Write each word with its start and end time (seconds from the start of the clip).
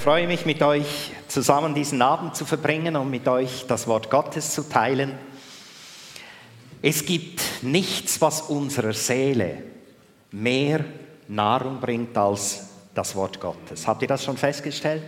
freue 0.00 0.26
mich, 0.26 0.46
mit 0.46 0.62
euch 0.62 1.12
zusammen 1.28 1.74
diesen 1.74 2.00
Abend 2.00 2.34
zu 2.34 2.46
verbringen 2.46 2.96
und 2.96 3.10
mit 3.10 3.28
euch 3.28 3.66
das 3.68 3.86
Wort 3.86 4.08
Gottes 4.08 4.54
zu 4.54 4.66
teilen. 4.66 5.12
Es 6.80 7.04
gibt 7.04 7.42
nichts, 7.60 8.18
was 8.22 8.40
unserer 8.40 8.94
Seele 8.94 9.62
mehr 10.30 10.86
Nahrung 11.28 11.80
bringt 11.80 12.16
als 12.16 12.70
das 12.94 13.14
Wort 13.14 13.40
Gottes. 13.40 13.86
Habt 13.86 14.00
ihr 14.00 14.08
das 14.08 14.24
schon 14.24 14.38
festgestellt? 14.38 15.02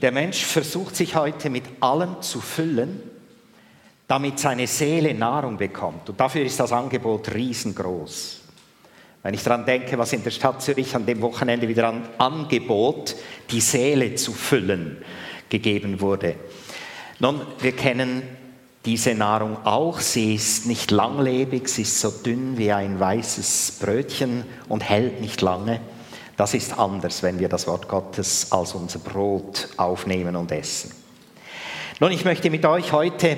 Der 0.00 0.12
Mensch 0.12 0.44
versucht 0.44 0.94
sich 0.94 1.16
heute 1.16 1.50
mit 1.50 1.64
allem 1.80 2.22
zu 2.22 2.40
füllen, 2.40 3.02
damit 4.06 4.38
seine 4.38 4.68
Seele 4.68 5.12
Nahrung 5.12 5.56
bekommt. 5.56 6.08
Und 6.08 6.20
dafür 6.20 6.44
ist 6.44 6.60
das 6.60 6.70
Angebot 6.70 7.34
riesengroß. 7.34 8.37
Wenn 9.22 9.34
ich 9.34 9.42
daran 9.42 9.66
denke, 9.66 9.98
was 9.98 10.12
in 10.12 10.22
der 10.22 10.30
Stadt 10.30 10.62
Zürich 10.62 10.94
an 10.94 11.06
dem 11.06 11.20
Wochenende 11.20 11.68
wieder 11.68 11.88
an 11.88 12.08
Angebot, 12.18 13.16
die 13.50 13.60
Seele 13.60 14.14
zu 14.14 14.32
füllen, 14.32 14.98
gegeben 15.48 16.00
wurde. 16.00 16.36
Nun, 17.18 17.40
wir 17.60 17.72
kennen 17.72 18.22
diese 18.84 19.14
Nahrung 19.14 19.58
auch. 19.64 19.98
Sie 19.98 20.34
ist 20.34 20.66
nicht 20.66 20.90
langlebig, 20.90 21.68
sie 21.68 21.82
ist 21.82 22.00
so 22.00 22.10
dünn 22.10 22.56
wie 22.58 22.72
ein 22.72 23.00
weißes 23.00 23.78
Brötchen 23.80 24.44
und 24.68 24.88
hält 24.88 25.20
nicht 25.20 25.40
lange. 25.40 25.80
Das 26.36 26.54
ist 26.54 26.78
anders, 26.78 27.24
wenn 27.24 27.40
wir 27.40 27.48
das 27.48 27.66
Wort 27.66 27.88
Gottes 27.88 28.52
als 28.52 28.72
unser 28.74 29.00
Brot 29.00 29.68
aufnehmen 29.76 30.36
und 30.36 30.52
essen. 30.52 30.92
Nun, 31.98 32.12
ich 32.12 32.24
möchte 32.24 32.48
mit 32.48 32.64
euch 32.64 32.92
heute 32.92 33.36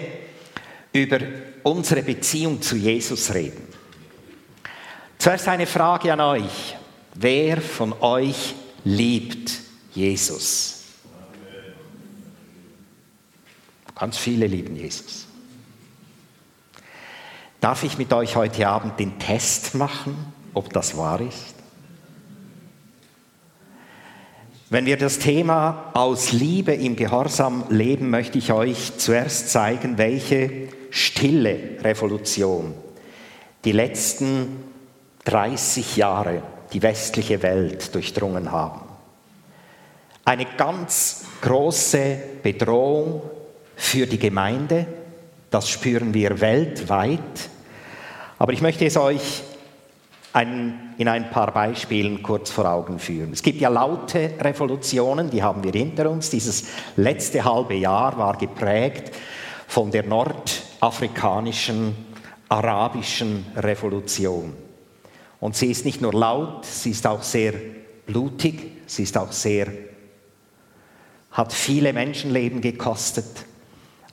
über 0.93 1.19
unsere 1.63 2.03
Beziehung 2.03 2.61
zu 2.61 2.77
Jesus 2.77 3.33
reden. 3.33 3.70
Zuerst 5.21 5.49
eine 5.49 5.67
Frage 5.67 6.11
an 6.15 6.21
euch. 6.23 6.79
Wer 7.13 7.61
von 7.61 7.93
euch 8.01 8.55
liebt 8.85 9.53
Jesus? 9.93 10.85
Ganz 13.95 14.17
viele 14.17 14.47
lieben 14.47 14.75
Jesus. 14.77 15.27
Darf 17.61 17.83
ich 17.83 17.99
mit 17.99 18.11
euch 18.15 18.35
heute 18.35 18.67
Abend 18.67 18.99
den 18.99 19.19
Test 19.19 19.75
machen, 19.75 20.17
ob 20.55 20.73
das 20.73 20.97
wahr 20.97 21.21
ist? 21.21 21.55
Wenn 24.71 24.87
wir 24.87 24.97
das 24.97 25.19
Thema 25.19 25.91
aus 25.93 26.33
Liebe 26.33 26.73
im 26.73 26.97
Gehorsam 26.97 27.65
leben, 27.69 28.09
möchte 28.09 28.39
ich 28.39 28.55
euch 28.55 28.97
zuerst 28.97 29.51
zeigen, 29.51 29.99
welche 29.99 30.69
stille 30.89 31.77
Revolution 31.83 32.73
die 33.67 33.73
letzten 33.73 34.70
30 35.25 35.97
Jahre 35.97 36.43
die 36.73 36.83
westliche 36.83 37.43
Welt 37.43 37.95
durchdrungen 37.95 38.53
haben. 38.53 38.81
Eine 40.25 40.47
ganz 40.57 41.25
große 41.41 42.17
Bedrohung 42.43 43.23
für 43.75 44.07
die 44.07 44.19
Gemeinde, 44.19 44.87
das 45.51 45.69
spüren 45.69 46.15
wir 46.15 46.41
weltweit. 46.41 47.51
Aber 48.39 48.53
ich 48.53 48.63
möchte 48.63 48.87
es 48.87 48.97
euch 48.97 49.43
ein, 50.33 50.95
in 50.99 51.09
ein 51.09 51.31
paar 51.31 51.53
Beispielen 51.53 52.23
kurz 52.23 52.51
vor 52.51 52.67
Augen 52.67 52.99
führen. 52.99 53.33
Es 53.33 53.43
gibt 53.43 53.61
ja 53.61 53.69
laute 53.69 54.33
Revolutionen, 54.41 55.31
die 55.31 55.43
haben 55.43 55.65
wir 55.65 55.73
hinter 55.73 56.09
uns. 56.09 56.31
Dieses 56.31 56.67
letzte 56.97 57.45
halbe 57.45 57.75
Jahr 57.75 58.17
war 58.17 58.37
geprägt 58.37 59.15
von 59.67 59.91
der 59.91 60.05
nordafrikanischen, 60.05 61.97
arabischen 62.49 63.47
Revolution. 63.57 64.70
Und 65.41 65.57
sie 65.57 65.71
ist 65.71 65.85
nicht 65.85 66.03
nur 66.03 66.13
laut, 66.13 66.67
sie 66.67 66.91
ist 66.91 67.07
auch 67.07 67.23
sehr 67.23 67.55
blutig, 68.07 68.73
sie 68.87 69.05
ist 69.05 69.17
auch 69.17 69.33
sehr, 69.33 69.69
hat 71.31 71.53
viele 71.53 71.93
Menschenleben 71.93 72.61
gekostet. 72.61 73.47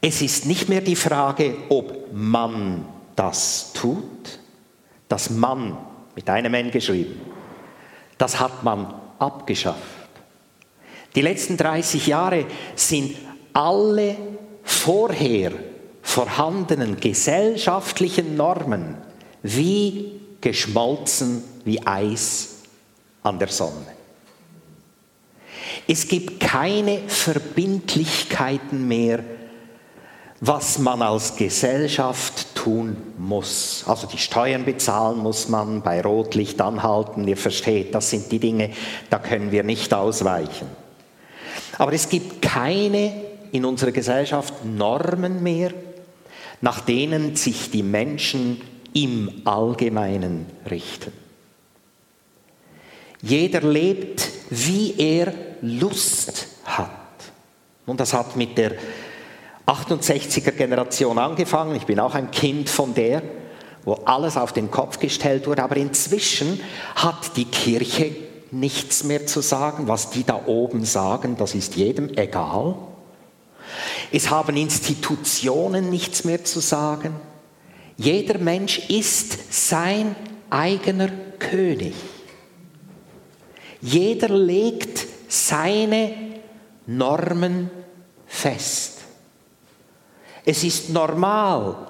Es 0.00 0.20
ist 0.20 0.46
nicht 0.46 0.68
mehr 0.68 0.80
die 0.80 0.96
Frage, 0.96 1.56
ob 1.68 2.12
man 2.12 2.84
das 3.14 3.72
tut, 3.72 4.40
das 5.08 5.30
Mann 5.30 5.76
mit 6.14 6.28
einem 6.28 6.54
N 6.54 6.70
geschrieben, 6.70 7.20
das 8.18 8.40
hat 8.40 8.62
man 8.62 8.94
abgeschafft. 9.18 9.82
Die 11.14 11.22
letzten 11.22 11.56
30 11.56 12.06
Jahre 12.06 12.46
sind 12.74 13.16
alle 13.52 14.16
vorher 14.62 15.52
vorhandenen 16.02 17.00
gesellschaftlichen 17.00 18.36
Normen 18.36 18.96
wie 19.42 20.20
geschmolzen 20.40 21.42
wie 21.64 21.84
Eis 21.86 22.56
an 23.22 23.38
der 23.38 23.48
Sonne. 23.48 23.86
Es 25.88 26.06
gibt 26.06 26.40
keine 26.40 27.00
Verbindlichkeiten 27.08 28.86
mehr, 28.86 29.24
was 30.40 30.78
man 30.78 31.02
als 31.02 31.36
Gesellschaft 31.36 32.54
tun 32.54 32.96
muss. 33.16 33.84
Also 33.86 34.06
die 34.06 34.18
Steuern 34.18 34.64
bezahlen 34.64 35.18
muss 35.18 35.48
man, 35.48 35.82
bei 35.82 36.00
Rotlicht 36.00 36.60
anhalten, 36.60 37.26
ihr 37.26 37.36
versteht, 37.36 37.94
das 37.94 38.10
sind 38.10 38.30
die 38.30 38.38
Dinge, 38.38 38.70
da 39.08 39.18
können 39.18 39.50
wir 39.50 39.62
nicht 39.62 39.94
ausweichen. 39.94 40.66
Aber 41.78 41.92
es 41.92 42.08
gibt 42.08 42.42
keine 42.42 43.12
in 43.52 43.64
unserer 43.64 43.92
Gesellschaft 43.92 44.64
Normen 44.64 45.42
mehr, 45.42 45.72
nach 46.60 46.80
denen 46.80 47.36
sich 47.36 47.70
die 47.70 47.82
Menschen 47.82 48.60
im 48.92 49.42
Allgemeinen 49.44 50.46
richten. 50.70 51.12
Jeder 53.22 53.60
lebt, 53.60 54.28
wie 54.50 54.94
er 54.98 55.32
Lust 55.62 56.48
hat. 56.64 56.90
Und 57.86 58.00
das 58.00 58.12
hat 58.12 58.36
mit 58.36 58.58
der 58.58 58.72
68er 59.66 60.52
Generation 60.52 61.18
angefangen. 61.18 61.74
Ich 61.74 61.86
bin 61.86 61.98
auch 61.98 62.14
ein 62.14 62.30
Kind 62.30 62.68
von 62.68 62.94
der, 62.94 63.22
wo 63.84 63.94
alles 64.04 64.36
auf 64.36 64.52
den 64.52 64.70
Kopf 64.70 64.98
gestellt 64.98 65.46
wurde. 65.46 65.62
Aber 65.62 65.76
inzwischen 65.76 66.60
hat 66.94 67.36
die 67.36 67.46
Kirche 67.46 68.14
nichts 68.50 69.04
mehr 69.04 69.26
zu 69.26 69.40
sagen. 69.40 69.88
Was 69.88 70.10
die 70.10 70.24
da 70.24 70.46
oben 70.46 70.84
sagen, 70.84 71.36
das 71.36 71.54
ist 71.54 71.76
jedem 71.76 72.16
egal. 72.16 72.76
Es 74.12 74.30
haben 74.30 74.56
Institutionen 74.56 75.90
nichts 75.90 76.24
mehr 76.24 76.44
zu 76.44 76.60
sagen. 76.60 77.16
Jeder 77.96 78.38
Mensch 78.38 78.88
ist 78.88 79.52
sein 79.52 80.14
eigener 80.50 81.08
König. 81.38 81.94
Jeder 83.80 84.28
legt 84.28 85.06
seine 85.28 86.12
Normen 86.86 87.70
fest. 88.26 88.95
Es 90.46 90.62
ist 90.64 90.90
normal, 90.90 91.88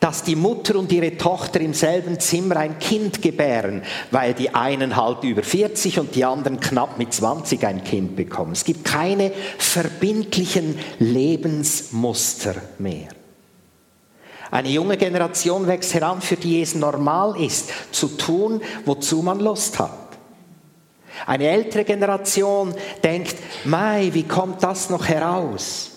dass 0.00 0.22
die 0.22 0.36
Mutter 0.36 0.76
und 0.76 0.92
ihre 0.92 1.16
Tochter 1.16 1.60
im 1.60 1.72
selben 1.72 2.20
Zimmer 2.20 2.56
ein 2.58 2.78
Kind 2.78 3.22
gebären, 3.22 3.82
weil 4.10 4.34
die 4.34 4.54
einen 4.54 4.96
halt 4.96 5.22
über 5.22 5.42
40 5.42 5.98
und 6.00 6.14
die 6.14 6.24
anderen 6.24 6.60
knapp 6.60 6.98
mit 6.98 7.14
20 7.14 7.64
ein 7.64 7.84
Kind 7.84 8.16
bekommen. 8.16 8.52
Es 8.52 8.64
gibt 8.64 8.84
keine 8.84 9.32
verbindlichen 9.56 10.78
Lebensmuster 10.98 12.56
mehr. 12.78 13.08
Eine 14.50 14.68
junge 14.68 14.96
Generation 14.96 15.66
wächst 15.66 15.94
heran, 15.94 16.20
für 16.20 16.36
die 16.36 16.60
es 16.60 16.74
normal 16.74 17.40
ist, 17.40 17.70
zu 17.92 18.08
tun, 18.08 18.60
wozu 18.84 19.22
man 19.22 19.40
Lust 19.40 19.78
hat. 19.78 19.90
Eine 21.26 21.48
ältere 21.48 21.84
Generation 21.84 22.74
denkt, 23.02 23.36
Mai, 23.64 24.10
wie 24.12 24.24
kommt 24.24 24.62
das 24.62 24.90
noch 24.90 25.06
heraus? 25.06 25.93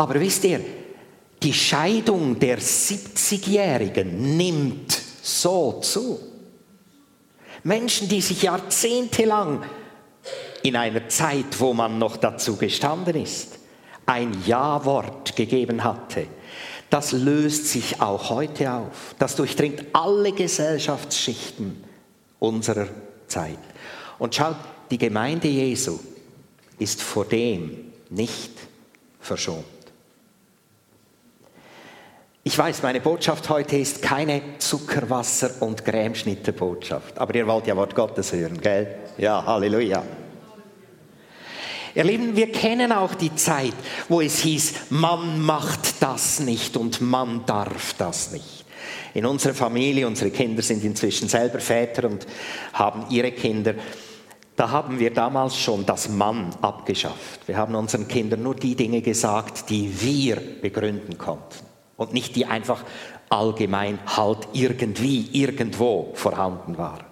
Aber 0.00 0.18
wisst 0.18 0.44
ihr, 0.44 0.62
die 1.42 1.52
Scheidung 1.52 2.38
der 2.38 2.58
70-Jährigen 2.58 4.34
nimmt 4.34 4.98
so 5.20 5.78
zu. 5.82 6.18
Menschen, 7.64 8.08
die 8.08 8.22
sich 8.22 8.44
jahrzehntelang 8.44 9.62
in 10.62 10.76
einer 10.76 11.06
Zeit, 11.10 11.60
wo 11.60 11.74
man 11.74 11.98
noch 11.98 12.16
dazu 12.16 12.56
gestanden 12.56 13.14
ist, 13.14 13.58
ein 14.06 14.34
Ja-Wort 14.46 15.36
gegeben 15.36 15.84
hatte, 15.84 16.28
das 16.88 17.12
löst 17.12 17.66
sich 17.66 18.00
auch 18.00 18.30
heute 18.30 18.72
auf. 18.72 19.14
Das 19.18 19.36
durchdringt 19.36 19.84
alle 19.92 20.32
Gesellschaftsschichten 20.32 21.84
unserer 22.38 22.88
Zeit. 23.26 23.58
Und 24.18 24.34
schaut, 24.34 24.56
die 24.90 24.96
Gemeinde 24.96 25.48
Jesu 25.48 25.98
ist 26.78 27.02
vor 27.02 27.26
dem 27.26 27.92
nicht 28.08 28.52
verschont. 29.20 29.79
Ich 32.50 32.58
weiß, 32.58 32.82
meine 32.82 33.00
Botschaft 33.00 33.48
heute 33.48 33.76
ist 33.76 34.02
keine 34.02 34.42
Zuckerwasser- 34.58 35.62
und 35.62 35.84
Grämschnitte-Botschaft. 35.84 37.16
Aber 37.16 37.32
ihr 37.32 37.46
wollt 37.46 37.68
ja 37.68 37.76
Wort 37.76 37.94
Gottes 37.94 38.32
hören, 38.32 38.60
gell? 38.60 38.88
Ja, 39.18 39.46
Halleluja. 39.46 40.02
Ihr 41.94 42.02
Lieben, 42.02 42.34
wir 42.34 42.50
kennen 42.50 42.90
auch 42.90 43.14
die 43.14 43.32
Zeit, 43.36 43.74
wo 44.08 44.20
es 44.20 44.40
hieß, 44.40 44.90
man 44.90 45.40
macht 45.40 46.02
das 46.02 46.40
nicht 46.40 46.76
und 46.76 47.00
man 47.00 47.46
darf 47.46 47.94
das 47.96 48.32
nicht. 48.32 48.64
In 49.14 49.26
unserer 49.26 49.54
Familie, 49.54 50.08
unsere 50.08 50.32
Kinder 50.32 50.62
sind 50.62 50.82
inzwischen 50.82 51.28
selber 51.28 51.60
Väter 51.60 52.08
und 52.08 52.26
haben 52.72 53.04
ihre 53.10 53.30
Kinder. 53.30 53.74
Da 54.56 54.70
haben 54.70 54.98
wir 54.98 55.14
damals 55.14 55.56
schon 55.56 55.86
das 55.86 56.08
Mann 56.08 56.50
abgeschafft. 56.62 57.46
Wir 57.46 57.56
haben 57.56 57.76
unseren 57.76 58.08
Kindern 58.08 58.42
nur 58.42 58.56
die 58.56 58.74
Dinge 58.74 59.02
gesagt, 59.02 59.70
die 59.70 59.88
wir 60.02 60.34
begründen 60.60 61.16
konnten 61.16 61.69
und 62.00 62.14
nicht 62.14 62.34
die 62.34 62.46
einfach 62.46 62.82
allgemein 63.28 63.98
halt 64.06 64.48
irgendwie, 64.54 65.28
irgendwo 65.32 66.12
vorhanden 66.14 66.78
waren. 66.78 67.04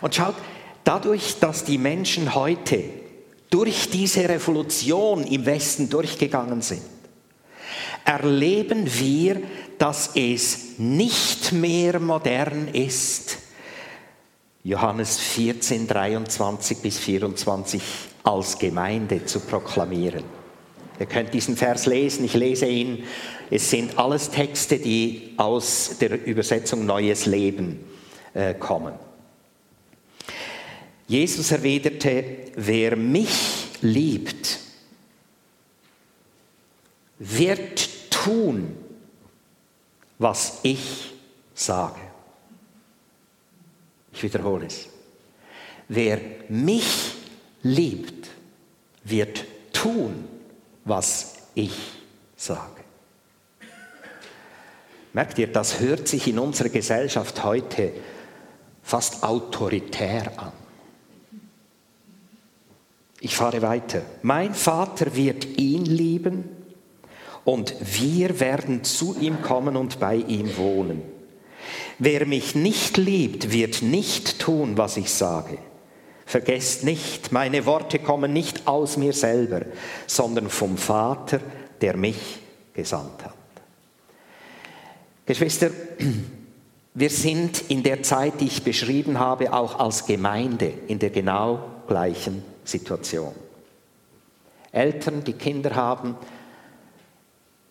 Und 0.00 0.12
schaut, 0.12 0.34
dadurch, 0.82 1.38
dass 1.38 1.62
die 1.62 1.78
Menschen 1.78 2.34
heute 2.34 2.82
durch 3.48 3.88
diese 3.88 4.28
Revolution 4.28 5.22
im 5.22 5.46
Westen 5.46 5.88
durchgegangen 5.88 6.62
sind, 6.62 6.82
erleben 8.04 8.90
wir, 8.98 9.40
dass 9.78 10.16
es 10.16 10.78
nicht 10.78 11.52
mehr 11.52 12.00
modern 12.00 12.66
ist, 12.72 13.38
Johannes 14.64 15.16
14, 15.16 15.86
23 15.86 16.78
bis 16.78 16.98
24 16.98 17.80
als 18.24 18.58
Gemeinde 18.58 19.24
zu 19.24 19.38
proklamieren. 19.38 20.39
Ihr 21.00 21.06
könnt 21.06 21.32
diesen 21.32 21.56
Vers 21.56 21.86
lesen, 21.86 22.26
ich 22.26 22.34
lese 22.34 22.66
ihn. 22.66 23.04
Es 23.50 23.70
sind 23.70 23.98
alles 23.98 24.30
Texte, 24.30 24.78
die 24.78 25.32
aus 25.38 25.96
der 25.98 26.26
Übersetzung 26.26 26.84
Neues 26.84 27.24
Leben 27.24 27.80
äh, 28.34 28.52
kommen. 28.52 28.92
Jesus 31.08 31.50
erwiderte, 31.50 32.22
wer 32.54 32.96
mich 32.96 33.30
liebt, 33.80 34.60
wird 37.18 37.88
tun, 38.10 38.76
was 40.18 40.60
ich 40.62 41.14
sage. 41.54 42.00
Ich 44.12 44.22
wiederhole 44.22 44.66
es. 44.66 44.86
Wer 45.88 46.20
mich 46.50 47.14
liebt, 47.62 48.28
wird 49.02 49.46
tun, 49.72 50.28
was 50.84 51.34
ich 51.54 51.76
sage. 52.36 52.80
Merkt 55.12 55.38
ihr, 55.38 55.48
das 55.48 55.80
hört 55.80 56.06
sich 56.06 56.28
in 56.28 56.38
unserer 56.38 56.68
Gesellschaft 56.68 57.42
heute 57.42 57.92
fast 58.82 59.22
autoritär 59.22 60.32
an. 60.36 60.52
Ich 63.20 63.36
fahre 63.36 63.60
weiter. 63.60 64.02
Mein 64.22 64.54
Vater 64.54 65.14
wird 65.14 65.58
ihn 65.58 65.84
lieben 65.84 66.44
und 67.44 67.74
wir 67.80 68.40
werden 68.40 68.84
zu 68.84 69.16
ihm 69.20 69.42
kommen 69.42 69.76
und 69.76 70.00
bei 70.00 70.16
ihm 70.16 70.56
wohnen. 70.56 71.02
Wer 71.98 72.24
mich 72.24 72.54
nicht 72.54 72.96
liebt, 72.96 73.52
wird 73.52 73.82
nicht 73.82 74.38
tun, 74.38 74.78
was 74.78 74.96
ich 74.96 75.12
sage. 75.12 75.58
Vergesst 76.30 76.84
nicht, 76.84 77.32
meine 77.32 77.66
Worte 77.66 77.98
kommen 77.98 78.32
nicht 78.32 78.68
aus 78.68 78.96
mir 78.96 79.12
selber, 79.12 79.62
sondern 80.06 80.48
vom 80.48 80.78
Vater, 80.78 81.40
der 81.80 81.96
mich 81.96 82.38
gesandt 82.72 83.24
hat. 83.24 83.34
Geschwister, 85.26 85.72
wir 86.94 87.10
sind 87.10 87.68
in 87.68 87.82
der 87.82 88.04
Zeit, 88.04 88.40
die 88.40 88.46
ich 88.46 88.62
beschrieben 88.62 89.18
habe, 89.18 89.52
auch 89.52 89.80
als 89.80 90.06
Gemeinde 90.06 90.72
in 90.86 91.00
der 91.00 91.10
genau 91.10 91.64
gleichen 91.88 92.44
Situation. 92.62 93.34
Eltern, 94.70 95.24
die 95.24 95.32
Kinder 95.32 95.74
haben, 95.74 96.14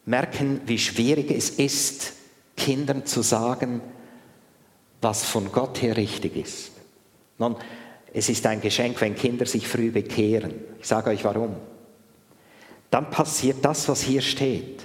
merken, 0.03 0.59
wie 0.65 0.79
schwierig 0.79 1.31
es 1.31 1.49
ist, 1.49 2.11
Kindern 2.57 3.05
zu 3.05 3.21
sagen, 3.21 3.79
was 4.99 5.23
von 5.23 5.49
Gott 5.49 5.81
her 5.81 5.95
richtig 5.95 6.35
ist. 6.35 6.71
Nun, 7.37 7.55
es 8.13 8.29
ist 8.29 8.45
ein 8.45 8.61
Geschenk, 8.61 8.99
wenn 9.01 9.15
Kinder 9.15 9.45
sich 9.45 9.67
früh 9.67 9.91
bekehren. 9.91 10.53
Ich 10.79 10.87
sage 10.87 11.11
euch 11.11 11.23
warum. 11.23 11.55
Dann 12.89 13.09
passiert 13.09 13.57
das, 13.61 13.87
was 13.87 14.01
hier 14.01 14.21
steht. 14.21 14.83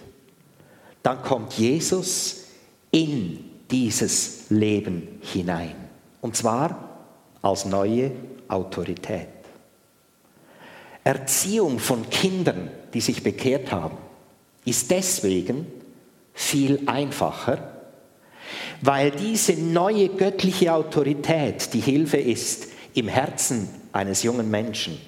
Dann 1.02 1.22
kommt 1.22 1.54
Jesus 1.54 2.44
in 2.90 3.50
dieses 3.70 4.50
Leben 4.50 5.20
hinein. 5.22 5.74
Und 6.20 6.36
zwar 6.36 7.06
als 7.42 7.64
neue 7.64 8.12
Autorität. 8.48 9.28
Erziehung 11.02 11.78
von 11.78 12.08
Kindern, 12.08 12.70
die 12.92 13.00
sich 13.00 13.22
bekehrt 13.22 13.72
haben, 13.72 13.98
ist 14.64 14.90
deswegen 14.90 15.66
viel 16.32 16.82
einfacher, 16.86 17.72
weil 18.80 19.10
diese 19.10 19.52
neue 19.54 20.08
göttliche 20.08 20.72
Autorität 20.72 21.72
die 21.74 21.80
Hilfe 21.80 22.16
ist 22.16 22.68
im 22.94 23.08
Herzen 23.08 23.68
eines 23.92 24.22
jungen 24.22 24.50
Menschen, 24.50 24.98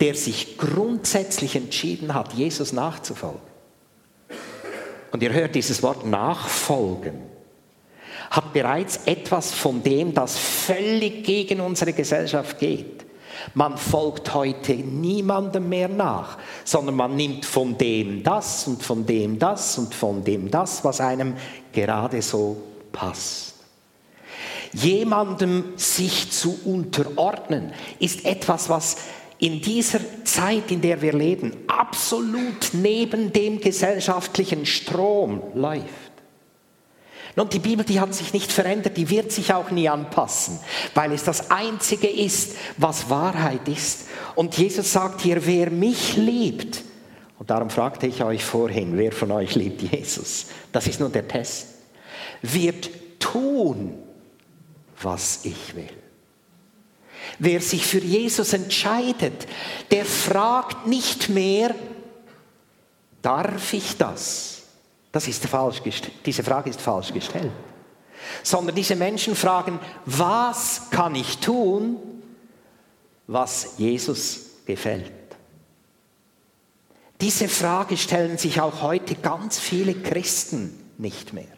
der 0.00 0.14
sich 0.14 0.58
grundsätzlich 0.58 1.54
entschieden 1.56 2.14
hat, 2.14 2.32
Jesus 2.32 2.72
nachzufolgen. 2.72 3.54
Und 5.12 5.22
ihr 5.22 5.32
hört 5.32 5.54
dieses 5.54 5.82
Wort 5.82 6.04
nachfolgen, 6.04 7.14
hat 8.30 8.52
bereits 8.52 9.00
etwas 9.06 9.52
von 9.52 9.82
dem, 9.82 10.12
das 10.12 10.36
völlig 10.36 11.24
gegen 11.24 11.60
unsere 11.60 11.92
Gesellschaft 11.92 12.58
geht. 12.58 13.04
Man 13.54 13.76
folgt 13.78 14.34
heute 14.34 14.74
niemandem 14.74 15.68
mehr 15.68 15.88
nach, 15.88 16.38
sondern 16.64 16.96
man 16.96 17.14
nimmt 17.14 17.44
von 17.44 17.76
dem 17.78 18.22
das 18.22 18.66
und 18.66 18.82
von 18.82 19.06
dem 19.06 19.38
das 19.38 19.78
und 19.78 19.94
von 19.94 20.24
dem 20.24 20.50
das, 20.50 20.84
was 20.84 21.00
einem 21.00 21.34
gerade 21.72 22.22
so 22.22 22.56
passt. 22.92 23.53
Jemandem 24.74 25.72
sich 25.76 26.30
zu 26.30 26.58
unterordnen, 26.64 27.72
ist 28.00 28.24
etwas, 28.24 28.68
was 28.68 28.96
in 29.38 29.60
dieser 29.60 30.00
Zeit, 30.24 30.70
in 30.70 30.80
der 30.80 31.00
wir 31.00 31.12
leben, 31.12 31.52
absolut 31.66 32.70
neben 32.72 33.32
dem 33.32 33.60
gesellschaftlichen 33.60 34.66
Strom 34.66 35.42
läuft. 35.54 35.84
Nun, 37.36 37.48
die 37.48 37.58
Bibel, 37.58 37.84
die 37.84 37.98
hat 37.98 38.14
sich 38.14 38.32
nicht 38.32 38.52
verändert, 38.52 38.96
die 38.96 39.10
wird 39.10 39.32
sich 39.32 39.52
auch 39.52 39.70
nie 39.70 39.88
anpassen, 39.88 40.60
weil 40.94 41.12
es 41.12 41.24
das 41.24 41.50
Einzige 41.50 42.08
ist, 42.08 42.56
was 42.76 43.10
Wahrheit 43.10 43.66
ist. 43.66 44.06
Und 44.36 44.56
Jesus 44.56 44.92
sagt 44.92 45.20
hier, 45.20 45.44
wer 45.44 45.70
mich 45.70 46.16
liebt, 46.16 46.82
und 47.38 47.50
darum 47.50 47.70
fragte 47.70 48.06
ich 48.06 48.22
euch 48.22 48.44
vorhin, 48.44 48.96
wer 48.96 49.10
von 49.10 49.32
euch 49.32 49.56
liebt 49.56 49.82
Jesus? 49.82 50.46
Das 50.70 50.86
ist 50.86 51.00
nur 51.00 51.08
der 51.08 51.26
Test. 51.26 51.66
Wird 52.40 52.88
tun, 53.18 53.98
was 55.02 55.44
ich 55.44 55.74
will. 55.74 55.88
Wer 57.38 57.60
sich 57.60 57.86
für 57.86 57.98
Jesus 57.98 58.52
entscheidet, 58.52 59.46
der 59.90 60.04
fragt 60.04 60.86
nicht 60.86 61.28
mehr, 61.28 61.74
darf 63.22 63.72
ich 63.72 63.96
das? 63.96 64.62
Das 65.10 65.28
ist 65.28 65.46
falsch 65.46 65.80
diese 66.24 66.42
Frage 66.42 66.70
ist 66.70 66.80
falsch 66.80 67.12
gestellt. 67.12 67.52
Sondern 68.42 68.74
diese 68.74 68.96
Menschen 68.96 69.36
fragen, 69.36 69.78
was 70.06 70.90
kann 70.90 71.14
ich 71.14 71.38
tun, 71.38 71.96
was 73.26 73.74
Jesus 73.78 74.46
gefällt? 74.66 75.12
Diese 77.20 77.48
Frage 77.48 77.96
stellen 77.96 78.38
sich 78.38 78.60
auch 78.60 78.82
heute 78.82 79.14
ganz 79.14 79.58
viele 79.58 79.94
Christen 79.94 80.92
nicht 80.98 81.32
mehr. 81.32 81.53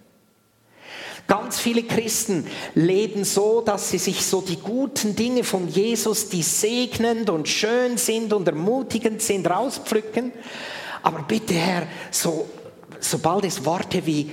Ganz 1.26 1.59
viele 1.59 1.83
Christen 1.83 2.47
leben 2.75 3.25
so, 3.25 3.61
dass 3.61 3.90
sie 3.90 3.99
sich 3.99 4.25
so 4.25 4.40
die 4.40 4.61
guten 4.61 5.16
Dinge 5.16 5.42
von 5.42 5.68
Jesus, 5.68 6.28
die 6.28 6.42
segnend 6.42 7.30
und 7.30 7.49
schön 7.49 7.99
sind 7.99 8.33
und 8.33 8.47
ermutigend 8.47 9.21
sind, 9.21 9.49
rauspflücken. 9.49 10.33
Aber 11.02 11.23
bitte 11.23 11.54
Herr, 11.54 11.88
so, 12.12 12.49
sobald 13.00 13.45
es 13.45 13.64
Worte 13.64 14.06
wie 14.06 14.30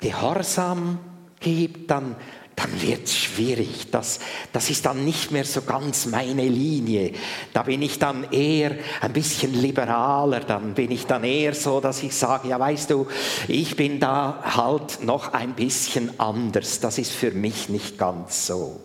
Gehorsam 0.00 0.98
gibt, 1.40 1.90
dann 1.90 2.16
dann 2.56 2.80
wird 2.80 3.04
es 3.04 3.16
schwierig. 3.16 3.90
Das, 3.90 4.20
das 4.52 4.70
ist 4.70 4.86
dann 4.86 5.04
nicht 5.04 5.30
mehr 5.30 5.44
so 5.44 5.62
ganz 5.62 6.06
meine 6.06 6.46
Linie. 6.46 7.12
Da 7.52 7.62
bin 7.62 7.82
ich 7.82 7.98
dann 7.98 8.30
eher 8.30 8.76
ein 9.00 9.12
bisschen 9.12 9.54
liberaler. 9.54 10.40
Dann 10.40 10.74
bin 10.74 10.90
ich 10.90 11.06
dann 11.06 11.24
eher 11.24 11.54
so, 11.54 11.80
dass 11.80 12.02
ich 12.02 12.14
sage, 12.14 12.48
ja 12.48 12.60
weißt 12.60 12.90
du, 12.90 13.06
ich 13.48 13.76
bin 13.76 13.98
da 13.98 14.42
halt 14.56 15.02
noch 15.02 15.32
ein 15.32 15.54
bisschen 15.54 16.18
anders. 16.20 16.80
Das 16.80 16.98
ist 16.98 17.12
für 17.12 17.32
mich 17.32 17.68
nicht 17.68 17.98
ganz 17.98 18.46
so. 18.46 18.80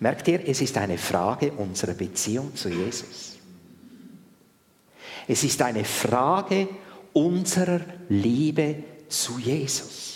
Merkt 0.00 0.28
ihr, 0.28 0.48
es 0.48 0.60
ist 0.60 0.76
eine 0.78 0.98
Frage 0.98 1.52
unserer 1.52 1.94
Beziehung 1.94 2.54
zu 2.54 2.68
Jesus. 2.68 3.38
Es 5.26 5.44
ist 5.44 5.62
eine 5.62 5.84
Frage 5.84 6.68
unserer 7.12 7.80
Liebe 8.08 8.82
zu 9.08 9.38
Jesus. 9.38 10.13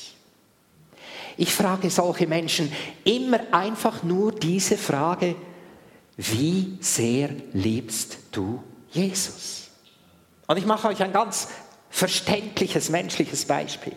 Ich 1.40 1.54
frage 1.54 1.88
solche 1.88 2.26
Menschen 2.26 2.70
immer 3.04 3.38
einfach 3.52 4.02
nur 4.02 4.32
diese 4.32 4.76
Frage, 4.76 5.36
wie 6.16 6.78
sehr 6.80 7.30
liebst 7.52 8.18
du 8.32 8.60
Jesus? 8.90 9.70
Und 10.48 10.56
ich 10.56 10.66
mache 10.66 10.88
euch 10.88 11.00
ein 11.00 11.12
ganz 11.12 11.46
verständliches 11.90 12.90
menschliches 12.90 13.44
Beispiel. 13.44 13.94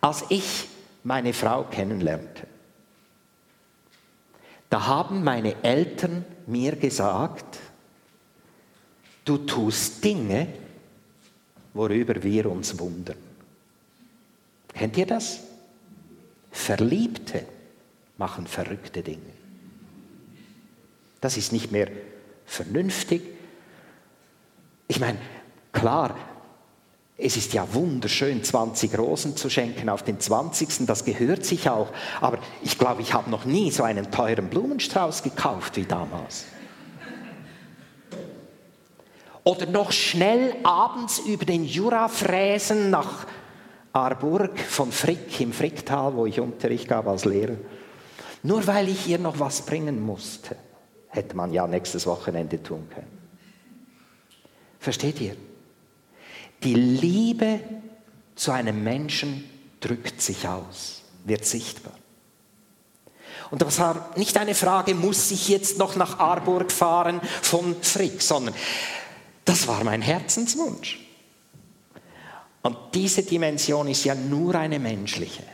Als 0.00 0.24
ich 0.30 0.66
meine 1.04 1.32
Frau 1.32 1.62
kennenlernte, 1.62 2.48
da 4.70 4.84
haben 4.84 5.22
meine 5.22 5.62
Eltern 5.62 6.24
mir 6.48 6.74
gesagt, 6.74 7.60
du 9.24 9.38
tust 9.38 10.02
Dinge, 10.02 10.48
worüber 11.72 12.20
wir 12.20 12.50
uns 12.50 12.76
wundern. 12.80 13.16
Kennt 14.74 14.96
ihr 14.96 15.06
das? 15.06 15.47
Verliebte 16.50 17.44
machen 18.16 18.46
verrückte 18.46 19.02
Dinge. 19.02 19.32
Das 21.20 21.36
ist 21.36 21.52
nicht 21.52 21.72
mehr 21.72 21.88
vernünftig. 22.46 23.22
Ich 24.86 25.00
meine, 25.00 25.18
klar, 25.72 26.16
es 27.20 27.36
ist 27.36 27.52
ja 27.52 27.66
wunderschön, 27.74 28.44
20 28.44 28.96
Rosen 28.96 29.36
zu 29.36 29.50
schenken 29.50 29.88
auf 29.88 30.04
den 30.04 30.20
20. 30.20 30.86
Das 30.86 31.04
gehört 31.04 31.44
sich 31.44 31.68
auch. 31.68 31.88
Aber 32.20 32.38
ich 32.62 32.78
glaube, 32.78 33.02
ich 33.02 33.12
habe 33.12 33.28
noch 33.28 33.44
nie 33.44 33.72
so 33.72 33.82
einen 33.82 34.12
teuren 34.12 34.48
Blumenstrauß 34.48 35.24
gekauft 35.24 35.76
wie 35.76 35.84
damals. 35.84 36.44
Oder 39.42 39.66
noch 39.66 39.90
schnell 39.90 40.54
abends 40.62 41.18
über 41.18 41.44
den 41.44 41.64
Jura 41.64 42.08
fräsen 42.08 42.90
nach 42.90 43.26
Aarburg 43.92 44.58
von 44.58 44.92
Frick 44.92 45.40
im 45.40 45.52
Fricktal, 45.52 46.14
wo 46.14 46.26
ich 46.26 46.40
Unterricht 46.40 46.88
gab 46.88 47.06
als 47.06 47.24
Lehrer. 47.24 47.56
Nur 48.42 48.66
weil 48.66 48.88
ich 48.88 49.08
ihr 49.08 49.18
noch 49.18 49.40
was 49.40 49.62
bringen 49.62 50.00
musste, 50.04 50.56
hätte 51.08 51.36
man 51.36 51.52
ja 51.52 51.66
nächstes 51.66 52.06
Wochenende 52.06 52.62
tun 52.62 52.88
können. 52.94 53.18
Versteht 54.78 55.20
ihr? 55.20 55.36
Die 56.62 56.74
Liebe 56.74 57.60
zu 58.34 58.52
einem 58.52 58.84
Menschen 58.84 59.44
drückt 59.80 60.20
sich 60.20 60.46
aus, 60.46 61.02
wird 61.24 61.44
sichtbar. 61.44 61.94
Und 63.50 63.62
das 63.62 63.78
war 63.78 64.10
nicht 64.16 64.36
eine 64.36 64.54
Frage, 64.54 64.94
muss 64.94 65.30
ich 65.30 65.48
jetzt 65.48 65.78
noch 65.78 65.96
nach 65.96 66.18
Aarburg 66.18 66.70
fahren 66.70 67.20
von 67.42 67.76
Frick, 67.82 68.20
sondern 68.20 68.54
das 69.44 69.66
war 69.66 69.82
mein 69.84 70.02
Herzenswunsch. 70.02 71.07
Und 72.62 72.76
diese 72.94 73.22
Dimension 73.22 73.88
ist 73.88 74.04
ja 74.04 74.14
nur 74.14 74.54
eine 74.54 74.78
menschliche. 74.78 75.44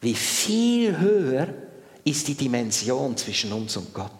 Wie 0.00 0.14
viel 0.14 0.98
höher 0.98 1.48
ist 2.04 2.28
die 2.28 2.34
Dimension 2.34 3.16
zwischen 3.16 3.52
uns 3.52 3.76
und 3.76 3.92
Gott? 3.92 4.12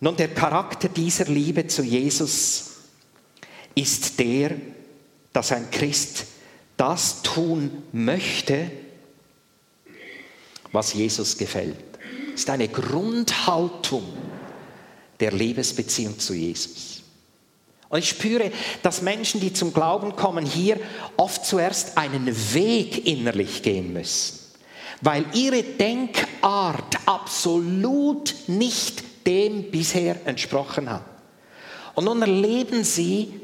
Nun, 0.00 0.16
der 0.16 0.28
Charakter 0.28 0.88
dieser 0.88 1.24
Liebe 1.24 1.66
zu 1.66 1.82
Jesus 1.82 2.74
ist 3.74 4.18
der, 4.18 4.52
dass 5.32 5.52
ein 5.52 5.70
Christ 5.70 6.26
das 6.76 7.22
tun 7.22 7.82
möchte, 7.92 8.70
was 10.72 10.92
Jesus 10.92 11.36
gefällt. 11.36 11.78
Das 12.32 12.40
ist 12.40 12.50
eine 12.50 12.68
Grundhaltung 12.68 14.04
der 15.18 15.32
Liebesbeziehung 15.32 16.18
zu 16.18 16.34
Jesus. 16.34 16.95
Und 17.88 18.00
ich 18.00 18.08
spüre, 18.08 18.50
dass 18.82 19.02
Menschen, 19.02 19.40
die 19.40 19.52
zum 19.52 19.72
Glauben 19.72 20.16
kommen, 20.16 20.44
hier 20.44 20.78
oft 21.16 21.44
zuerst 21.44 21.96
einen 21.96 22.34
Weg 22.54 23.06
innerlich 23.06 23.62
gehen 23.62 23.92
müssen, 23.92 24.40
weil 25.00 25.24
ihre 25.34 25.62
Denkart 25.62 26.96
absolut 27.06 28.34
nicht 28.48 29.04
dem 29.26 29.70
bisher 29.70 30.26
entsprochen 30.26 30.90
hat. 30.90 31.04
Und 31.94 32.04
nun 32.04 32.20
erleben 32.20 32.84
sie, 32.84 33.40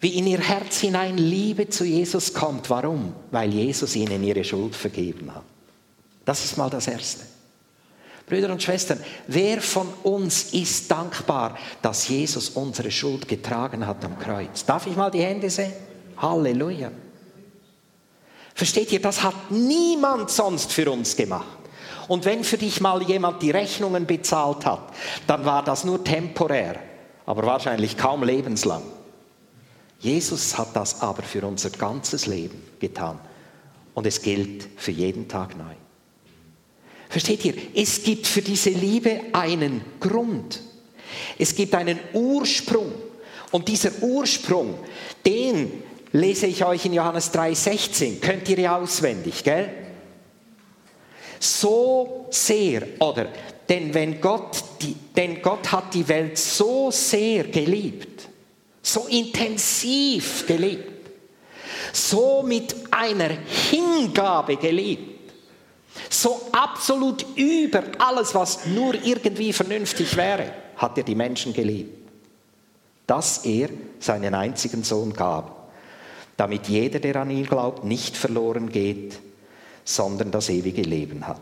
wie 0.00 0.16
in 0.16 0.26
ihr 0.26 0.40
Herz 0.40 0.78
hinein 0.78 1.18
Liebe 1.18 1.68
zu 1.68 1.84
Jesus 1.84 2.32
kommt. 2.32 2.70
Warum? 2.70 3.14
Weil 3.30 3.52
Jesus 3.52 3.96
ihnen 3.96 4.22
ihre 4.22 4.44
Schuld 4.44 4.76
vergeben 4.76 5.34
hat. 5.34 5.44
Das 6.24 6.44
ist 6.44 6.56
mal 6.56 6.70
das 6.70 6.86
Erste. 6.86 7.27
Brüder 8.28 8.50
und 8.50 8.62
Schwestern, 8.62 9.00
wer 9.26 9.60
von 9.60 9.88
uns 10.02 10.52
ist 10.52 10.90
dankbar, 10.90 11.56
dass 11.82 12.08
Jesus 12.08 12.50
unsere 12.50 12.90
Schuld 12.90 13.26
getragen 13.26 13.86
hat 13.86 14.04
am 14.04 14.18
Kreuz? 14.18 14.64
Darf 14.64 14.86
ich 14.86 14.96
mal 14.96 15.10
die 15.10 15.22
Hände 15.22 15.50
sehen? 15.50 15.72
Halleluja. 16.16 16.90
Versteht 18.54 18.90
ihr, 18.92 19.00
das 19.00 19.22
hat 19.22 19.50
niemand 19.50 20.30
sonst 20.30 20.72
für 20.72 20.90
uns 20.90 21.14
gemacht. 21.14 21.58
Und 22.08 22.24
wenn 22.24 22.42
für 22.42 22.58
dich 22.58 22.80
mal 22.80 23.02
jemand 23.02 23.42
die 23.42 23.50
Rechnungen 23.50 24.06
bezahlt 24.06 24.66
hat, 24.66 24.92
dann 25.26 25.44
war 25.44 25.62
das 25.62 25.84
nur 25.84 26.02
temporär, 26.02 26.76
aber 27.26 27.44
wahrscheinlich 27.44 27.96
kaum 27.96 28.24
lebenslang. 28.24 28.82
Jesus 30.00 30.56
hat 30.56 30.74
das 30.74 31.02
aber 31.02 31.22
für 31.22 31.46
unser 31.46 31.70
ganzes 31.70 32.26
Leben 32.26 32.62
getan. 32.80 33.18
Und 33.94 34.06
es 34.06 34.22
gilt 34.22 34.68
für 34.76 34.92
jeden 34.92 35.28
Tag 35.28 35.56
neu. 35.56 35.74
Versteht 37.08 37.44
ihr? 37.44 37.54
Es 37.74 38.02
gibt 38.02 38.26
für 38.26 38.42
diese 38.42 38.70
Liebe 38.70 39.20
einen 39.32 39.82
Grund. 39.98 40.60
Es 41.38 41.54
gibt 41.54 41.74
einen 41.74 41.98
Ursprung. 42.12 42.92
Und 43.50 43.66
dieser 43.68 44.02
Ursprung, 44.02 44.78
den 45.24 45.82
lese 46.12 46.46
ich 46.46 46.64
euch 46.64 46.84
in 46.84 46.92
Johannes 46.92 47.32
3,16. 47.32 48.20
Könnt 48.20 48.48
ihr 48.48 48.58
ja 48.58 48.76
auswendig, 48.76 49.42
gell? 49.42 49.70
So 51.40 52.26
sehr, 52.30 52.82
oder, 52.98 53.28
denn 53.68 53.94
wenn 53.94 54.20
Gott, 54.20 54.62
die, 54.82 54.94
denn 55.16 55.40
Gott 55.40 55.70
hat 55.70 55.94
die 55.94 56.06
Welt 56.08 56.36
so 56.36 56.90
sehr 56.90 57.44
geliebt, 57.44 58.28
so 58.82 59.06
intensiv 59.06 60.46
geliebt, 60.46 61.10
so 61.92 62.42
mit 62.42 62.74
einer 62.90 63.30
Hingabe 63.70 64.56
geliebt, 64.56 65.17
so 66.10 66.48
absolut 66.52 67.24
über 67.36 67.82
alles, 67.98 68.34
was 68.34 68.66
nur 68.66 68.94
irgendwie 68.94 69.52
vernünftig 69.52 70.16
wäre, 70.16 70.52
hat 70.76 70.96
er 70.96 71.04
die 71.04 71.14
Menschen 71.14 71.52
geliebt. 71.52 72.08
Dass 73.06 73.44
er 73.44 73.70
seinen 74.00 74.34
einzigen 74.34 74.84
Sohn 74.84 75.12
gab, 75.12 75.70
damit 76.36 76.68
jeder, 76.68 77.00
der 77.00 77.16
an 77.16 77.30
ihn 77.30 77.46
glaubt, 77.46 77.84
nicht 77.84 78.16
verloren 78.16 78.70
geht, 78.70 79.18
sondern 79.84 80.30
das 80.30 80.50
ewige 80.50 80.82
Leben 80.82 81.26
hat. 81.26 81.40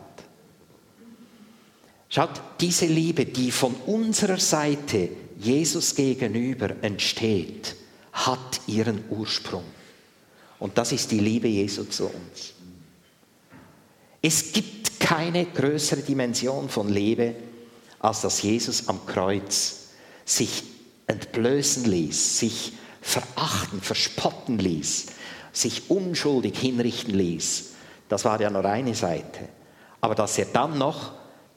Schaut, 2.09 2.41
diese 2.61 2.85
Liebe, 2.85 3.25
die 3.25 3.51
von 3.51 3.75
unserer 3.85 4.39
Seite 4.39 5.09
Jesus 5.37 5.93
gegenüber 5.93 6.69
entsteht, 6.81 7.75
hat 8.13 8.61
ihren 8.65 9.03
Ursprung. 9.09 9.65
Und 10.59 10.77
das 10.77 10.91
ist 10.91 11.11
die 11.11 11.19
Liebe 11.19 11.47
Jesu 11.47 11.83
zu 11.83 12.05
uns. 12.05 12.53
Es 14.21 14.51
gibt 14.51 14.99
keine 14.99 15.45
größere 15.45 16.01
Dimension 16.01 16.69
von 16.69 16.89
Liebe, 16.89 17.35
als 17.99 18.21
dass 18.21 18.41
Jesus 18.41 18.87
am 18.87 19.05
Kreuz 19.05 19.89
sich 20.25 20.63
entblößen 21.07 21.85
ließ, 21.85 22.39
sich 22.39 22.73
verachten, 23.01 23.81
verspotten 23.81 24.59
ließ, 24.59 25.07
sich 25.53 25.89
unschuldig 25.89 26.57
hinrichten 26.57 27.13
ließ. 27.13 27.71
Das 28.09 28.25
war 28.25 28.41
ja 28.41 28.49
nur 28.49 28.65
eine 28.65 28.95
Seite. 28.95 29.47
Aber 30.01 30.15
dass 30.15 30.37
er 30.37 30.45
dann 30.45 30.77
noch 30.77 31.13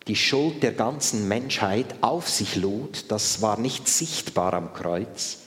die 0.07 0.17
Schuld 0.17 0.62
der 0.62 0.73
ganzen 0.73 1.29
Menschheit 1.29 1.87
auf 2.02 2.29
sich 2.29 2.57
lud, 2.57 3.11
das 3.11 3.43
war 3.43 3.59
nicht 3.59 3.88
sichtbar 3.88 4.55
am 4.55 4.73
Kreuz. 4.73 5.38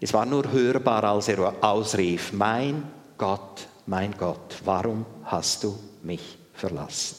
Es 0.00 0.12
war 0.12 0.26
nur 0.26 0.52
hörbar, 0.52 1.04
als 1.04 1.28
er 1.28 1.54
ausrief, 1.62 2.32
mein 2.32 2.82
Gott, 3.18 3.66
mein 3.86 4.16
Gott, 4.16 4.56
warum 4.64 5.06
hast 5.24 5.64
du 5.64 5.78
mich 6.04 6.38
verlassen? 6.52 7.16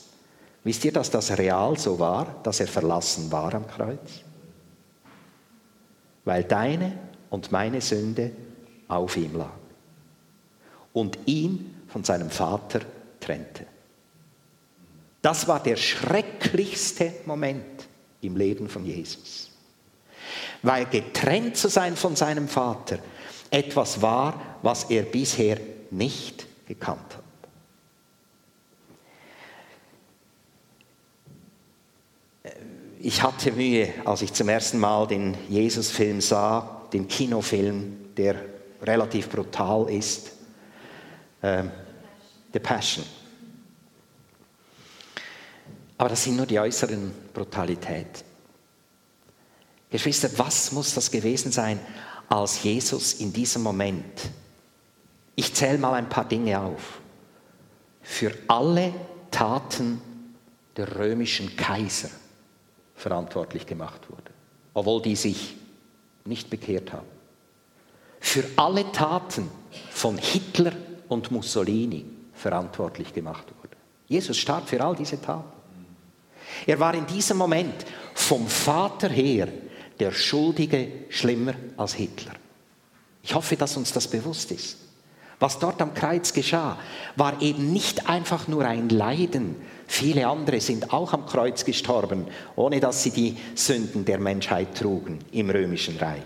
Wisst 0.63 0.83
ihr, 0.85 0.91
dass 0.91 1.11
das 1.11 1.37
real 1.37 1.77
so 1.77 1.99
war, 1.99 2.39
dass 2.43 2.59
er 2.59 2.67
verlassen 2.67 3.31
war 3.31 3.53
am 3.53 3.67
Kreuz? 3.67 4.21
Weil 6.23 6.43
deine 6.43 6.97
und 7.29 7.51
meine 7.51 7.81
Sünde 7.81 8.31
auf 8.87 9.15
ihm 9.17 9.35
lag 9.35 9.51
und 10.93 11.19
ihn 11.25 11.75
von 11.87 12.03
seinem 12.03 12.29
Vater 12.29 12.81
trennte. 13.19 13.65
Das 15.21 15.47
war 15.47 15.61
der 15.61 15.75
schrecklichste 15.75 17.13
Moment 17.25 17.87
im 18.21 18.37
Leben 18.37 18.69
von 18.69 18.85
Jesus. 18.85 19.51
Weil 20.61 20.85
getrennt 20.85 21.57
zu 21.57 21.67
sein 21.67 21.95
von 21.95 22.15
seinem 22.15 22.47
Vater 22.47 22.99
etwas 23.51 24.01
war, 24.01 24.57
was 24.61 24.85
er 24.85 25.03
bisher 25.03 25.59
nicht 25.91 26.45
gekannt 26.67 27.15
hat. 27.15 27.24
Ich 33.07 33.21
hatte 33.21 33.51
Mühe, 33.51 33.93
als 34.03 34.23
ich 34.23 34.33
zum 34.33 34.49
ersten 34.49 34.79
Mal 34.79 35.05
den 35.05 35.37
Jesus-Film 35.47 36.21
sah, 36.21 36.87
den 36.91 37.07
Kinofilm, 37.07 38.15
der 38.17 38.35
relativ 38.81 39.29
brutal 39.29 39.91
ist, 39.91 40.31
äh, 41.43 41.65
The 42.51 42.57
Passion. 42.57 43.05
Aber 45.99 46.09
das 46.09 46.23
sind 46.23 46.35
nur 46.35 46.47
die 46.47 46.59
äußeren 46.59 47.11
Brutalität. 47.31 48.07
Geschwister, 49.91 50.31
was 50.37 50.71
muss 50.71 50.95
das 50.95 51.11
gewesen 51.11 51.51
sein, 51.51 51.79
als 52.27 52.63
Jesus 52.63 53.13
in 53.13 53.31
diesem 53.31 53.61
Moment, 53.61 54.19
ich 55.35 55.53
zähle 55.53 55.77
mal 55.77 55.93
ein 55.93 56.09
paar 56.09 56.27
Dinge 56.27 56.59
auf, 56.59 57.01
für 58.01 58.35
alle 58.47 58.95
Taten 59.29 60.01
der 60.75 60.95
römischen 60.97 61.55
Kaiser 61.55 62.09
verantwortlich 62.95 63.65
gemacht 63.65 64.09
wurde, 64.09 64.31
obwohl 64.73 65.01
die 65.01 65.15
sich 65.15 65.55
nicht 66.25 66.49
bekehrt 66.49 66.93
haben. 66.93 67.07
Für 68.19 68.43
alle 68.55 68.91
Taten 68.91 69.49
von 69.91 70.17
Hitler 70.17 70.73
und 71.09 71.31
Mussolini 71.31 72.05
verantwortlich 72.33 73.13
gemacht 73.13 73.45
wurde. 73.61 73.75
Jesus 74.07 74.37
starb 74.37 74.67
für 74.67 74.83
all 74.83 74.95
diese 74.95 75.21
Taten. 75.21 75.51
Er 76.65 76.79
war 76.79 76.93
in 76.93 77.05
diesem 77.05 77.37
Moment 77.37 77.85
vom 78.13 78.47
Vater 78.47 79.09
her 79.09 79.47
der 79.99 80.11
Schuldige 80.11 80.91
schlimmer 81.09 81.53
als 81.77 81.93
Hitler. 81.93 82.33
Ich 83.23 83.33
hoffe, 83.33 83.55
dass 83.55 83.77
uns 83.77 83.91
das 83.91 84.07
bewusst 84.07 84.51
ist. 84.51 84.77
Was 85.39 85.59
dort 85.59 85.81
am 85.81 85.93
Kreuz 85.93 86.31
geschah, 86.31 86.77
war 87.15 87.41
eben 87.41 87.73
nicht 87.73 88.07
einfach 88.07 88.47
nur 88.47 88.65
ein 88.65 88.89
Leiden. 88.89 89.55
Viele 89.87 90.27
andere 90.27 90.59
sind 90.59 90.91
auch 90.91 91.13
am 91.13 91.25
Kreuz 91.25 91.63
gestorben, 91.63 92.27
ohne 92.55 92.79
dass 92.79 93.03
sie 93.03 93.11
die 93.11 93.37
Sünden 93.53 94.03
der 94.05 94.19
Menschheit 94.19 94.75
trugen 94.75 95.19
im 95.31 95.49
römischen 95.49 95.97
Reich. 95.97 96.23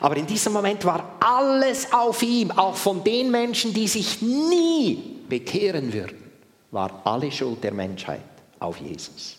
Aber 0.00 0.16
in 0.16 0.26
diesem 0.26 0.52
Moment 0.52 0.84
war 0.84 1.16
alles 1.20 1.92
auf 1.92 2.22
ihm, 2.22 2.50
auch 2.50 2.76
von 2.76 3.02
den 3.02 3.30
Menschen, 3.30 3.72
die 3.72 3.88
sich 3.88 4.20
nie 4.20 5.20
bekehren 5.28 5.92
würden, 5.92 6.30
war 6.70 7.02
alle 7.04 7.30
Schuld 7.30 7.62
der 7.64 7.72
Menschheit 7.72 8.20
auf 8.58 8.78
Jesus. 8.78 9.38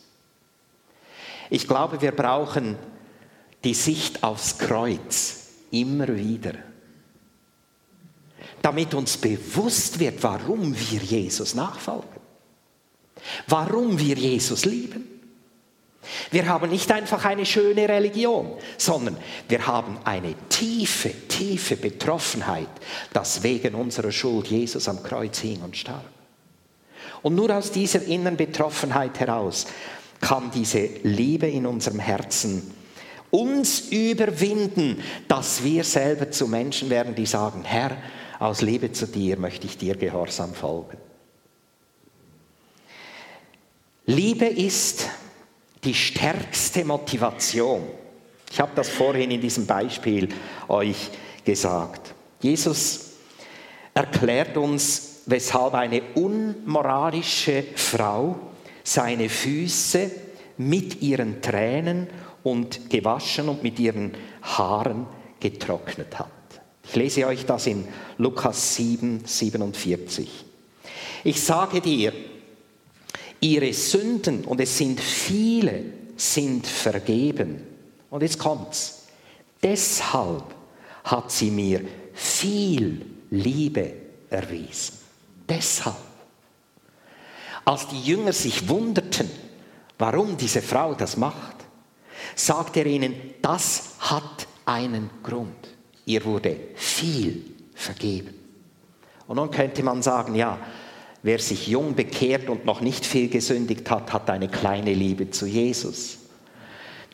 Ich 1.50 1.68
glaube, 1.68 2.02
wir 2.02 2.12
brauchen 2.12 2.76
die 3.64 3.74
Sicht 3.74 4.24
aufs 4.24 4.58
Kreuz 4.58 5.48
immer 5.72 6.08
wieder, 6.16 6.54
damit 8.62 8.94
uns 8.94 9.18
bewusst 9.18 10.00
wird, 10.00 10.22
warum 10.24 10.76
wir 10.76 11.00
Jesus 11.00 11.56
nachfolgen, 11.56 12.17
warum 13.48 14.00
wir 14.00 14.16
Jesus 14.16 14.66
lieben. 14.66 15.18
Wir 16.32 16.48
haben 16.48 16.70
nicht 16.70 16.92
einfach 16.92 17.26
eine 17.26 17.46
schöne 17.46 17.88
Religion, 17.88 18.54
sondern 18.78 19.18
wir 19.50 19.68
haben 19.68 19.98
eine 20.06 20.36
tiefe, 20.50 21.12
tiefe 21.28 21.76
Betroffenheit, 21.76 22.70
dass 23.14 23.44
wegen 23.44 23.76
unserer 23.76 24.12
Schuld 24.12 24.48
Jesus 24.48 24.88
am 24.88 25.04
Kreuz 25.04 25.40
hing 25.40 25.62
und 25.62 25.76
starb. 25.76 26.06
Und 27.22 27.36
nur 27.36 27.56
aus 27.56 27.72
dieser 27.72 28.04
inneren 28.04 28.38
Betroffenheit 28.38 29.20
heraus 29.20 29.68
kann 30.22 30.52
diese 30.52 30.90
Liebe 31.04 31.48
in 31.48 31.66
unserem 31.66 32.00
Herzen 32.00 32.74
uns 33.30 33.90
überwinden, 33.92 35.04
dass 35.28 35.64
wir 35.64 35.84
selber 35.84 36.32
zu 36.32 36.48
Menschen 36.48 36.90
werden, 36.90 37.14
die 37.14 37.26
sagen, 37.26 37.64
Herr, 37.66 37.98
aus 38.40 38.62
Liebe 38.62 38.92
zu 38.92 39.08
dir 39.08 39.38
möchte 39.38 39.68
ich 39.68 39.78
dir 39.78 39.96
gehorsam 39.96 40.54
folgen. 40.54 40.98
Liebe 44.10 44.46
ist 44.46 45.10
die 45.84 45.94
stärkste 45.94 46.86
Motivation. 46.86 47.84
Ich 48.50 48.58
habe 48.62 48.72
das 48.74 48.88
vorhin 48.88 49.32
in 49.32 49.42
diesem 49.42 49.66
Beispiel 49.66 50.30
euch 50.70 51.10
gesagt. 51.44 52.14
Jesus 52.40 53.18
erklärt 53.94 54.56
uns, 54.56 55.24
weshalb 55.26 55.74
eine 55.74 56.02
unmoralische 56.16 57.66
Frau 57.76 58.40
seine 58.82 59.28
Füße 59.28 60.10
mit 60.56 61.02
ihren 61.02 61.42
Tränen 61.42 62.08
und 62.44 62.90
gewaschen 62.90 63.50
und 63.50 63.62
mit 63.62 63.78
ihren 63.78 64.14
Haaren 64.42 65.06
getrocknet 65.42 66.18
hat. 66.18 66.32
Ich 66.88 66.96
lese 66.96 67.28
euch 67.28 67.46
das 67.46 67.68
in 67.68 67.86
Lukas 68.18 68.76
7, 68.76 69.24
47. 69.26 70.46
Ich 71.26 71.42
sage 71.44 71.82
dir, 71.82 72.14
ihre 73.40 73.74
Sünden, 73.74 74.46
und 74.46 74.60
es 74.62 74.78
sind 74.78 75.00
viele, 75.00 75.84
sind 76.16 76.66
vergeben. 76.66 77.62
Und 78.10 78.24
jetzt 78.24 78.40
kommt's. 78.40 79.08
Deshalb 79.62 80.44
hat 81.04 81.32
sie 81.32 81.52
mir 81.52 81.82
viel 82.14 83.06
Liebe 83.30 83.94
erwiesen. 84.30 84.98
Deshalb. 85.48 85.96
Als 87.66 87.88
die 87.88 88.02
Jünger 88.02 88.34
sich 88.34 88.70
wunderten, 88.70 89.30
warum 89.98 90.38
diese 90.38 90.62
Frau 90.62 90.94
das 90.94 91.18
macht, 91.18 91.56
sagt 92.36 92.78
er 92.78 92.86
ihnen, 92.86 93.14
das 93.42 93.96
hat 94.00 94.48
einen 94.66 95.10
Grund. 95.24 95.76
Ihr 96.06 96.24
wurde 96.24 96.58
viel 96.76 97.44
vergeben. 97.76 98.34
Und 99.28 99.36
nun 99.36 99.52
könnte 99.52 99.84
man 99.84 100.02
sagen, 100.02 100.36
ja, 100.36 100.58
wer 101.24 101.40
sich 101.40 101.68
jung 101.68 101.96
bekehrt 101.96 102.50
und 102.50 102.66
noch 102.66 102.82
nicht 102.82 103.06
viel 103.06 103.30
gesündigt 103.30 103.90
hat, 103.90 104.14
hat 104.14 104.30
eine 104.30 104.48
kleine 104.48 104.94
Liebe 104.94 105.30
zu 105.32 105.46
Jesus. 105.46 106.18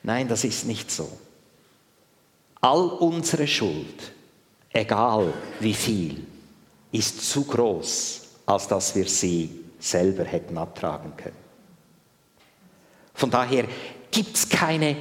Nein, 0.04 0.28
das 0.28 0.44
ist 0.44 0.66
nicht 0.66 0.92
so. 0.92 1.10
All 2.62 2.88
unsere 2.88 3.48
Schuld, 3.48 4.12
egal 4.72 5.34
wie 5.60 5.74
viel, 5.74 6.26
ist 6.92 7.30
zu 7.30 7.46
groß, 7.46 8.22
als 8.46 8.68
dass 8.68 8.96
wir 8.96 9.08
sie 9.08 9.50
selber 9.80 10.24
hätten 10.24 10.58
abtragen 10.58 11.14
können. 11.18 11.44
Von 13.14 13.30
daher 13.30 13.66
gibt 14.12 14.36
es 14.36 14.50
keine 14.50 14.96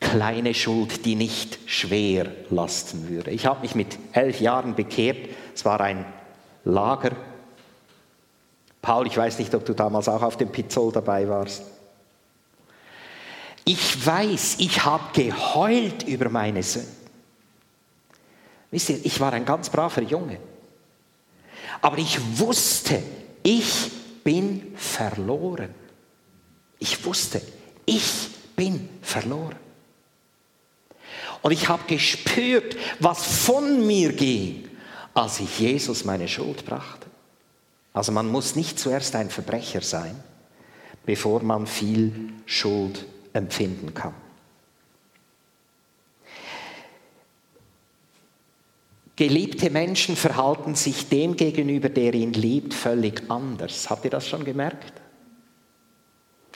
kleine 0.00 0.54
Schuld, 0.54 1.04
die 1.04 1.14
nicht 1.14 1.58
schwer 1.66 2.30
lasten 2.50 3.08
würde. 3.08 3.30
Ich 3.30 3.46
habe 3.46 3.62
mich 3.62 3.74
mit 3.74 3.98
elf 4.12 4.40
Jahren 4.40 4.74
bekehrt. 4.74 5.28
Es 5.54 5.64
war 5.64 5.80
ein 5.80 6.04
Lager. 6.64 7.12
Paul, 8.84 9.06
ich 9.06 9.16
weiß 9.16 9.38
nicht, 9.38 9.54
ob 9.54 9.64
du 9.64 9.72
damals 9.72 10.10
auch 10.10 10.20
auf 10.20 10.36
dem 10.36 10.52
Pizzol 10.52 10.92
dabei 10.92 11.26
warst. 11.26 11.62
Ich 13.64 14.04
weiß, 14.04 14.56
ich 14.58 14.84
habe 14.84 15.04
geheult 15.14 16.02
über 16.02 16.28
meine 16.28 16.62
Sünden. 16.62 16.92
Wisst 18.70 18.90
ihr, 18.90 19.00
ich 19.02 19.18
war 19.20 19.32
ein 19.32 19.46
ganz 19.46 19.70
braver 19.70 20.02
Junge. 20.02 20.38
Aber 21.80 21.96
ich 21.96 22.18
wusste, 22.38 23.02
ich 23.42 23.90
bin 24.22 24.76
verloren. 24.76 25.74
Ich 26.78 27.02
wusste, 27.06 27.40
ich 27.86 28.04
bin 28.54 28.90
verloren. 29.00 29.56
Und 31.40 31.52
ich 31.52 31.70
habe 31.70 31.84
gespürt, 31.86 32.76
was 33.00 33.46
von 33.46 33.86
mir 33.86 34.12
ging, 34.12 34.68
als 35.14 35.40
ich 35.40 35.58
Jesus 35.58 36.04
meine 36.04 36.28
Schuld 36.28 36.66
brachte. 36.66 37.13
Also 37.94 38.12
man 38.12 38.30
muss 38.30 38.56
nicht 38.56 38.78
zuerst 38.78 39.16
ein 39.16 39.30
Verbrecher 39.30 39.80
sein, 39.80 40.14
bevor 41.06 41.42
man 41.42 41.66
viel 41.66 42.12
Schuld 42.44 43.06
empfinden 43.32 43.94
kann. 43.94 44.14
Geliebte 49.16 49.70
Menschen 49.70 50.16
verhalten 50.16 50.74
sich 50.74 51.08
dem 51.08 51.36
gegenüber, 51.36 51.88
der 51.88 52.12
ihn 52.12 52.34
liebt, 52.34 52.74
völlig 52.74 53.22
anders. 53.30 53.88
Habt 53.88 54.04
ihr 54.04 54.10
das 54.10 54.28
schon 54.28 54.44
gemerkt? 54.44 54.92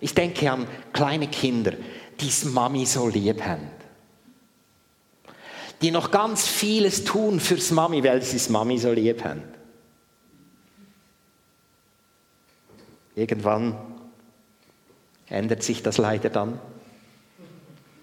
Ich 0.00 0.12
denke 0.12 0.50
an 0.50 0.66
kleine 0.92 1.28
Kinder, 1.28 1.72
die 2.20 2.48
Mami 2.48 2.84
so 2.84 3.08
lieb 3.08 3.42
haben 3.42 3.70
die 5.82 5.90
noch 5.90 6.10
ganz 6.10 6.46
vieles 6.46 7.04
tun 7.04 7.40
fürs 7.40 7.70
Mami, 7.70 8.02
weil 8.02 8.22
sie 8.22 8.36
es 8.36 8.48
Mami 8.48 8.78
so 8.78 8.92
lieb 8.92 9.24
haben. 9.24 9.42
Irgendwann 13.18 13.76
ändert 15.28 15.64
sich 15.64 15.82
das 15.82 15.98
leider 15.98 16.30
dann, 16.30 16.60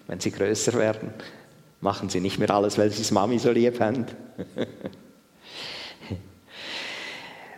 wenn 0.08 0.20
sie 0.20 0.30
größer 0.30 0.74
werden. 0.74 1.10
Machen 1.80 2.10
sie 2.10 2.20
nicht 2.20 2.38
mehr 2.38 2.50
alles, 2.50 2.76
weil 2.76 2.90
sie 2.90 3.00
es 3.00 3.10
Mami 3.12 3.38
so 3.38 3.50
lieb 3.50 3.80
haben. 3.80 4.04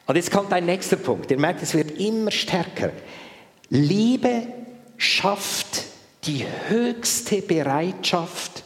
Und 0.07 0.14
jetzt 0.14 0.31
kommt 0.31 0.53
ein 0.53 0.66
nächster 0.66 0.94
Punkt. 0.97 1.33
Ihr 1.33 1.38
merkt, 1.40 1.61
es 1.61 1.75
wird 1.75 1.99
immer 1.99 2.31
stärker. 2.31 2.92
Liebe 3.71 4.47
schafft 4.97 5.83
die 6.25 6.47
höchste 6.68 7.42
Bereitschaft 7.42 8.62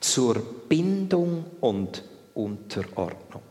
zur 0.00 0.42
Bindung 0.68 1.44
und 1.60 2.02
Unterordnung. 2.34 3.42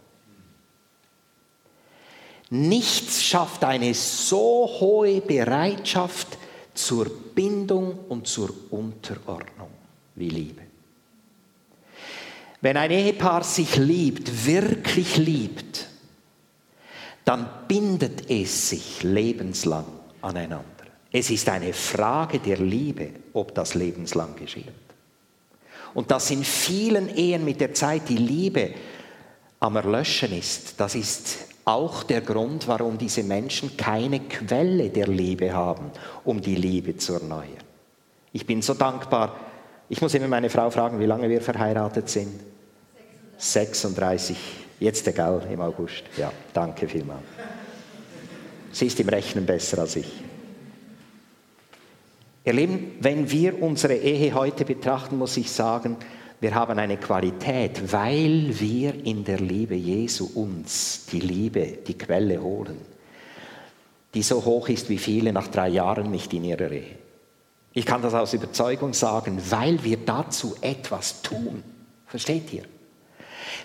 Nichts 2.56 3.24
schafft 3.24 3.64
eine 3.64 3.96
so 3.96 4.70
hohe 4.80 5.22
Bereitschaft 5.22 6.38
zur 6.76 7.10
Bindung 7.34 7.98
und 8.10 8.28
zur 8.28 8.54
Unterordnung 8.70 9.70
wie 10.14 10.30
Liebe. 10.30 10.62
Wenn 12.62 12.78
ein 12.78 12.92
Ehepaar 12.92 13.44
sich 13.44 13.78
liebt, 13.78 14.46
wirklich 14.46 15.18
liebt, 15.18 15.88
dann 17.26 17.50
bindet 17.68 18.30
es 18.30 18.70
sich 18.70 19.02
lebenslang 19.02 19.88
aneinander. 20.22 20.68
Es 21.12 21.32
ist 21.32 21.50
eine 21.50 21.74
Frage 21.74 22.38
der 22.38 22.58
Liebe, 22.58 23.10
ob 23.34 23.56
das 23.56 23.74
lebenslang 23.74 24.36
geschieht. 24.36 24.68
Und 25.96 26.12
dass 26.12 26.30
in 26.30 26.44
vielen 26.44 27.10
Ehen 27.18 27.46
mit 27.46 27.60
der 27.60 27.74
Zeit 27.74 28.10
die 28.10 28.18
Liebe 28.18 28.76
am 29.60 29.76
Erlöschen 29.76 30.38
ist, 30.38 30.80
das 30.80 30.94
ist 30.94 31.53
auch 31.66 32.04
der 32.04 32.22
Grund, 32.22 32.68
warum 32.68 32.98
diese 32.98 33.24
Menschen 33.24 33.78
keine 33.78 34.20
Quelle 34.22 34.90
der 34.90 35.08
Liebe 35.08 35.54
haben, 35.54 35.92
um 36.24 36.42
die 36.42 36.56
Liebe 36.56 36.98
zu 36.98 37.14
erneuern. 37.14 37.64
Ich 38.32 38.46
bin 38.46 38.62
so 38.62 38.74
dankbar. 38.74 39.36
Ich 39.90 40.02
muss 40.02 40.14
immer 40.14 40.28
meine 40.28 40.50
Frau 40.50 40.70
fragen, 40.70 41.00
wie 41.00 41.06
lange 41.06 41.30
wir 41.30 41.42
verheiratet 41.42 42.10
sind. 42.10 42.42
36. 43.38 44.38
Jetzt 44.80 45.08
egal, 45.08 45.48
im 45.52 45.62
August. 45.62 46.04
Ja, 46.18 46.32
danke 46.52 46.88
vielmals. 46.88 47.24
Sie 48.72 48.88
ist 48.88 49.00
im 49.00 49.10
Rechnen 49.10 49.46
besser 49.46 49.80
als 49.80 49.96
ich. 49.96 50.12
Ihr 52.46 52.54
Lieben, 52.54 52.98
wenn 53.00 53.30
wir 53.32 53.62
unsere 53.62 53.96
Ehe 53.96 54.34
heute 54.34 54.66
betrachten, 54.66 55.18
muss 55.18 55.38
ich 55.38 55.50
sagen, 55.50 55.96
wir 56.44 56.56
haben 56.56 56.78
eine 56.78 56.98
Qualität, 56.98 57.94
weil 57.94 58.60
wir 58.60 59.06
in 59.06 59.24
der 59.24 59.40
Liebe 59.40 59.76
Jesu 59.76 60.30
uns 60.36 61.06
die 61.10 61.22
Liebe, 61.22 61.66
die 61.88 61.98
Quelle 61.98 62.42
holen, 62.42 62.80
die 64.14 64.24
so 64.24 64.44
hoch 64.44 64.68
ist 64.68 64.90
wie 64.90 64.98
viele 64.98 65.32
nach 65.32 65.48
drei 65.48 65.70
Jahren 65.70 66.12
nicht 66.12 66.34
in 66.34 66.44
ihrer 66.44 66.70
Ehe. 66.70 66.98
Ich 67.72 67.86
kann 67.86 68.02
das 68.02 68.14
aus 68.14 68.34
Überzeugung 68.34 68.94
sagen, 68.94 69.42
weil 69.50 69.82
wir 69.86 69.96
dazu 70.06 70.54
etwas 70.60 71.22
tun. 71.22 71.64
Versteht 72.08 72.52
ihr? 72.52 72.64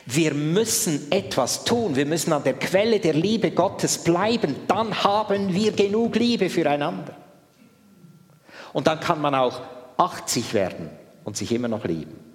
Wir 0.07 0.33
müssen 0.33 1.11
etwas 1.11 1.65
tun. 1.65 1.97
Wir 1.97 2.07
müssen 2.07 2.33
an 2.33 2.45
der 2.45 2.55
Quelle 2.55 3.01
der 3.01 3.15
Liebe 3.15 3.51
Gottes 3.51 3.99
bleiben. 4.05 4.55
Dann 4.69 5.03
haben 5.03 5.53
wir 5.53 5.73
genug 5.73 6.15
Liebe 6.15 6.49
füreinander. 6.49 7.17
Und 8.73 8.87
dann 8.87 9.01
kann 9.01 9.21
man 9.21 9.35
auch 9.35 9.63
80 9.97 10.55
werden 10.55 10.91
und 11.25 11.37
sich 11.37 11.51
immer 11.51 11.67
noch 11.67 11.85
lieben. 11.85 12.28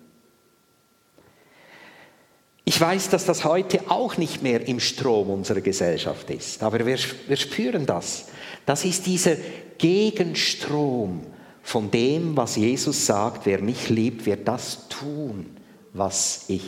Ich 2.65 2.79
weiß, 2.79 3.09
dass 3.09 3.25
das 3.25 3.43
heute 3.43 3.81
auch 3.89 4.17
nicht 4.17 4.41
mehr 4.41 4.67
im 4.67 4.79
Strom 4.79 5.29
unserer 5.29 5.61
Gesellschaft 5.61 6.29
ist, 6.29 6.63
aber 6.63 6.85
wir, 6.85 6.97
wir 7.27 7.35
spüren 7.35 7.85
das. 7.85 8.25
Das 8.65 8.85
ist 8.85 9.05
dieser 9.05 9.35
Gegenstrom 9.77 11.21
von 11.61 11.91
dem, 11.91 12.37
was 12.37 12.55
Jesus 12.55 13.05
sagt, 13.05 13.45
wer 13.45 13.59
mich 13.59 13.89
liebt, 13.89 14.25
wird 14.25 14.47
das 14.47 14.87
tun, 14.87 15.57
was 15.93 16.45
ich 16.47 16.63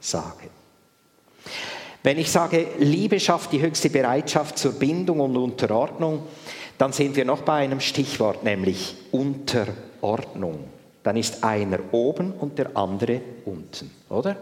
sage. 0.00 0.48
Wenn 2.02 2.18
ich 2.18 2.30
sage, 2.30 2.66
Liebe 2.78 3.20
schafft 3.20 3.52
die 3.52 3.60
höchste 3.60 3.90
Bereitschaft 3.90 4.58
zur 4.58 4.72
Bindung 4.72 5.20
und 5.20 5.36
Unterordnung, 5.36 6.22
dann 6.78 6.92
sind 6.92 7.14
wir 7.14 7.24
noch 7.24 7.42
bei 7.42 7.56
einem 7.56 7.80
Stichwort, 7.80 8.42
nämlich 8.42 8.96
Unterordnung. 9.12 10.64
Dann 11.02 11.16
ist 11.16 11.44
einer 11.44 11.78
oben 11.92 12.32
und 12.32 12.58
der 12.58 12.76
andere 12.76 13.20
unten, 13.44 13.90
oder? 14.08 14.36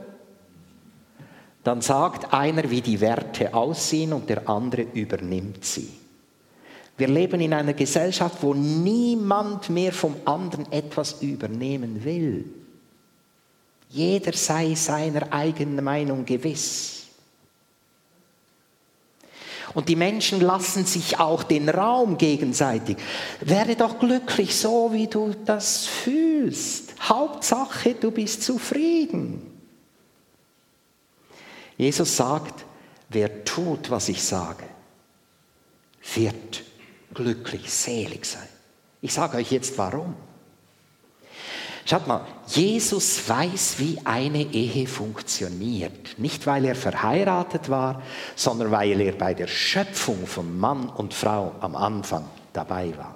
Dann 1.64 1.80
sagt 1.80 2.32
einer, 2.32 2.70
wie 2.70 2.80
die 2.80 3.00
Werte 3.00 3.52
aussehen 3.52 4.12
und 4.12 4.28
der 4.28 4.48
andere 4.48 4.82
übernimmt 4.94 5.64
sie. 5.64 5.88
Wir 6.96 7.08
leben 7.08 7.40
in 7.40 7.54
einer 7.54 7.74
Gesellschaft, 7.74 8.38
wo 8.40 8.54
niemand 8.54 9.70
mehr 9.70 9.92
vom 9.92 10.16
anderen 10.24 10.70
etwas 10.72 11.22
übernehmen 11.22 12.04
will. 12.04 12.44
Jeder 13.90 14.32
sei 14.32 14.74
seiner 14.74 15.32
eigenen 15.32 15.82
Meinung 15.82 16.24
gewiss. 16.24 17.06
Und 19.74 19.88
die 19.88 19.96
Menschen 19.96 20.40
lassen 20.40 20.84
sich 20.86 21.20
auch 21.20 21.44
den 21.44 21.68
Raum 21.68 22.18
gegenseitig. 22.18 22.96
Werde 23.40 23.76
doch 23.76 23.98
glücklich 23.98 24.56
so, 24.56 24.92
wie 24.92 25.06
du 25.06 25.34
das 25.44 25.86
fühlst. 25.86 26.94
Hauptsache, 27.00 27.94
du 27.94 28.10
bist 28.10 28.42
zufrieden. 28.42 29.47
Jesus 31.78 32.16
sagt, 32.16 32.66
wer 33.08 33.44
tut, 33.44 33.90
was 33.90 34.08
ich 34.08 34.22
sage, 34.22 34.64
wird 36.14 36.64
glücklich, 37.14 37.72
selig 37.72 38.26
sein. 38.26 38.48
Ich 39.00 39.14
sage 39.14 39.38
euch 39.38 39.52
jetzt 39.52 39.78
warum. 39.78 40.14
Schaut 41.84 42.06
mal, 42.06 42.26
Jesus 42.48 43.26
weiß, 43.26 43.78
wie 43.78 43.98
eine 44.04 44.42
Ehe 44.42 44.86
funktioniert. 44.86 46.18
Nicht, 46.18 46.46
weil 46.46 46.66
er 46.66 46.74
verheiratet 46.74 47.70
war, 47.70 48.02
sondern 48.36 48.70
weil 48.70 49.00
er 49.00 49.12
bei 49.12 49.32
der 49.32 49.46
Schöpfung 49.46 50.26
von 50.26 50.58
Mann 50.58 50.90
und 50.90 51.14
Frau 51.14 51.54
am 51.60 51.74
Anfang 51.74 52.28
dabei 52.52 52.92
war. 52.98 53.14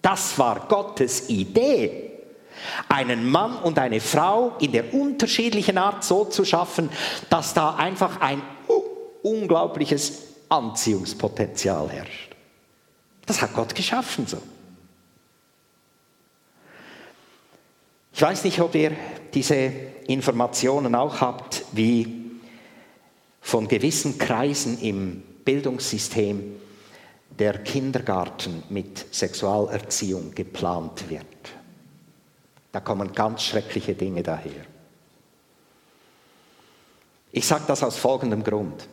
Das 0.00 0.38
war 0.38 0.66
Gottes 0.68 1.28
Idee, 1.28 2.07
einen 2.88 3.28
Mann 3.28 3.56
und 3.56 3.78
eine 3.78 4.00
Frau 4.00 4.52
in 4.60 4.72
der 4.72 4.94
unterschiedlichen 4.94 5.78
Art 5.78 6.04
so 6.04 6.24
zu 6.24 6.44
schaffen, 6.44 6.90
dass 7.30 7.54
da 7.54 7.74
einfach 7.76 8.20
ein 8.20 8.42
unglaubliches 9.22 10.22
Anziehungspotenzial 10.48 11.90
herrscht. 11.90 12.34
Das 13.26 13.42
hat 13.42 13.54
Gott 13.54 13.74
geschaffen 13.74 14.26
so. 14.26 14.38
Ich 18.18 18.22
weiß 18.22 18.42
nicht, 18.44 18.60
ob 18.60 18.74
ihr 18.74 18.92
diese 19.32 19.70
Informationen 20.08 20.94
auch 20.96 21.20
habt, 21.20 21.64
wie 21.72 22.32
von 23.40 23.68
gewissen 23.68 24.18
Kreisen 24.18 24.80
im 24.80 25.22
Bildungssystem 25.44 26.56
der 27.38 27.58
Kindergarten 27.58 28.64
mit 28.70 29.06
Sexualerziehung 29.14 30.34
geplant 30.34 31.08
wird. 31.08 31.27
Da 32.78 32.84
kommen 32.84 33.12
ganz 33.12 33.42
schreckliche 33.42 33.94
Dinge 33.94 34.22
daher. 34.22 34.64
Ich 37.32 37.44
sage 37.44 37.64
das 37.66 37.82
aus 37.82 37.96
folgendem 37.96 38.44
Grund. 38.44 38.86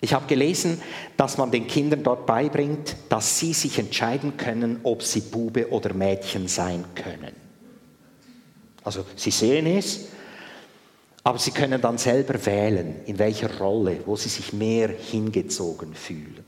Ich 0.00 0.14
habe 0.14 0.26
gelesen, 0.26 0.80
dass 1.18 1.36
man 1.36 1.50
den 1.50 1.66
Kindern 1.66 2.02
dort 2.02 2.24
beibringt, 2.24 2.96
dass 3.10 3.38
sie 3.38 3.52
sich 3.52 3.78
entscheiden 3.78 4.38
können, 4.38 4.80
ob 4.84 5.02
sie 5.02 5.20
Bube 5.20 5.70
oder 5.70 5.92
Mädchen 5.92 6.48
sein 6.48 6.82
können. 6.94 7.34
Also 8.82 9.04
sie 9.16 9.30
sehen 9.30 9.66
es, 9.66 10.06
aber 11.22 11.38
sie 11.38 11.50
können 11.50 11.82
dann 11.82 11.98
selber 11.98 12.42
wählen, 12.46 13.02
in 13.04 13.18
welcher 13.18 13.58
Rolle, 13.58 13.98
wo 14.06 14.16
sie 14.16 14.30
sich 14.30 14.54
mehr 14.54 14.88
hingezogen 14.88 15.92
fühlen. 15.92 16.42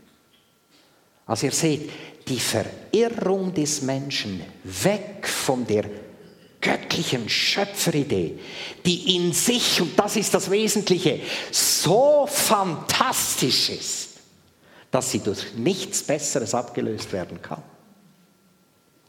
Also 1.27 1.45
ihr 1.45 1.53
seht, 1.53 1.91
die 2.27 2.41
Verirrung 2.41 3.53
des 3.53 3.83
Menschen 3.83 4.41
weg 4.65 5.29
von 5.29 5.67
der 5.67 5.85
göttlichen 6.61 7.29
Schöpferidee, 7.29 8.39
die 8.85 9.17
in 9.17 9.33
sich, 9.33 9.81
und 9.81 9.99
das 9.99 10.17
ist 10.17 10.35
das 10.35 10.51
Wesentliche, 10.51 11.21
so 11.51 12.27
fantastisch 12.27 13.71
ist, 13.71 14.09
dass 14.91 15.11
sie 15.11 15.21
durch 15.21 15.55
nichts 15.55 16.03
Besseres 16.03 16.55
abgelöst 16.55 17.13
werden 17.13 17.41
kann. 17.41 17.63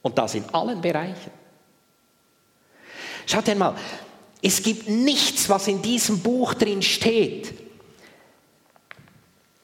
Und 0.01 0.17
das 0.17 0.35
in 0.35 0.45
allen 0.53 0.81
Bereichen. 0.81 1.31
Schaut 3.25 3.49
einmal, 3.49 3.75
es 4.41 4.63
gibt 4.63 4.87
nichts, 4.87 5.49
was 5.49 5.67
in 5.67 5.81
diesem 5.81 6.19
Buch 6.19 6.53
drin 6.53 6.81
steht, 6.81 7.53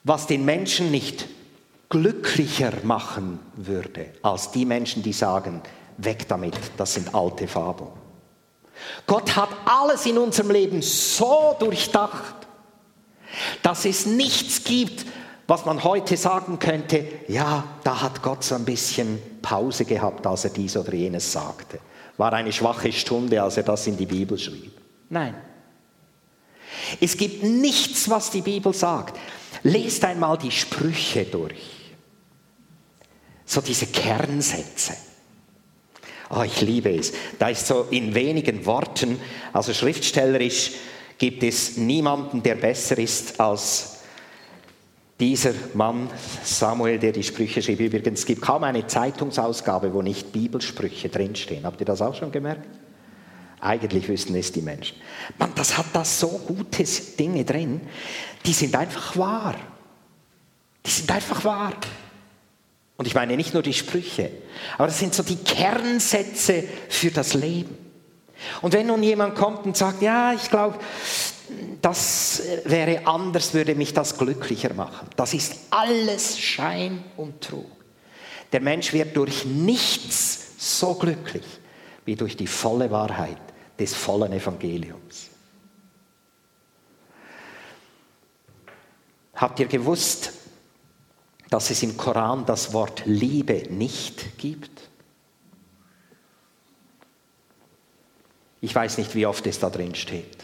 was 0.04 0.26
den 0.26 0.44
Menschen 0.44 0.90
nicht 0.90 1.26
glücklicher 1.88 2.72
machen 2.82 3.38
würde, 3.54 4.12
als 4.22 4.50
die 4.50 4.64
Menschen, 4.64 5.02
die 5.02 5.12
sagen, 5.12 5.62
weg 5.98 6.28
damit, 6.28 6.54
das 6.76 6.94
sind 6.94 7.14
alte 7.14 7.48
Fabeln. 7.48 7.90
Gott 9.06 9.34
hat 9.36 9.48
alles 9.64 10.04
in 10.06 10.18
unserem 10.18 10.50
Leben 10.50 10.82
so 10.82 11.56
durchdacht, 11.58 12.34
dass 13.62 13.84
es 13.84 14.06
nichts 14.06 14.64
gibt, 14.64 15.06
was 15.46 15.64
man 15.64 15.84
heute 15.84 16.16
sagen 16.16 16.58
könnte, 16.58 17.06
ja, 17.28 17.64
da 17.84 18.02
hat 18.02 18.22
Gott 18.22 18.42
so 18.42 18.54
ein 18.54 18.64
bisschen 18.64 19.20
Pause 19.42 19.84
gehabt, 19.84 20.26
als 20.26 20.44
er 20.44 20.50
dies 20.50 20.76
oder 20.76 20.92
jenes 20.92 21.32
sagte. 21.32 21.78
War 22.16 22.32
eine 22.32 22.52
schwache 22.52 22.92
Stunde, 22.92 23.42
als 23.42 23.56
er 23.56 23.62
das 23.62 23.86
in 23.86 23.96
die 23.96 24.06
Bibel 24.06 24.38
schrieb. 24.38 24.72
Nein. 25.08 25.34
Es 27.00 27.16
gibt 27.16 27.42
nichts, 27.42 28.08
was 28.10 28.30
die 28.30 28.40
Bibel 28.40 28.72
sagt. 28.72 29.18
Lest 29.62 30.04
einmal 30.04 30.36
die 30.36 30.50
Sprüche 30.50 31.24
durch. 31.24 31.94
So 33.44 33.60
diese 33.60 33.86
Kernsätze. 33.86 34.94
Oh, 36.30 36.42
ich 36.42 36.60
liebe 36.60 36.90
es. 36.90 37.12
Da 37.38 37.48
ist 37.48 37.66
so 37.66 37.86
in 37.90 38.14
wenigen 38.14 38.66
Worten, 38.66 39.20
also 39.52 39.72
schriftstellerisch 39.72 40.72
gibt 41.18 41.42
es 41.42 41.76
niemanden, 41.76 42.42
der 42.42 42.56
besser 42.56 42.98
ist 42.98 43.40
als 43.40 43.96
dieser 45.18 45.54
Mann 45.74 46.10
Samuel, 46.44 46.98
der 46.98 47.12
die 47.12 47.22
Sprüche 47.22 47.62
schrieb. 47.62 47.80
Übrigens, 47.80 48.20
es 48.20 48.26
gibt 48.26 48.42
kaum 48.42 48.64
eine 48.64 48.86
Zeitungsausgabe, 48.86 49.94
wo 49.94 50.02
nicht 50.02 50.32
Bibelsprüche 50.32 51.08
drinstehen. 51.08 51.64
Habt 51.64 51.80
ihr 51.80 51.86
das 51.86 52.02
auch 52.02 52.14
schon 52.14 52.32
gemerkt? 52.32 52.68
Eigentlich 53.60 54.08
wüssten 54.08 54.34
es 54.34 54.52
die 54.52 54.60
Menschen. 54.60 54.98
Man, 55.38 55.54
das 55.54 55.78
hat 55.78 55.86
da 55.92 56.04
so 56.04 56.28
gute 56.28 56.84
Dinge 57.18 57.44
drin, 57.44 57.80
die 58.44 58.52
sind 58.52 58.76
einfach 58.76 59.16
wahr. 59.16 59.54
Die 60.84 60.90
sind 60.90 61.10
einfach 61.10 61.42
wahr. 61.44 61.72
Und 62.96 63.06
ich 63.06 63.14
meine 63.14 63.36
nicht 63.36 63.52
nur 63.52 63.62
die 63.62 63.74
Sprüche, 63.74 64.30
aber 64.78 64.86
das 64.86 64.98
sind 64.98 65.14
so 65.14 65.22
die 65.22 65.36
Kernsätze 65.36 66.64
für 66.88 67.10
das 67.10 67.34
Leben. 67.34 67.76
Und 68.62 68.72
wenn 68.72 68.86
nun 68.86 69.02
jemand 69.02 69.34
kommt 69.34 69.66
und 69.66 69.76
sagt, 69.76 70.02
ja, 70.02 70.32
ich 70.32 70.48
glaube, 70.50 70.78
das 71.82 72.42
wäre 72.64 73.06
anders, 73.06 73.54
würde 73.54 73.74
mich 73.74 73.92
das 73.92 74.16
glücklicher 74.16 74.74
machen. 74.74 75.08
Das 75.16 75.34
ist 75.34 75.56
alles 75.70 76.38
Schein 76.38 77.04
und 77.16 77.40
Trug. 77.42 77.70
Der 78.52 78.60
Mensch 78.60 78.92
wird 78.92 79.16
durch 79.16 79.44
nichts 79.44 80.54
so 80.58 80.94
glücklich 80.94 81.44
wie 82.04 82.16
durch 82.16 82.36
die 82.36 82.46
volle 82.46 82.90
Wahrheit 82.90 83.38
des 83.78 83.94
vollen 83.94 84.32
Evangeliums. 84.32 85.30
Habt 89.34 89.60
ihr 89.60 89.66
gewusst, 89.66 90.32
dass 91.50 91.70
es 91.70 91.82
im 91.82 91.96
Koran 91.96 92.44
das 92.44 92.72
Wort 92.72 93.02
Liebe 93.06 93.64
nicht 93.70 94.38
gibt? 94.38 94.88
Ich 98.60 98.74
weiß 98.74 98.98
nicht, 98.98 99.14
wie 99.14 99.26
oft 99.26 99.46
es 99.46 99.58
da 99.58 99.70
drin 99.70 99.94
steht. 99.94 100.38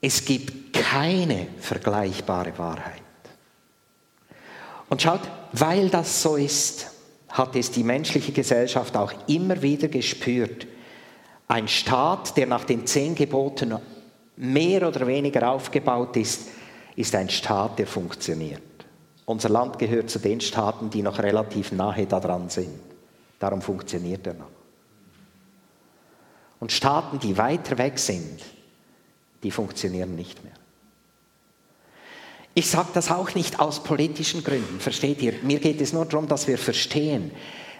Es 0.00 0.24
gibt 0.24 0.72
keine 0.72 1.46
vergleichbare 1.60 2.56
Wahrheit. 2.58 3.02
Und 4.88 5.00
schaut, 5.00 5.20
weil 5.52 5.88
das 5.88 6.22
so 6.22 6.36
ist, 6.36 6.90
hat 7.28 7.56
es 7.56 7.70
die 7.70 7.84
menschliche 7.84 8.32
Gesellschaft 8.32 8.96
auch 8.96 9.12
immer 9.26 9.62
wieder 9.62 9.88
gespürt. 9.88 10.66
Ein 11.48 11.68
Staat, 11.68 12.36
der 12.36 12.46
nach 12.46 12.64
den 12.64 12.86
zehn 12.86 13.14
Geboten 13.14 13.76
mehr 14.36 14.86
oder 14.86 15.06
weniger 15.06 15.50
aufgebaut 15.50 16.16
ist, 16.16 16.48
ist 16.96 17.14
ein 17.14 17.30
Staat, 17.30 17.78
der 17.78 17.86
funktioniert. 17.86 18.62
Unser 19.24 19.48
Land 19.48 19.78
gehört 19.78 20.10
zu 20.10 20.18
den 20.18 20.40
Staaten, 20.40 20.90
die 20.90 21.02
noch 21.02 21.18
relativ 21.18 21.72
nahe 21.72 22.06
daran 22.06 22.48
sind. 22.48 22.80
Darum 23.38 23.62
funktioniert 23.62 24.26
er 24.26 24.34
noch. 24.34 24.50
Und 26.60 26.70
Staaten, 26.70 27.18
die 27.18 27.36
weiter 27.36 27.78
weg 27.78 27.98
sind, 27.98 28.40
die 29.42 29.50
funktionieren 29.50 30.14
nicht 30.14 30.44
mehr. 30.44 30.52
Ich 32.54 32.68
sage 32.68 32.90
das 32.92 33.10
auch 33.10 33.34
nicht 33.34 33.60
aus 33.60 33.82
politischen 33.82 34.44
Gründen, 34.44 34.78
versteht 34.78 35.22
ihr? 35.22 35.34
Mir 35.42 35.58
geht 35.58 35.80
es 35.80 35.92
nur 35.92 36.04
darum, 36.04 36.28
dass 36.28 36.46
wir 36.46 36.58
verstehen, 36.58 37.30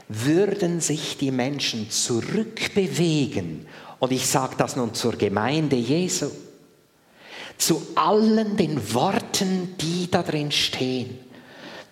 würden 0.09 0.81
sich 0.81 1.19
die 1.19 1.31
Menschen 1.31 1.91
zurückbewegen, 1.91 3.67
und 3.99 4.11
ich 4.11 4.27
sage 4.27 4.55
das 4.59 4.75
nun 4.75 4.95
zur 4.95 5.13
Gemeinde 5.13 5.77
Jesu, 5.77 6.31
zu 7.63 7.81
allen 7.95 8.57
den 8.57 8.93
Worten, 8.93 9.77
die 9.81 10.11
da 10.11 10.25
drin 10.25 10.51
stehen, 10.51 11.17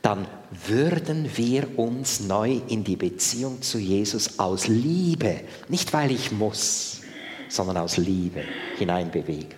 dann 0.03 0.27
würden 0.67 1.31
wir 1.37 1.79
uns 1.79 2.19
neu 2.19 2.61
in 2.67 2.83
die 2.83 2.97
Beziehung 2.97 3.63
zu 3.63 3.79
Jesus 3.79 4.41
aus 4.41 4.67
Liebe, 4.67 5.43
nicht 5.69 5.93
weil 5.93 6.11
ich 6.11 6.33
muss, 6.33 7.03
sondern 7.49 7.77
aus 7.77 7.99
Liebe 7.99 8.43
hineinbewegen. 8.79 9.55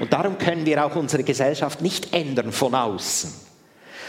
Und 0.00 0.12
darum 0.12 0.38
können 0.38 0.66
wir 0.66 0.84
auch 0.84 0.96
unsere 0.96 1.22
Gesellschaft 1.22 1.82
nicht 1.82 2.12
ändern 2.12 2.50
von 2.50 2.74
außen, 2.74 3.32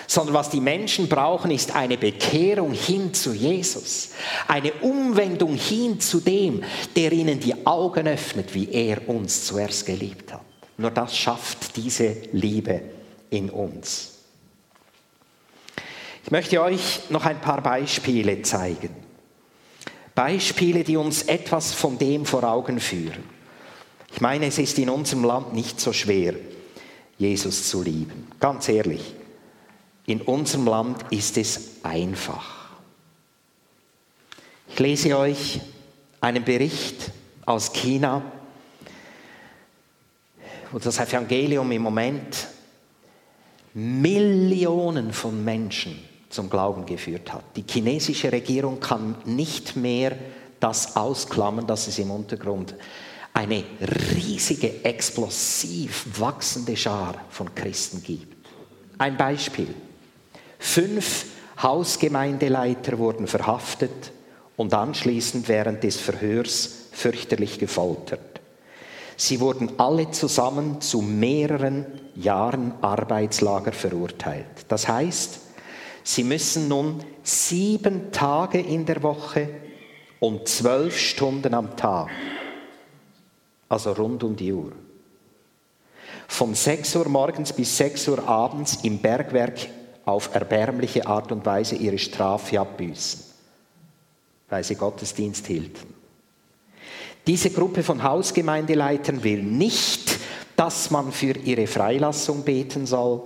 sondern 0.07 0.33
was 0.33 0.49
die 0.49 0.61
Menschen 0.61 1.07
brauchen, 1.07 1.51
ist 1.51 1.75
eine 1.75 1.99
Bekehrung 1.99 2.71
hin 2.71 3.13
zu 3.13 3.35
Jesus, 3.35 4.13
eine 4.47 4.73
Umwendung 4.81 5.53
hin 5.53 5.99
zu 5.99 6.21
dem, 6.21 6.63
der 6.95 7.11
ihnen 7.11 7.39
die 7.39 7.67
Augen 7.67 8.07
öffnet, 8.07 8.55
wie 8.55 8.67
er 8.71 9.07
uns 9.07 9.45
zuerst 9.45 9.85
geliebt 9.85 10.33
hat. 10.33 10.48
Nur 10.79 10.91
das 10.91 11.17
schafft 11.17 11.75
diese 11.75 12.15
Liebe 12.31 12.81
in 13.29 13.49
uns. 13.49 14.13
Ich 16.23 16.31
möchte 16.31 16.61
euch 16.61 17.09
noch 17.09 17.25
ein 17.25 17.41
paar 17.41 17.61
Beispiele 17.61 18.41
zeigen. 18.43 18.95
Beispiele, 20.15 20.85
die 20.85 20.95
uns 20.95 21.23
etwas 21.23 21.73
von 21.73 21.97
dem 21.97 22.25
vor 22.25 22.45
Augen 22.45 22.79
führen. 22.79 23.25
Ich 24.13 24.21
meine, 24.21 24.45
es 24.45 24.57
ist 24.57 24.79
in 24.79 24.89
unserem 24.89 25.25
Land 25.25 25.53
nicht 25.53 25.81
so 25.81 25.91
schwer, 25.91 26.35
Jesus 27.17 27.67
zu 27.69 27.83
lieben. 27.83 28.29
Ganz 28.39 28.69
ehrlich, 28.69 29.15
in 30.05 30.21
unserem 30.21 30.65
Land 30.65 31.03
ist 31.09 31.37
es 31.37 31.83
einfach. 31.83 32.69
Ich 34.69 34.79
lese 34.79 35.17
euch 35.17 35.59
einen 36.21 36.45
Bericht 36.45 37.11
aus 37.45 37.73
China, 37.73 38.23
wo 40.71 40.79
das 40.79 40.99
Evangelium 40.99 41.71
im 41.71 41.81
Moment 41.81 42.47
Millionen 43.73 45.13
von 45.13 45.43
Menschen 45.43 45.99
zum 46.29 46.49
Glauben 46.49 46.85
geführt 46.85 47.33
hat. 47.33 47.43
Die 47.55 47.63
chinesische 47.67 48.31
Regierung 48.31 48.79
kann 48.79 49.15
nicht 49.25 49.75
mehr 49.75 50.15
das 50.59 50.95
ausklammern, 50.95 51.65
dass 51.65 51.87
es 51.87 51.97
im 51.99 52.11
Untergrund 52.11 52.75
eine 53.33 53.63
riesige, 54.15 54.83
explosiv 54.83 56.05
wachsende 56.19 56.75
Schar 56.75 57.15
von 57.29 57.53
Christen 57.55 58.03
gibt. 58.03 58.35
Ein 58.97 59.17
Beispiel. 59.17 59.73
Fünf 60.57 61.25
Hausgemeindeleiter 61.61 62.97
wurden 62.97 63.27
verhaftet 63.27 64.11
und 64.57 64.73
anschließend 64.73 65.47
während 65.47 65.83
des 65.83 65.97
Verhörs 65.97 66.89
fürchterlich 66.91 67.59
gefoltert. 67.59 68.28
Sie 69.19 69.41
wurden 69.41 69.77
alle 69.77 70.11
zusammen 70.11 70.79
zu 70.79 71.01
mehreren 71.01 71.85
Jahren 72.15 72.73
Arbeitslager 72.79 73.73
verurteilt. 73.73 74.45
Das 74.69 74.87
heißt, 74.87 75.41
sie 76.05 76.23
müssen 76.23 76.69
nun 76.69 77.03
sieben 77.21 78.13
Tage 78.13 78.61
in 78.61 78.85
der 78.85 79.03
Woche 79.03 79.49
und 80.21 80.47
zwölf 80.47 80.97
Stunden 80.97 81.53
am 81.53 81.75
Tag 81.75 82.09
also 83.69 83.91
rund 83.91 84.23
um 84.23 84.35
die 84.35 84.51
Uhr. 84.51 84.71
Von 86.27 86.53
6 86.55 86.95
Uhr 86.95 87.07
morgens 87.07 87.53
bis 87.53 87.77
6 87.77 88.07
Uhr 88.09 88.27
abends 88.27 88.79
im 88.83 88.99
Bergwerk 88.99 89.67
auf 90.05 90.33
erbärmliche 90.33 91.05
Art 91.05 91.31
und 91.31 91.45
Weise 91.45 91.75
ihre 91.75 91.99
Strafe 91.99 92.59
abbüßen, 92.59 93.21
weil 94.49 94.63
sie 94.63 94.75
Gottesdienst 94.75 95.45
hielten. 95.45 95.98
Diese 97.27 97.51
Gruppe 97.51 97.83
von 97.83 98.03
Hausgemeindeleitern 98.03 99.23
will 99.23 99.43
nicht, 99.43 100.17
dass 100.55 100.91
man 100.91 101.11
für 101.11 101.37
ihre 101.37 101.67
Freilassung 101.67 102.43
beten 102.43 102.85
soll. 102.85 103.23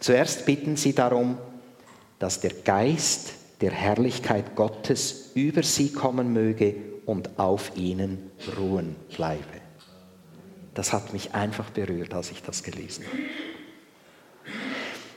Zuerst 0.00 0.44
bitten 0.44 0.76
sie 0.76 0.92
darum, 0.92 1.38
dass 2.18 2.40
der 2.40 2.52
Geist 2.52 3.32
der 3.60 3.70
Herrlichkeit 3.70 4.54
Gottes 4.56 5.30
über 5.34 5.62
sie 5.62 5.92
kommen 5.92 6.32
möge 6.32 6.74
und 7.06 7.38
auf 7.38 7.72
ihnen 7.76 8.30
ruhen 8.58 8.96
bleibe. 9.14 9.42
Das 10.74 10.92
hat 10.92 11.12
mich 11.12 11.34
einfach 11.34 11.70
berührt, 11.70 12.12
als 12.14 12.32
ich 12.32 12.42
das 12.42 12.62
gelesen 12.62 13.04
habe. 13.06 13.18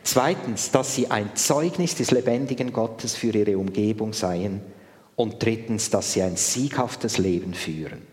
Zweitens, 0.03 0.71
dass 0.71 0.95
sie 0.95 1.11
ein 1.11 1.35
Zeugnis 1.35 1.95
des 1.95 2.11
lebendigen 2.11 2.71
Gottes 2.71 3.15
für 3.15 3.35
ihre 3.35 3.57
Umgebung 3.57 4.13
seien. 4.13 4.61
Und 5.17 5.43
drittens, 5.43 5.89
dass 5.89 6.13
sie 6.13 6.21
ein 6.21 6.37
sieghaftes 6.37 7.17
Leben 7.17 7.53
führen. 7.53 8.03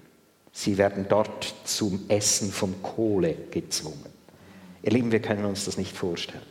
Sie 0.56 0.78
werden 0.78 1.06
dort 1.08 1.52
zum 1.64 2.04
Essen 2.08 2.52
von 2.52 2.80
Kohle 2.80 3.34
gezwungen. 3.50 4.06
Ihr 4.84 4.92
Lieben, 4.92 5.10
wir 5.10 5.20
können 5.20 5.44
uns 5.44 5.64
das 5.64 5.76
nicht 5.76 5.96
vorstellen. 5.96 6.46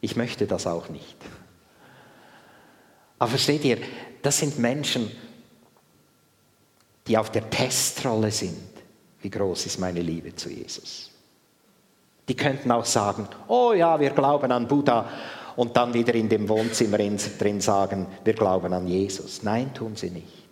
Ich 0.00 0.16
möchte 0.16 0.46
das 0.46 0.66
auch 0.66 0.88
nicht. 0.88 1.16
Aber 3.18 3.28
versteht 3.28 3.62
ihr, 3.62 3.76
das 4.22 4.38
sind 4.38 4.58
Menschen, 4.58 5.10
die 7.06 7.18
auf 7.18 7.30
der 7.30 7.50
Testrolle 7.50 8.30
sind. 8.30 8.56
Wie 9.20 9.30
groß 9.30 9.66
ist 9.66 9.78
meine 9.78 10.00
Liebe 10.00 10.34
zu 10.34 10.48
Jesus? 10.48 11.10
Die 12.26 12.36
könnten 12.36 12.70
auch 12.70 12.86
sagen, 12.86 13.28
oh 13.48 13.74
ja, 13.74 14.00
wir 14.00 14.10
glauben 14.10 14.50
an 14.50 14.66
Buddha 14.66 15.10
und 15.56 15.76
dann 15.76 15.92
wieder 15.92 16.14
in 16.14 16.30
dem 16.30 16.48
Wohnzimmer 16.48 16.96
drin 16.96 17.60
sagen, 17.60 18.06
wir 18.24 18.32
glauben 18.32 18.72
an 18.72 18.88
Jesus. 18.88 19.42
Nein, 19.42 19.74
tun 19.74 19.94
sie 19.94 20.10
nicht. 20.10 20.45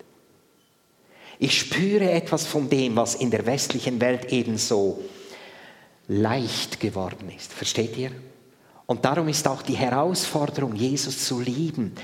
Ich 1.38 1.58
spüre 1.58 2.10
etwas 2.10 2.46
von 2.46 2.68
dem, 2.68 2.96
was 2.96 3.14
in 3.14 3.30
der 3.30 3.46
westlichen 3.46 4.00
Welt 4.00 4.32
ebenso 4.32 5.02
leicht 6.08 6.80
geworden 6.80 7.30
ist. 7.34 7.52
Versteht 7.52 7.96
ihr? 7.96 8.10
Und 8.86 9.04
darum 9.04 9.28
ist 9.28 9.48
auch 9.48 9.62
die 9.62 9.76
Herausforderung, 9.76 10.74
Jesus 10.74 11.24
zu 11.24 11.40
lieben, 11.40 11.94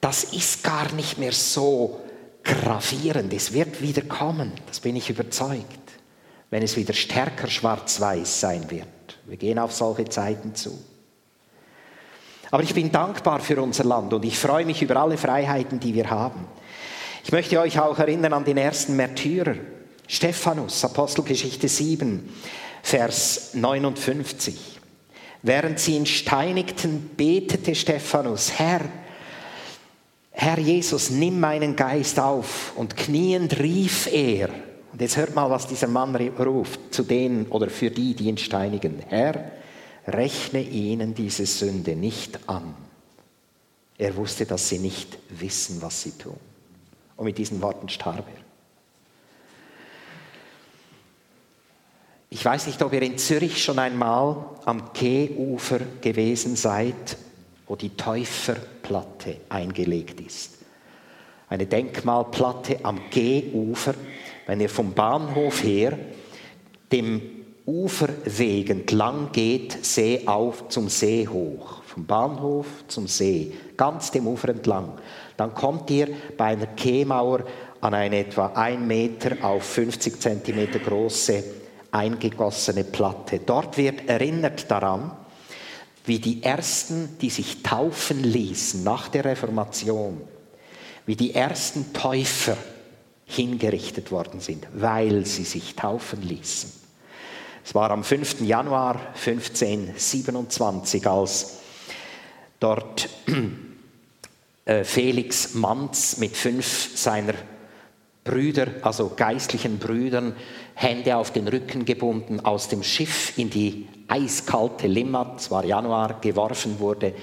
das 0.00 0.24
ist 0.24 0.62
gar 0.62 0.92
nicht 0.92 1.18
mehr 1.18 1.32
so 1.32 2.00
gravierend. 2.44 3.32
Es 3.32 3.52
wird 3.52 3.80
wieder 3.80 4.02
kommen, 4.02 4.52
das 4.66 4.80
bin 4.80 4.96
ich 4.96 5.10
überzeugt, 5.10 5.92
wenn 6.50 6.62
es 6.62 6.76
wieder 6.76 6.92
stärker 6.92 7.48
schwarz-weiß 7.48 8.40
sein 8.40 8.70
wird. 8.70 8.86
Wir 9.26 9.38
gehen 9.38 9.58
auf 9.58 9.72
solche 9.72 10.04
Zeiten 10.04 10.54
zu. 10.54 10.78
Aber 12.50 12.62
ich 12.62 12.74
bin 12.74 12.92
dankbar 12.92 13.40
für 13.40 13.60
unser 13.60 13.84
Land 13.84 14.12
und 14.12 14.24
ich 14.24 14.38
freue 14.38 14.66
mich 14.66 14.82
über 14.82 14.96
alle 14.96 15.16
Freiheiten, 15.16 15.80
die 15.80 15.94
wir 15.94 16.10
haben. 16.10 16.46
Ich 17.24 17.32
möchte 17.32 17.58
euch 17.58 17.80
auch 17.80 17.98
erinnern 17.98 18.34
an 18.34 18.44
den 18.44 18.58
ersten 18.58 18.96
Märtyrer, 18.96 19.54
Stephanus, 20.06 20.84
Apostelgeschichte 20.84 21.68
7, 21.68 22.28
Vers 22.82 23.54
59. 23.54 24.78
Während 25.40 25.80
sie 25.80 25.96
ihn 25.96 26.04
steinigten, 26.04 27.12
betete 27.16 27.74
Stephanus, 27.74 28.52
Herr, 28.58 28.82
Herr 30.32 30.58
Jesus, 30.58 31.08
nimm 31.08 31.40
meinen 31.40 31.76
Geist 31.76 32.20
auf. 32.20 32.74
Und 32.76 32.94
kniend 32.94 33.58
rief 33.58 34.06
er, 34.12 34.50
und 34.92 35.00
jetzt 35.00 35.16
hört 35.16 35.34
mal, 35.34 35.48
was 35.48 35.66
dieser 35.66 35.88
Mann 35.88 36.14
ruft, 36.14 36.92
zu 36.92 37.04
denen 37.04 37.46
oder 37.46 37.70
für 37.70 37.90
die, 37.90 38.12
die 38.12 38.28
ihn 38.28 38.36
steinigen. 38.36 39.02
Herr, 39.08 39.50
rechne 40.06 40.60
ihnen 40.60 41.14
diese 41.14 41.46
Sünde 41.46 41.96
nicht 41.96 42.38
an. 42.46 42.74
Er 43.96 44.14
wusste, 44.14 44.44
dass 44.44 44.68
sie 44.68 44.78
nicht 44.78 45.16
wissen, 45.30 45.80
was 45.80 46.02
sie 46.02 46.12
tun. 46.12 46.36
Und 47.16 47.24
mit 47.26 47.38
diesen 47.38 47.62
Worten 47.62 47.88
starb 47.88 48.26
er. 48.26 48.44
Ich 52.30 52.44
weiß 52.44 52.66
nicht, 52.66 52.82
ob 52.82 52.92
ihr 52.92 53.02
in 53.02 53.16
Zürich 53.16 53.62
schon 53.62 53.78
einmal 53.78 54.44
am 54.64 54.92
Keeufer 54.92 55.78
gewesen 56.00 56.56
seid, 56.56 57.16
wo 57.68 57.76
die 57.76 57.90
Täuferplatte 57.90 59.36
eingelegt 59.48 60.20
ist. 60.20 60.58
Eine 61.48 61.66
Denkmalplatte 61.66 62.84
am 62.84 63.00
Gehufer, 63.10 63.94
wenn 64.46 64.60
ihr 64.60 64.68
vom 64.68 64.92
Bahnhof 64.92 65.62
her 65.62 65.96
dem 66.90 67.22
Uferweg 67.66 68.68
entlang 68.68 69.30
geht, 69.32 69.84
See 69.84 70.22
auf 70.26 70.68
zum 70.68 70.88
See 70.88 71.28
hoch. 71.28 71.82
Vom 71.86 72.04
Bahnhof 72.04 72.66
zum 72.88 73.06
See, 73.06 73.52
ganz 73.76 74.10
dem 74.10 74.26
Ufer 74.26 74.48
entlang. 74.48 74.98
Dann 75.36 75.54
kommt 75.54 75.90
ihr 75.90 76.08
bei 76.36 76.46
einer 76.46 76.66
Kehlmauer 76.66 77.44
an 77.80 77.94
eine 77.94 78.20
etwa 78.20 78.46
ein 78.54 78.86
Meter 78.86 79.36
auf 79.42 79.64
50 79.64 80.20
Zentimeter 80.20 80.78
große 80.78 81.44
eingegossene 81.90 82.84
Platte. 82.84 83.40
Dort 83.44 83.76
wird 83.76 84.08
erinnert 84.08 84.70
daran, 84.70 85.12
wie 86.04 86.18
die 86.18 86.42
ersten, 86.42 87.18
die 87.20 87.30
sich 87.30 87.62
taufen 87.62 88.22
ließen 88.22 88.82
nach 88.84 89.08
der 89.08 89.24
Reformation, 89.24 90.20
wie 91.06 91.16
die 91.16 91.34
ersten 91.34 91.92
Täufer 91.92 92.56
hingerichtet 93.26 94.10
worden 94.10 94.40
sind, 94.40 94.66
weil 94.74 95.24
sie 95.24 95.44
sich 95.44 95.76
taufen 95.76 96.22
ließen. 96.22 96.72
Es 97.64 97.74
war 97.74 97.90
am 97.90 98.04
5. 98.04 98.42
Januar 98.42 99.00
1527, 99.14 101.06
als 101.06 101.58
dort 102.60 103.08
Felix 104.82 105.54
Manz 105.54 106.16
mit 106.16 106.36
fünf 106.36 106.96
seiner 106.96 107.34
Brüder, 108.24 108.68
also 108.80 109.12
geistlichen 109.14 109.78
Brüdern, 109.78 110.34
Hände 110.74 111.16
auf 111.16 111.30
den 111.32 111.46
Rücken 111.46 111.84
gebunden, 111.84 112.40
aus 112.40 112.68
dem 112.68 112.82
Schiff 112.82 113.36
in 113.36 113.50
die 113.50 113.86
eiskalte 114.08 114.86
Limmat, 114.86 115.40
es 115.40 115.50
war 115.50 115.64
Januar, 115.64 116.20
geworfen 116.20 116.78
wurde 116.78 117.14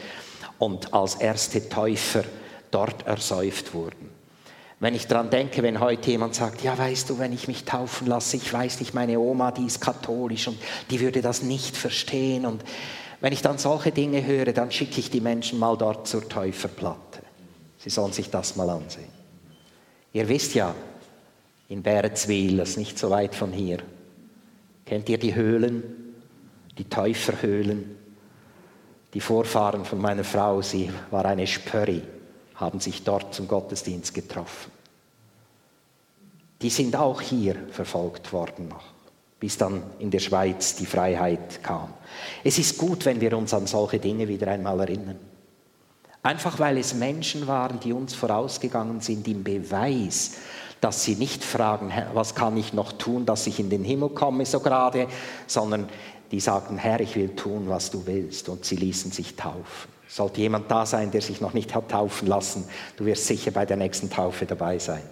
und 0.59 0.93
als 0.93 1.15
erste 1.15 1.67
Täufer 1.67 2.23
dort 2.69 3.07
ersäuft 3.07 3.73
wurden. 3.73 4.11
Wenn 4.79 4.95
ich 4.95 5.07
daran 5.07 5.29
denke, 5.29 5.61
wenn 5.63 5.79
heute 5.79 6.09
jemand 6.09 6.33
sagt, 6.35 6.63
ja 6.63 6.75
weißt 6.77 7.09
du, 7.09 7.19
wenn 7.19 7.33
ich 7.33 7.47
mich 7.47 7.65
taufen 7.65 8.07
lasse, 8.07 8.37
ich 8.37 8.51
weiß 8.51 8.79
nicht, 8.79 8.93
meine 8.93 9.19
Oma, 9.19 9.51
die 9.51 9.65
ist 9.65 9.81
katholisch 9.81 10.47
und 10.47 10.57
die 10.89 10.99
würde 10.99 11.21
das 11.21 11.43
nicht 11.43 11.77
verstehen. 11.77 12.45
Und 12.47 12.63
wenn 13.19 13.33
ich 13.33 13.43
dann 13.43 13.59
solche 13.59 13.91
Dinge 13.91 14.25
höre, 14.25 14.53
dann 14.53 14.71
schicke 14.71 14.99
ich 14.99 15.11
die 15.11 15.21
Menschen 15.21 15.59
mal 15.59 15.77
dort 15.77 16.07
zur 16.07 16.27
Täuferplatte. 16.27 17.20
Sie 17.83 17.89
sollen 17.89 18.13
sich 18.13 18.29
das 18.29 18.55
mal 18.55 18.69
ansehen. 18.69 19.09
Ihr 20.13 20.29
wisst 20.29 20.53
ja, 20.53 20.75
in 21.67 21.81
Bäretswil, 21.81 22.57
das 22.57 22.71
ist 22.71 22.77
nicht 22.77 22.99
so 22.99 23.09
weit 23.09 23.33
von 23.33 23.51
hier, 23.51 23.79
kennt 24.85 25.09
ihr 25.09 25.17
die 25.17 25.35
Höhlen, 25.35 25.83
die 26.77 26.85
Täuferhöhlen? 26.85 27.97
Die 29.13 29.21
Vorfahren 29.21 29.83
von 29.83 29.99
meiner 29.99 30.23
Frau, 30.23 30.61
sie 30.61 30.89
war 31.09 31.25
eine 31.25 31.47
Spörri 31.47 32.01
haben 32.61 32.79
sich 32.79 33.03
dort 33.03 33.33
zum 33.33 33.47
Gottesdienst 33.47 34.13
getroffen. 34.13 34.71
Die 36.61 36.69
sind 36.69 36.95
auch 36.95 37.19
hier 37.19 37.55
verfolgt 37.71 38.31
worden 38.31 38.67
noch, 38.67 38.83
bis 39.39 39.57
dann 39.57 39.81
in 39.97 40.11
der 40.11 40.19
Schweiz 40.19 40.75
die 40.75 40.85
Freiheit 40.85 41.63
kam. 41.63 41.91
Es 42.43 42.59
ist 42.59 42.77
gut, 42.77 43.03
wenn 43.05 43.19
wir 43.19 43.35
uns 43.35 43.53
an 43.55 43.65
solche 43.65 43.97
Dinge 43.99 44.27
wieder 44.27 44.47
einmal 44.47 44.79
erinnern. 44.79 45.17
Einfach 46.23 46.59
weil 46.59 46.77
es 46.77 46.93
Menschen 46.93 47.47
waren, 47.47 47.79
die 47.79 47.93
uns 47.93 48.13
vorausgegangen 48.13 49.01
sind 49.01 49.27
im 49.27 49.43
Beweis, 49.43 50.33
dass 50.79 51.03
sie 51.03 51.15
nicht 51.15 51.43
fragen, 51.43 51.91
was 52.13 52.35
kann 52.35 52.57
ich 52.57 52.73
noch 52.73 52.91
tun, 52.93 53.25
dass 53.25 53.47
ich 53.47 53.59
in 53.59 53.69
den 53.69 53.83
Himmel 53.83 54.09
komme 54.09 54.45
so 54.45 54.59
gerade, 54.59 55.07
sondern 55.47 55.89
die 56.31 56.39
sagten, 56.39 56.77
Herr, 56.77 56.99
ich 56.99 57.15
will 57.15 57.35
tun, 57.35 57.69
was 57.69 57.91
du 57.91 58.05
willst. 58.05 58.49
Und 58.49 58.65
sie 58.65 58.75
ließen 58.75 59.11
sich 59.11 59.35
taufen. 59.35 59.89
Sollte 60.07 60.41
jemand 60.41 60.69
da 60.69 60.85
sein, 60.85 61.11
der 61.11 61.21
sich 61.21 61.41
noch 61.41 61.53
nicht 61.53 61.73
hat 61.73 61.89
taufen 61.89 62.27
lassen, 62.27 62.65
du 62.97 63.05
wirst 63.05 63.27
sicher 63.27 63.51
bei 63.51 63.65
der 63.65 63.77
nächsten 63.77 64.09
Taufe 64.09 64.45
dabei 64.45 64.77
sein. 64.77 65.03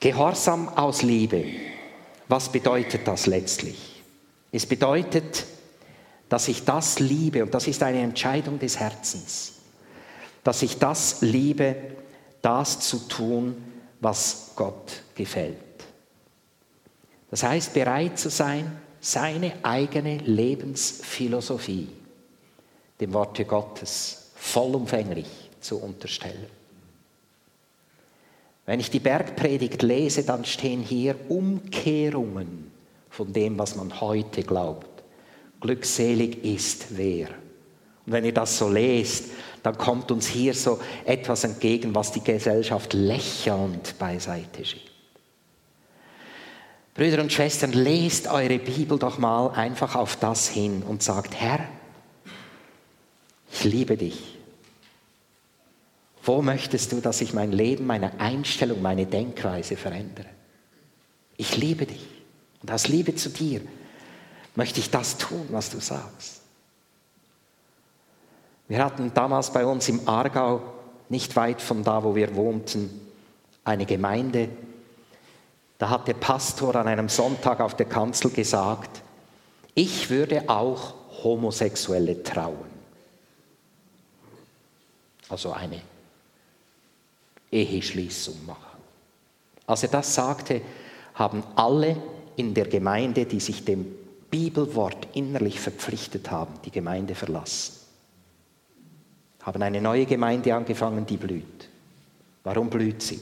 Gehorsam 0.00 0.68
aus 0.68 1.02
Liebe. 1.02 1.44
Was 2.28 2.50
bedeutet 2.50 3.06
das 3.06 3.26
letztlich? 3.26 4.02
Es 4.52 4.66
bedeutet, 4.66 5.46
dass 6.28 6.48
ich 6.48 6.64
das 6.64 6.98
liebe, 6.98 7.44
und 7.44 7.54
das 7.54 7.66
ist 7.66 7.82
eine 7.82 8.00
Entscheidung 8.00 8.58
des 8.58 8.78
Herzens, 8.78 9.52
dass 10.42 10.62
ich 10.62 10.78
das 10.78 11.22
liebe, 11.22 11.76
das 12.42 12.80
zu 12.80 12.98
tun, 13.08 13.56
was 14.00 14.52
Gott 14.56 15.02
gefällt. 15.14 15.56
Das 17.30 17.42
heißt, 17.42 17.74
bereit 17.74 18.18
zu 18.18 18.30
sein, 18.30 18.80
seine 19.00 19.52
eigene 19.62 20.18
Lebensphilosophie 20.18 21.88
dem 23.00 23.12
Worte 23.12 23.44
Gottes 23.44 24.30
vollumfänglich 24.34 25.26
zu 25.60 25.78
unterstellen. 25.78 26.46
Wenn 28.64 28.80
ich 28.80 28.90
die 28.90 29.00
Bergpredigt 29.00 29.82
lese, 29.82 30.24
dann 30.24 30.44
stehen 30.44 30.82
hier 30.82 31.14
Umkehrungen 31.28 32.70
von 33.10 33.32
dem, 33.32 33.58
was 33.58 33.76
man 33.76 34.00
heute 34.00 34.42
glaubt. 34.42 34.95
Glückselig 35.60 36.44
ist 36.44 36.86
wer. 36.90 37.28
Und 38.06 38.12
wenn 38.12 38.24
ihr 38.24 38.34
das 38.34 38.58
so 38.58 38.68
lest, 38.68 39.26
dann 39.62 39.76
kommt 39.76 40.10
uns 40.10 40.28
hier 40.28 40.54
so 40.54 40.78
etwas 41.04 41.44
entgegen, 41.44 41.94
was 41.94 42.12
die 42.12 42.22
Gesellschaft 42.22 42.92
lächelnd 42.92 43.98
beiseite 43.98 44.64
schiebt. 44.64 44.92
Brüder 46.94 47.20
und 47.20 47.32
Schwestern, 47.32 47.72
lest 47.72 48.26
eure 48.28 48.58
Bibel 48.58 48.98
doch 48.98 49.18
mal 49.18 49.50
einfach 49.50 49.96
auf 49.96 50.16
das 50.16 50.48
hin 50.48 50.82
und 50.82 51.02
sagt, 51.02 51.34
Herr, 51.34 51.60
ich 53.52 53.64
liebe 53.64 53.96
dich. 53.96 54.36
Wo 56.22 56.42
möchtest 56.42 56.92
du, 56.92 57.00
dass 57.00 57.20
ich 57.20 57.34
mein 57.34 57.52
Leben, 57.52 57.86
meine 57.86 58.18
Einstellung, 58.18 58.82
meine 58.82 59.06
Denkweise 59.06 59.76
verändere? 59.76 60.26
Ich 61.36 61.56
liebe 61.56 61.86
dich. 61.86 62.06
Und 62.62 62.70
aus 62.70 62.88
Liebe 62.88 63.14
zu 63.14 63.28
dir 63.28 63.60
möchte 64.56 64.80
ich 64.80 64.90
das 64.90 65.16
tun, 65.18 65.46
was 65.50 65.70
du 65.70 65.80
sagst. 65.80 66.40
Wir 68.68 68.84
hatten 68.84 69.12
damals 69.14 69.52
bei 69.52 69.64
uns 69.64 69.88
im 69.88 70.08
Aargau, 70.08 70.60
nicht 71.08 71.36
weit 71.36 71.62
von 71.62 71.84
da, 71.84 72.02
wo 72.02 72.16
wir 72.16 72.34
wohnten, 72.34 72.90
eine 73.64 73.86
Gemeinde, 73.86 74.48
da 75.78 75.90
hat 75.90 76.08
der 76.08 76.14
Pastor 76.14 76.74
an 76.74 76.88
einem 76.88 77.08
Sonntag 77.08 77.60
auf 77.60 77.76
der 77.76 77.86
Kanzel 77.86 78.30
gesagt, 78.30 79.02
ich 79.74 80.08
würde 80.08 80.48
auch 80.48 80.94
Homosexuelle 81.22 82.22
trauen. 82.22 82.76
also 85.28 85.52
eine 85.52 85.80
Eheschließung 87.50 88.46
machen. 88.46 88.78
Als 89.66 89.82
er 89.82 89.88
das 89.88 90.14
sagte, 90.14 90.62
haben 91.14 91.42
alle 91.56 91.96
in 92.36 92.54
der 92.54 92.68
Gemeinde, 92.68 93.26
die 93.26 93.40
sich 93.40 93.64
dem 93.64 93.86
Bibelwort 94.36 95.08
innerlich 95.14 95.58
verpflichtet 95.58 96.30
haben, 96.30 96.52
die 96.66 96.70
Gemeinde 96.70 97.14
verlassen. 97.14 97.72
Haben 99.40 99.62
eine 99.62 99.80
neue 99.80 100.04
Gemeinde 100.04 100.54
angefangen, 100.54 101.06
die 101.06 101.16
blüht. 101.16 101.70
Warum 102.44 102.68
blüht 102.68 103.00
sie? 103.00 103.18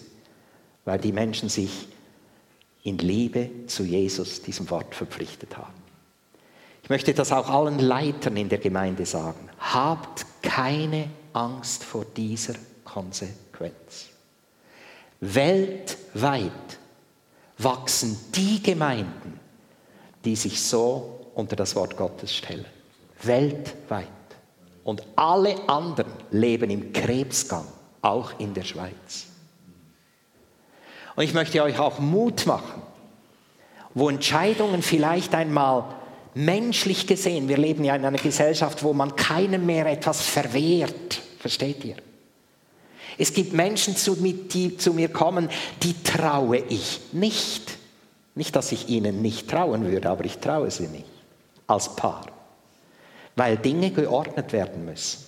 Weil 0.84 0.98
die 0.98 1.12
Menschen 1.12 1.48
sich 1.48 1.86
in 2.82 2.98
Liebe 2.98 3.48
zu 3.68 3.84
Jesus 3.84 4.42
diesem 4.42 4.68
Wort 4.70 4.92
verpflichtet 4.92 5.56
haben. 5.56 5.72
Ich 6.82 6.90
möchte 6.90 7.14
das 7.14 7.30
auch 7.30 7.48
allen 7.48 7.78
Leitern 7.78 8.36
in 8.36 8.48
der 8.48 8.58
Gemeinde 8.58 9.06
sagen. 9.06 9.48
Habt 9.60 10.26
keine 10.42 11.08
Angst 11.32 11.84
vor 11.84 12.06
dieser 12.16 12.54
Konsequenz. 12.82 14.08
Weltweit 15.20 16.50
wachsen 17.58 18.18
die 18.34 18.60
Gemeinden, 18.60 19.38
die 20.24 20.36
sich 20.36 20.60
so 20.60 21.20
unter 21.34 21.56
das 21.56 21.74
Wort 21.76 21.96
Gottes 21.96 22.34
stellen. 22.34 22.64
Weltweit. 23.22 24.08
Und 24.84 25.02
alle 25.16 25.68
anderen 25.68 26.12
leben 26.30 26.70
im 26.70 26.92
Krebsgang, 26.92 27.66
auch 28.02 28.38
in 28.38 28.52
der 28.54 28.64
Schweiz. 28.64 29.26
Und 31.16 31.24
ich 31.24 31.32
möchte 31.32 31.62
euch 31.62 31.78
auch 31.78 31.98
Mut 31.98 32.46
machen, 32.46 32.82
wo 33.94 34.10
Entscheidungen 34.10 34.82
vielleicht 34.82 35.34
einmal 35.34 35.84
menschlich 36.34 37.06
gesehen, 37.06 37.48
wir 37.48 37.56
leben 37.56 37.84
ja 37.84 37.94
in 37.94 38.04
einer 38.04 38.18
Gesellschaft, 38.18 38.82
wo 38.82 38.92
man 38.92 39.14
keinem 39.16 39.64
mehr 39.64 39.86
etwas 39.86 40.20
verwehrt, 40.22 41.22
versteht 41.38 41.84
ihr? 41.84 41.96
Es 43.16 43.32
gibt 43.32 43.52
Menschen, 43.52 43.94
die 44.52 44.76
zu 44.76 44.92
mir 44.92 45.08
kommen, 45.08 45.48
die 45.82 45.94
traue 46.02 46.58
ich 46.58 47.00
nicht. 47.12 47.78
Nicht, 48.34 48.56
dass 48.56 48.72
ich 48.72 48.88
ihnen 48.88 49.22
nicht 49.22 49.48
trauen 49.48 49.84
würde, 49.84 50.10
aber 50.10 50.24
ich 50.24 50.38
traue 50.38 50.70
sie 50.70 50.88
nicht 50.88 51.06
als 51.66 51.94
Paar, 51.96 52.26
weil 53.36 53.56
Dinge 53.56 53.90
geordnet 53.90 54.52
werden 54.52 54.84
müssen. 54.84 55.24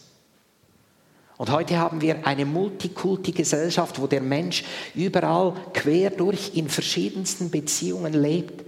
Und 1.38 1.50
heute 1.50 1.78
haben 1.78 2.00
wir 2.00 2.26
eine 2.26 2.46
Multikulti-Gesellschaft, 2.46 4.00
wo 4.00 4.06
der 4.06 4.22
Mensch 4.22 4.64
überall 4.94 5.52
quer 5.74 6.10
durch 6.10 6.52
in 6.54 6.68
verschiedensten 6.68 7.50
Beziehungen 7.50 8.14
lebt. 8.14 8.64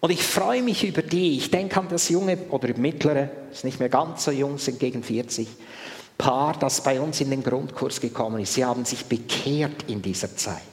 Und 0.00 0.10
ich 0.10 0.22
freue 0.22 0.62
mich 0.62 0.82
über 0.82 1.02
die. 1.02 1.36
Ich 1.36 1.50
denke 1.50 1.78
an 1.78 1.88
das 1.88 2.08
junge 2.08 2.36
oder 2.50 2.76
mittlere, 2.76 3.30
ist 3.52 3.64
nicht 3.64 3.78
mehr 3.78 3.90
ganz 3.90 4.24
so 4.24 4.30
jung, 4.32 4.58
sind 4.58 4.80
gegen 4.80 5.02
40, 5.02 5.46
Paar, 6.18 6.58
das 6.58 6.82
bei 6.82 7.00
uns 7.00 7.20
in 7.20 7.30
den 7.30 7.42
Grundkurs 7.42 8.00
gekommen 8.00 8.42
ist. 8.42 8.54
Sie 8.54 8.64
haben 8.64 8.84
sich 8.84 9.06
bekehrt 9.06 9.84
in 9.86 10.02
dieser 10.02 10.36
Zeit. 10.36 10.69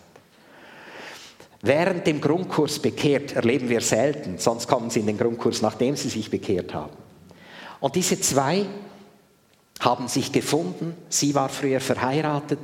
Während 1.67 2.07
dem 2.07 2.21
Grundkurs 2.21 2.79
bekehrt 2.79 3.33
erleben 3.33 3.67
wir 3.67 3.81
selten, 3.81 4.37
sonst 4.37 4.69
kommen 4.69 4.89
sie 4.89 5.01
in 5.01 5.07
den 5.07 5.17
Grundkurs, 5.17 5.61
nachdem 5.61 5.97
sie 5.97 6.07
sich 6.07 6.29
bekehrt 6.31 6.73
haben. 6.73 6.93
Und 7.81 7.95
diese 7.95 8.21
zwei 8.21 8.65
haben 9.81 10.07
sich 10.07 10.31
gefunden. 10.31 10.95
Sie 11.09 11.35
war 11.35 11.49
früher 11.49 11.81
verheiratet. 11.81 12.59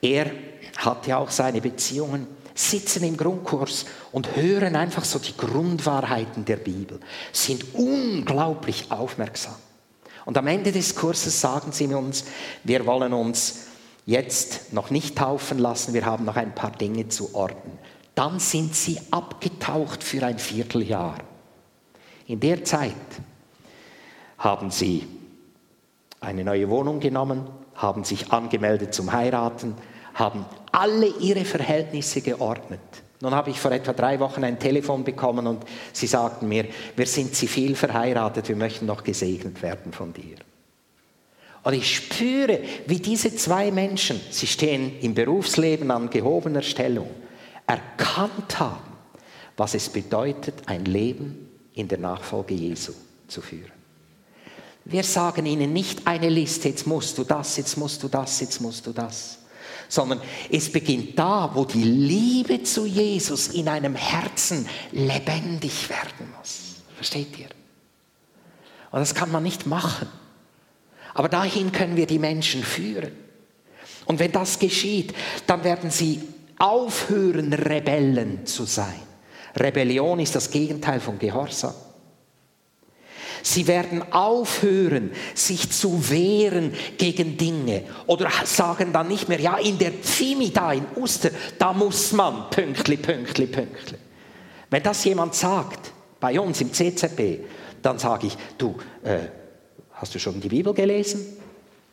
Er 0.00 0.30
hatte 0.76 1.16
auch 1.16 1.32
seine 1.32 1.60
Beziehungen, 1.60 2.28
sitzen 2.54 3.02
im 3.02 3.16
Grundkurs 3.16 3.86
und 4.12 4.36
hören 4.36 4.76
einfach 4.76 5.04
so 5.04 5.18
die 5.18 5.36
Grundwahrheiten 5.36 6.44
der 6.44 6.58
Bibel, 6.58 7.00
sind 7.32 7.74
unglaublich 7.74 8.92
aufmerksam. 8.92 9.56
Und 10.24 10.38
am 10.38 10.46
Ende 10.46 10.70
des 10.70 10.94
Kurses 10.94 11.40
sagen 11.40 11.72
sie 11.72 11.86
uns, 11.86 12.24
wir 12.62 12.86
wollen 12.86 13.12
uns 13.12 13.66
jetzt 14.06 14.72
noch 14.72 14.90
nicht 14.90 15.18
taufen 15.18 15.58
lassen, 15.58 15.92
wir 15.92 16.06
haben 16.06 16.24
noch 16.24 16.36
ein 16.36 16.54
paar 16.54 16.70
Dinge 16.70 17.08
zu 17.08 17.34
ordnen. 17.34 17.76
Dann 18.18 18.40
sind 18.40 18.74
sie 18.74 18.98
abgetaucht 19.12 20.02
für 20.02 20.26
ein 20.26 20.40
Vierteljahr. 20.40 21.18
In 22.26 22.40
der 22.40 22.64
Zeit 22.64 22.92
haben 24.38 24.72
sie 24.72 25.06
eine 26.18 26.42
neue 26.42 26.68
Wohnung 26.68 26.98
genommen, 26.98 27.46
haben 27.76 28.02
sich 28.02 28.32
angemeldet 28.32 28.92
zum 28.92 29.12
Heiraten, 29.12 29.76
haben 30.14 30.44
alle 30.72 31.06
ihre 31.20 31.44
Verhältnisse 31.44 32.20
geordnet. 32.20 32.80
Nun 33.20 33.36
habe 33.36 33.50
ich 33.50 33.60
vor 33.60 33.70
etwa 33.70 33.92
drei 33.92 34.18
Wochen 34.18 34.42
ein 34.42 34.58
Telefon 34.58 35.04
bekommen 35.04 35.46
und 35.46 35.62
sie 35.92 36.08
sagten 36.08 36.48
mir, 36.48 36.64
wir 36.96 37.06
sind 37.06 37.36
zivil 37.36 37.76
verheiratet, 37.76 38.48
wir 38.48 38.56
möchten 38.56 38.86
noch 38.86 39.04
gesegnet 39.04 39.62
werden 39.62 39.92
von 39.92 40.12
dir. 40.12 40.38
Und 41.62 41.72
ich 41.72 41.94
spüre, 41.94 42.62
wie 42.88 42.98
diese 42.98 43.36
zwei 43.36 43.70
Menschen, 43.70 44.20
sie 44.30 44.48
stehen 44.48 44.98
im 45.02 45.14
Berufsleben 45.14 45.92
an 45.92 46.10
gehobener 46.10 46.62
Stellung, 46.62 47.08
erkannt 47.68 48.58
haben, 48.58 48.82
was 49.56 49.74
es 49.74 49.88
bedeutet, 49.88 50.54
ein 50.66 50.84
Leben 50.84 51.48
in 51.74 51.86
der 51.86 51.98
Nachfolge 51.98 52.54
Jesu 52.54 52.92
zu 53.28 53.40
führen. 53.40 53.72
Wir 54.84 55.04
sagen 55.04 55.46
ihnen 55.46 55.72
nicht 55.72 56.06
eine 56.06 56.28
Liste, 56.28 56.70
jetzt 56.70 56.86
musst 56.86 57.18
du 57.18 57.24
das, 57.24 57.56
jetzt 57.56 57.76
musst 57.76 58.02
du 58.02 58.08
das, 58.08 58.40
jetzt 58.40 58.60
musst 58.60 58.86
du 58.86 58.92
das 58.92 59.38
sondern 59.88 60.20
es 60.50 60.70
beginnt 60.70 61.18
da, 61.18 61.50
wo 61.54 61.64
die 61.64 61.82
Liebe 61.82 62.62
zu 62.62 62.86
Jesus 62.86 63.48
in 63.48 63.68
einem 63.68 63.94
Herzen 63.94 64.68
lebendig 64.92 65.88
werden 65.88 66.32
muss. 66.36 66.82
Versteht 66.96 67.38
ihr? 67.38 67.48
Und 68.90 69.00
das 69.00 69.14
kann 69.14 69.32
man 69.32 69.42
nicht 69.42 69.66
machen. 69.66 70.08
Aber 71.14 71.28
dahin 71.28 71.72
können 71.72 71.96
wir 71.96 72.06
die 72.06 72.18
Menschen 72.18 72.62
führen. 72.62 73.12
Und 74.04 74.18
wenn 74.18 74.32
das 74.32 74.58
geschieht, 74.58 75.14
dann 75.46 75.64
werden 75.64 75.90
sie 75.90 76.22
aufhören, 76.58 77.52
Rebellen 77.52 78.46
zu 78.46 78.64
sein. 78.64 79.00
Rebellion 79.56 80.20
ist 80.20 80.34
das 80.34 80.50
Gegenteil 80.50 81.00
von 81.00 81.18
Gehorsam. 81.18 81.74
Sie 83.42 83.66
werden 83.66 84.12
aufhören, 84.12 85.12
sich 85.34 85.70
zu 85.70 86.10
wehren 86.10 86.74
gegen 86.96 87.36
Dinge 87.36 87.84
oder 88.06 88.30
sagen 88.44 88.92
dann 88.92 89.08
nicht 89.08 89.28
mehr, 89.28 89.40
ja, 89.40 89.56
in 89.58 89.78
der 89.78 89.92
Pfimi 89.92 90.50
da 90.50 90.72
in 90.72 90.86
Uster, 90.96 91.30
da 91.58 91.72
muss 91.72 92.12
man, 92.12 92.50
pünktli, 92.50 92.96
pünktli, 92.96 93.46
pünktli. 93.46 93.98
Wenn 94.70 94.82
das 94.82 95.04
jemand 95.04 95.34
sagt, 95.34 95.92
bei 96.20 96.38
uns 96.38 96.60
im 96.60 96.72
CZB, 96.72 97.44
dann 97.80 97.98
sage 97.98 98.26
ich, 98.26 98.36
du, 98.58 98.76
äh, 99.04 99.18
hast 99.92 100.14
du 100.14 100.18
schon 100.18 100.40
die 100.40 100.48
Bibel 100.48 100.74
gelesen? 100.74 101.36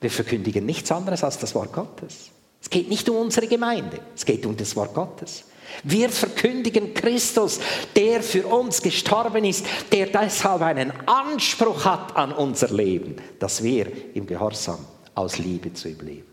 Wir 0.01 0.09
verkündigen 0.09 0.65
nichts 0.65 0.91
anderes 0.91 1.23
als 1.23 1.37
das 1.37 1.55
Wort 1.55 1.71
Gottes. 1.71 2.31
Es 2.75 2.81
geht 2.81 2.89
nicht 2.89 3.07
um 3.07 3.15
unsere 3.15 3.47
Gemeinde, 3.47 4.01
es 4.13 4.25
geht 4.25 4.45
um 4.45 4.57
das 4.57 4.75
Wort 4.75 4.93
Gottes. 4.93 5.45
Wir 5.85 6.09
verkündigen 6.09 6.93
Christus, 6.93 7.61
der 7.95 8.21
für 8.21 8.45
uns 8.47 8.81
gestorben 8.81 9.45
ist, 9.45 9.65
der 9.93 10.07
deshalb 10.07 10.61
einen 10.61 10.91
Anspruch 11.07 11.85
hat 11.85 12.17
an 12.17 12.33
unser 12.33 12.67
Leben, 12.67 13.15
dass 13.39 13.63
wir 13.63 13.89
im 14.13 14.27
Gehorsam 14.27 14.85
aus 15.13 15.37
Liebe 15.37 15.71
zu 15.73 15.87
ihm 15.87 16.01
leben. 16.01 16.27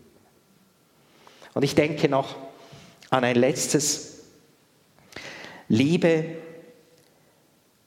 Und 1.53 1.63
ich 1.63 1.75
denke 1.75 2.09
noch 2.09 2.35
an 3.09 3.23
ein 3.23 3.37
letztes. 3.37 4.23
Liebe 5.69 6.25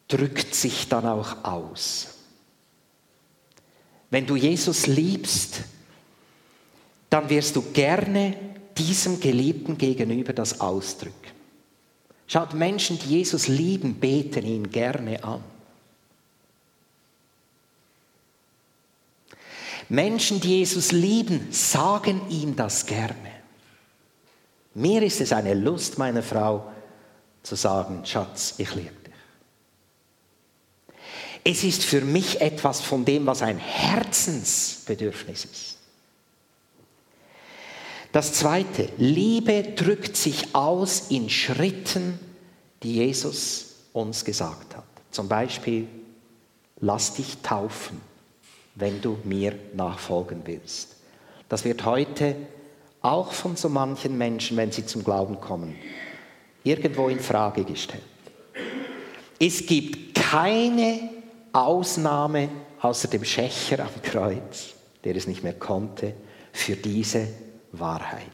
drückt 0.08 0.54
sich 0.54 0.88
dann 0.88 1.04
auch 1.04 1.44
aus. 1.44 2.08
Wenn 4.08 4.24
du 4.24 4.34
Jesus 4.34 4.86
liebst, 4.86 5.60
dann 7.10 7.28
wirst 7.28 7.54
du 7.56 7.62
gerne 7.72 8.45
diesem 8.78 9.20
Geliebten 9.20 9.78
gegenüber 9.78 10.32
das 10.32 10.60
ausdrücken. 10.60 11.14
Schaut, 12.26 12.54
Menschen, 12.54 12.98
die 12.98 13.18
Jesus 13.18 13.48
lieben, 13.48 13.94
beten 13.94 14.44
ihn 14.44 14.70
gerne 14.70 15.22
an. 15.22 15.42
Menschen, 19.88 20.40
die 20.40 20.58
Jesus 20.58 20.90
lieben, 20.90 21.52
sagen 21.52 22.20
ihm 22.28 22.56
das 22.56 22.86
gerne. 22.86 23.36
Mir 24.74 25.02
ist 25.02 25.20
es 25.20 25.32
eine 25.32 25.54
Lust, 25.54 25.98
meiner 25.98 26.22
Frau, 26.22 26.70
zu 27.42 27.54
sagen, 27.54 28.04
Schatz, 28.04 28.54
ich 28.58 28.74
liebe 28.74 28.90
dich. 28.90 29.14
Es 31.44 31.62
ist 31.62 31.84
für 31.84 32.00
mich 32.00 32.40
etwas 32.40 32.80
von 32.80 33.04
dem, 33.04 33.24
was 33.26 33.40
ein 33.40 33.58
Herzensbedürfnis 33.58 35.44
ist. 35.44 35.75
Das 38.16 38.32
Zweite, 38.32 38.88
Liebe 38.96 39.62
drückt 39.62 40.16
sich 40.16 40.54
aus 40.54 41.10
in 41.10 41.28
Schritten, 41.28 42.18
die 42.82 42.94
Jesus 42.94 43.74
uns 43.92 44.24
gesagt 44.24 44.74
hat. 44.74 44.86
Zum 45.10 45.28
Beispiel, 45.28 45.86
lass 46.80 47.12
dich 47.12 47.36
taufen, 47.42 48.00
wenn 48.74 49.02
du 49.02 49.18
mir 49.24 49.52
nachfolgen 49.74 50.40
willst. 50.46 50.96
Das 51.50 51.66
wird 51.66 51.84
heute 51.84 52.36
auch 53.02 53.34
von 53.34 53.54
so 53.54 53.68
manchen 53.68 54.16
Menschen, 54.16 54.56
wenn 54.56 54.72
sie 54.72 54.86
zum 54.86 55.04
Glauben 55.04 55.38
kommen, 55.38 55.76
irgendwo 56.64 57.10
in 57.10 57.20
Frage 57.20 57.64
gestellt. 57.64 58.02
Es 59.38 59.66
gibt 59.66 60.14
keine 60.14 61.10
Ausnahme 61.52 62.48
außer 62.80 63.08
dem 63.08 63.26
Schächer 63.26 63.80
am 63.80 64.00
Kreuz, 64.00 64.68
der 65.04 65.16
es 65.16 65.26
nicht 65.26 65.42
mehr 65.42 65.52
konnte, 65.52 66.14
für 66.54 66.76
diese 66.76 67.28
Wahrheit? 67.78 68.30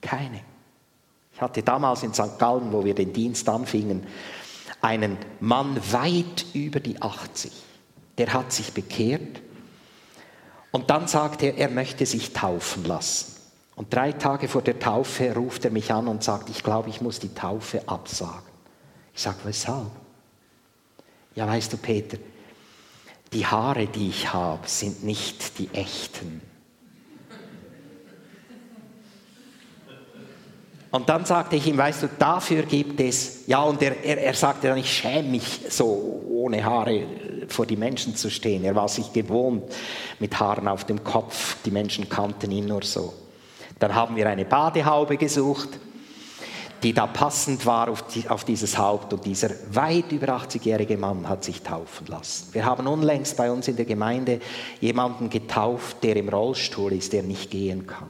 Keine. 0.00 0.40
Ich 1.32 1.40
hatte 1.40 1.62
damals 1.62 2.02
in 2.02 2.12
St. 2.12 2.38
Gallen, 2.38 2.72
wo 2.72 2.84
wir 2.84 2.94
den 2.94 3.12
Dienst 3.12 3.48
anfingen, 3.48 4.06
einen 4.80 5.18
Mann 5.40 5.80
weit 5.92 6.46
über 6.54 6.80
die 6.80 7.00
80. 7.00 7.52
Der 8.18 8.32
hat 8.32 8.52
sich 8.52 8.72
bekehrt 8.72 9.40
und 10.70 10.90
dann 10.90 11.08
sagte 11.08 11.46
er, 11.46 11.58
er 11.58 11.70
möchte 11.70 12.06
sich 12.06 12.32
taufen 12.32 12.84
lassen. 12.84 13.36
Und 13.76 13.94
drei 13.94 14.12
Tage 14.12 14.48
vor 14.48 14.62
der 14.62 14.78
Taufe 14.78 15.34
ruft 15.34 15.64
er 15.64 15.70
mich 15.70 15.92
an 15.92 16.06
und 16.06 16.22
sagt, 16.22 16.50
ich 16.50 16.62
glaube, 16.62 16.90
ich 16.90 17.00
muss 17.00 17.18
die 17.18 17.34
Taufe 17.34 17.88
absagen. 17.88 18.50
Ich 19.14 19.22
sage, 19.22 19.38
weshalb? 19.44 19.90
Ja, 21.34 21.46
weißt 21.46 21.72
du, 21.72 21.76
Peter, 21.78 22.18
die 23.32 23.46
Haare, 23.46 23.86
die 23.86 24.08
ich 24.08 24.32
habe, 24.32 24.68
sind 24.68 25.04
nicht 25.04 25.58
die 25.58 25.68
echten. 25.72 26.42
Und 30.90 31.08
dann 31.08 31.24
sagte 31.24 31.54
ich 31.56 31.66
ihm, 31.66 31.78
weißt 31.78 32.02
du, 32.02 32.08
dafür 32.18 32.62
gibt 32.62 33.00
es, 33.00 33.46
ja, 33.46 33.62
und 33.62 33.80
er, 33.80 34.04
er, 34.04 34.18
er 34.22 34.34
sagte 34.34 34.68
dann, 34.68 34.78
ich 34.78 34.92
schäme 34.92 35.28
mich 35.28 35.60
so 35.68 36.24
ohne 36.28 36.64
Haare 36.64 37.06
vor 37.48 37.66
die 37.66 37.76
Menschen 37.76 38.16
zu 38.16 38.28
stehen. 38.28 38.64
Er 38.64 38.74
war 38.74 38.88
sich 38.88 39.12
gewohnt 39.12 39.64
mit 40.18 40.38
Haaren 40.38 40.66
auf 40.66 40.84
dem 40.84 41.04
Kopf, 41.04 41.56
die 41.64 41.70
Menschen 41.70 42.08
kannten 42.08 42.50
ihn 42.50 42.66
nur 42.66 42.82
so. 42.82 43.14
Dann 43.78 43.94
haben 43.94 44.16
wir 44.16 44.28
eine 44.28 44.44
Badehaube 44.44 45.16
gesucht, 45.16 45.68
die 46.82 46.92
da 46.92 47.06
passend 47.06 47.66
war 47.66 47.88
auf, 47.88 48.02
die, 48.08 48.28
auf 48.28 48.44
dieses 48.44 48.76
Haupt 48.76 49.12
und 49.12 49.24
dieser 49.24 49.50
weit 49.70 50.10
über 50.12 50.28
80-jährige 50.28 50.96
Mann 50.96 51.28
hat 51.28 51.44
sich 51.44 51.62
taufen 51.62 52.06
lassen. 52.06 52.48
Wir 52.52 52.64
haben 52.64 52.86
unlängst 52.86 53.36
bei 53.36 53.50
uns 53.50 53.68
in 53.68 53.76
der 53.76 53.84
Gemeinde 53.84 54.40
jemanden 54.80 55.30
getauft, 55.30 56.02
der 56.02 56.16
im 56.16 56.28
Rollstuhl 56.28 56.92
ist, 56.92 57.12
der 57.12 57.22
nicht 57.22 57.50
gehen 57.50 57.86
kann. 57.86 58.08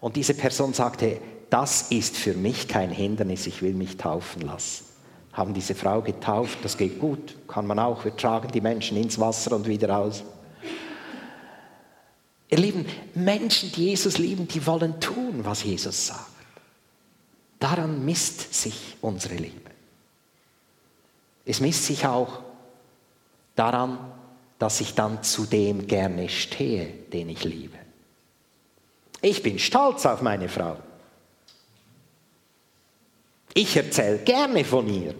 Und 0.00 0.16
diese 0.16 0.34
Person 0.34 0.72
sagte, 0.72 1.20
das 1.50 1.90
ist 1.90 2.16
für 2.16 2.34
mich 2.34 2.68
kein 2.68 2.90
Hindernis, 2.90 3.46
ich 3.46 3.62
will 3.62 3.74
mich 3.74 3.96
taufen 3.96 4.42
lassen. 4.42 4.84
Haben 5.32 5.54
diese 5.54 5.74
Frau 5.74 6.02
getauft, 6.02 6.58
das 6.62 6.76
geht 6.76 6.98
gut, 6.98 7.36
kann 7.46 7.66
man 7.66 7.78
auch, 7.78 8.04
wir 8.04 8.16
tragen 8.16 8.50
die 8.52 8.60
Menschen 8.60 8.96
ins 8.96 9.18
Wasser 9.18 9.54
und 9.54 9.66
wieder 9.66 9.96
aus. 9.98 10.24
Ihr 12.48 12.58
Lieben, 12.58 12.86
Menschen, 13.14 13.72
die 13.72 13.86
Jesus 13.86 14.18
lieben, 14.18 14.46
die 14.46 14.64
wollen 14.66 15.00
tun, 15.00 15.40
was 15.42 15.64
Jesus 15.64 16.06
sagt. 16.06 16.30
Daran 17.58 18.04
misst 18.04 18.54
sich 18.54 18.96
unsere 19.00 19.34
Liebe. 19.34 19.70
Es 21.44 21.60
misst 21.60 21.86
sich 21.86 22.06
auch 22.06 22.40
daran, 23.54 23.98
dass 24.58 24.80
ich 24.80 24.94
dann 24.94 25.22
zu 25.22 25.46
dem 25.46 25.86
gerne 25.86 26.28
stehe, 26.28 26.86
den 27.12 27.28
ich 27.28 27.44
liebe. 27.44 27.76
Ich 29.22 29.42
bin 29.42 29.58
stolz 29.58 30.06
auf 30.06 30.22
meine 30.22 30.48
Frau. 30.48 30.78
Ich 33.54 33.76
erzähle 33.76 34.18
gerne 34.18 34.64
von 34.64 34.88
ihr. 34.88 35.14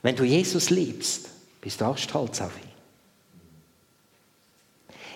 Wenn 0.00 0.16
du 0.16 0.24
Jesus 0.24 0.70
liebst, 0.70 1.28
bist 1.60 1.80
du 1.80 1.84
auch 1.84 1.98
stolz 1.98 2.40
auf 2.40 2.52
ihn. 2.56 2.72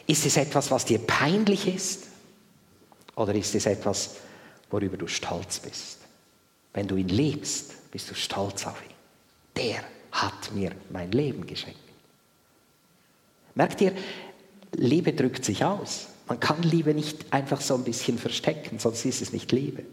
Ist 0.07 0.25
es 0.27 0.37
etwas, 0.37 0.71
was 0.71 0.85
dir 0.85 0.99
peinlich 0.99 1.67
ist? 1.67 2.05
Oder 3.17 3.35
ist 3.35 3.55
es 3.55 3.67
etwas, 3.67 4.17
worüber 4.71 4.97
du 4.97 5.09
stolz 5.09 5.59
bist? 5.59 5.99
Wenn 6.73 6.87
du 6.87 6.97
ihn 6.97 7.09
liebst, 7.09 7.91
bist 7.91 8.11
du 8.11 8.15
stolz 8.15 8.67
auf 8.67 8.81
ihn. 8.83 8.95
Der 9.57 9.83
hat 10.13 10.53
mir 10.53 10.73
mein 10.91 11.11
Leben 11.11 11.47
geschenkt. 11.47 11.81
Merkt 13.55 13.81
ihr, 13.81 13.97
Liebe 14.73 15.15
drückt 15.15 15.45
sich 15.45 15.65
aus. 15.65 16.09
Man 16.27 16.41
kann 16.41 16.63
Liebe 16.63 16.93
nicht 16.93 17.33
einfach 17.33 17.61
so 17.61 17.75
ein 17.75 17.85
bisschen 17.85 18.19
verstecken, 18.19 18.79
sonst 18.79 19.05
ist 19.05 19.23
es 19.23 19.33
nicht 19.33 19.53
Liebe. 19.53 19.85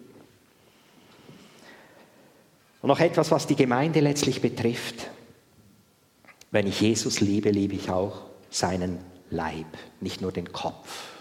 Und 2.82 2.90
noch 2.90 3.00
etwas, 3.00 3.32
was 3.32 3.48
die 3.48 3.56
Gemeinde 3.56 4.02
letztlich 4.02 4.42
betrifft. 4.42 5.10
Wenn 6.52 6.68
ich 6.68 6.82
Jesus 6.82 7.22
liebe, 7.22 7.50
liebe 7.50 7.76
ich 7.76 7.90
auch 7.90 8.26
seinen 8.50 9.00
Leib, 9.30 9.66
nicht 10.02 10.22
nur 10.22 10.32
den 10.32 10.52
Kopf. 10.52 11.14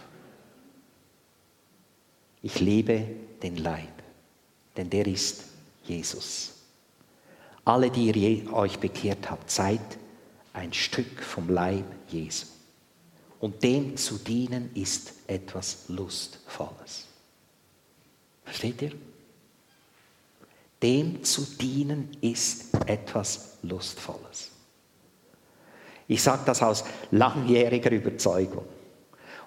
Ich 2.42 2.58
liebe 2.58 3.06
den 3.42 3.56
Leib, 3.56 4.02
denn 4.76 4.90
der 4.90 5.06
ist 5.06 5.44
Jesus. 5.84 6.54
Alle, 7.64 7.90
die 7.90 8.10
ihr 8.10 8.52
euch 8.52 8.80
bekehrt 8.80 9.30
habt, 9.30 9.50
seid 9.50 9.80
ein 10.52 10.72
Stück 10.72 11.22
vom 11.22 11.48
Leib 11.48 11.84
Jesu. 12.08 12.51
Und 13.42 13.64
dem 13.64 13.96
zu 13.96 14.18
dienen 14.18 14.70
ist 14.72 15.14
etwas 15.26 15.86
Lustvolles. 15.88 17.06
Versteht 18.44 18.82
ihr? 18.82 18.92
Dem 20.80 21.24
zu 21.24 21.42
dienen 21.60 22.16
ist 22.20 22.66
etwas 22.86 23.56
Lustvolles. 23.62 24.52
Ich 26.06 26.22
sage 26.22 26.42
das 26.46 26.62
aus 26.62 26.84
langjähriger 27.10 27.90
Überzeugung. 27.90 28.64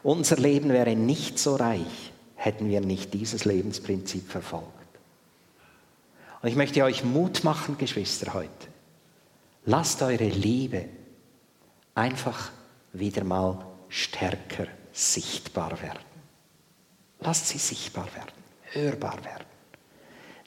Unser 0.03 0.35
Leben 0.35 0.71
wäre 0.71 0.93
nicht 0.97 1.39
so 1.39 1.55
reich, 1.55 2.11
hätten 2.35 2.67
wir 2.67 2.81
nicht 2.81 3.13
dieses 3.13 3.45
Lebensprinzip 3.45 4.29
verfolgt. 4.29 4.67
Und 6.41 6.49
ich 6.49 6.57
möchte 6.57 6.83
euch 6.83 7.05
Mut 7.05 7.45
machen, 7.45 7.77
Geschwister, 7.77 8.33
heute. 8.33 8.49
Lasst 9.63 10.01
eure 10.01 10.27
Liebe 10.27 10.83
einfach 11.93 12.51
wieder 12.91 13.23
mal 13.23 13.65
stärker 13.95 14.67
sichtbar 14.91 15.81
werden. 15.81 16.03
Lasst 17.21 17.47
sie 17.47 17.57
sichtbar 17.57 18.07
werden, 18.13 18.33
hörbar 18.73 19.23
werden. 19.23 19.45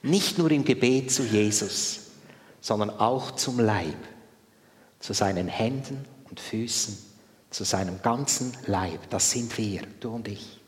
Nicht 0.02 0.36
nur 0.36 0.50
im 0.50 0.64
Gebet 0.64 1.10
zu 1.10 1.22
Jesus, 1.22 2.10
sondern 2.60 2.90
auch 2.90 3.32
zum 3.32 3.58
Leib 3.58 3.96
zu 5.00 5.14
seinen 5.14 5.48
Händen 5.48 6.04
und 6.28 6.40
Füßen, 6.40 6.98
zu 7.50 7.64
seinem 7.64 8.02
ganzen 8.02 8.52
Leib. 8.66 9.08
Das 9.08 9.30
sind 9.30 9.56
wir, 9.56 9.80
du 10.00 10.10
und 10.10 10.28
ich. 10.28 10.60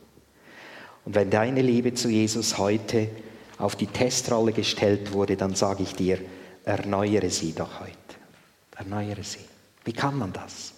Und 1.05 1.14
wenn 1.14 1.31
deine 1.31 1.61
Liebe 1.61 1.93
zu 1.93 2.09
Jesus 2.09 2.57
heute 2.57 3.11
auf 3.59 3.76
die 3.76 3.89
Testrolle 3.89 4.53
gestellt 4.53 5.12
wurde, 5.12 5.37
dann 5.37 5.55
sage 5.55 5.83
ich 5.83 5.95
dir, 5.95 6.18
erneuere 6.64 7.28
sie 7.28 7.53
doch 7.53 7.81
heute. 7.81 7.93
Erneuere 8.74 9.22
sie. 9.22 9.45
Wie 9.85 9.93
kann 9.93 10.16
man 10.16 10.33
das? 10.33 10.72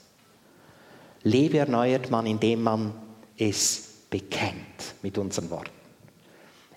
Liebe 1.25 1.59
erneuert 1.59 2.11
man, 2.11 2.27
indem 2.27 2.63
man 2.63 2.95
es 3.37 3.89
bekennt 4.11 4.95
mit 5.03 5.19
unseren 5.19 5.51
Worten. 5.51 5.71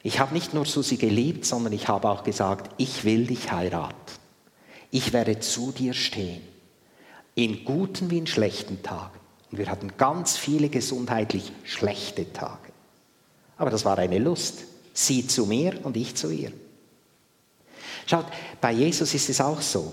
Ich 0.04 0.20
habe 0.20 0.34
nicht 0.34 0.54
nur 0.54 0.66
Susi 0.66 0.98
geliebt, 0.98 1.46
sondern 1.46 1.74
ich 1.74 1.88
habe 1.88 2.10
auch 2.10 2.24
gesagt, 2.24 2.70
ich 2.78 3.06
will 3.06 3.26
dich 3.26 3.52
heiraten. 3.52 3.96
Ich 4.92 5.14
werde 5.14 5.40
zu 5.40 5.72
dir 5.72 5.94
stehen 5.94 6.42
in 7.36 7.66
guten 7.66 8.10
wie 8.10 8.18
in 8.18 8.28
schlechten 8.28 8.82
Tagen. 8.82 9.20
Und 9.52 9.58
wir 9.58 9.70
hatten 9.70 9.98
ganz 9.98 10.38
viele 10.38 10.70
gesundheitlich 10.70 11.52
schlechte 11.64 12.32
Tage. 12.32 12.72
Aber 13.58 13.70
das 13.70 13.86
war 13.86 13.98
eine 13.98 14.20
Lust. 14.20 14.64
Sie 14.94 15.28
zu 15.28 15.46
mir 15.46 15.84
und 15.84 15.98
ich 15.98 16.16
zu 16.16 16.32
ihr. 16.32 16.52
Schaut, 18.06 18.26
bei 18.62 18.72
Jesus 18.72 19.14
ist 19.14 19.30
es 19.30 19.42
auch 19.42 19.62
so. 19.62 19.92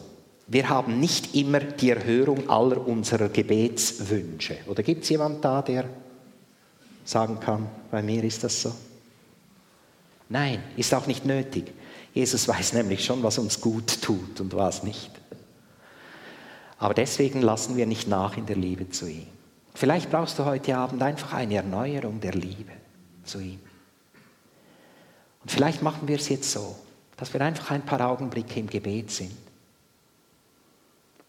Wir 0.52 0.68
haben 0.68 1.00
nicht 1.00 1.34
immer 1.34 1.60
die 1.60 1.88
Erhörung 1.88 2.50
aller 2.50 2.86
unserer 2.86 3.30
Gebetswünsche. 3.30 4.58
Oder 4.66 4.82
gibt 4.82 5.04
es 5.04 5.08
jemanden 5.08 5.40
da, 5.40 5.62
der 5.62 5.88
sagen 7.06 7.40
kann, 7.40 7.66
bei 7.90 8.02
mir 8.02 8.22
ist 8.22 8.44
das 8.44 8.60
so? 8.60 8.74
Nein, 10.28 10.62
ist 10.76 10.92
auch 10.92 11.06
nicht 11.06 11.24
nötig. 11.24 11.72
Jesus 12.12 12.46
weiß 12.46 12.74
nämlich 12.74 13.02
schon, 13.02 13.22
was 13.22 13.38
uns 13.38 13.62
gut 13.62 14.02
tut 14.02 14.40
und 14.42 14.52
was 14.52 14.82
nicht. 14.82 15.10
Aber 16.76 16.92
deswegen 16.92 17.40
lassen 17.40 17.78
wir 17.78 17.86
nicht 17.86 18.06
nach 18.06 18.36
in 18.36 18.44
der 18.44 18.56
Liebe 18.56 18.90
zu 18.90 19.06
ihm. 19.06 19.28
Vielleicht 19.72 20.10
brauchst 20.10 20.38
du 20.38 20.44
heute 20.44 20.76
Abend 20.76 21.02
einfach 21.02 21.32
eine 21.32 21.54
Erneuerung 21.54 22.20
der 22.20 22.34
Liebe 22.34 22.72
zu 23.24 23.40
ihm. 23.40 23.60
Und 25.40 25.50
vielleicht 25.50 25.80
machen 25.80 26.08
wir 26.08 26.16
es 26.16 26.28
jetzt 26.28 26.52
so, 26.52 26.76
dass 27.16 27.32
wir 27.32 27.40
einfach 27.40 27.70
ein 27.70 27.86
paar 27.86 28.06
Augenblicke 28.06 28.60
im 28.60 28.66
Gebet 28.66 29.10
sind. 29.10 29.32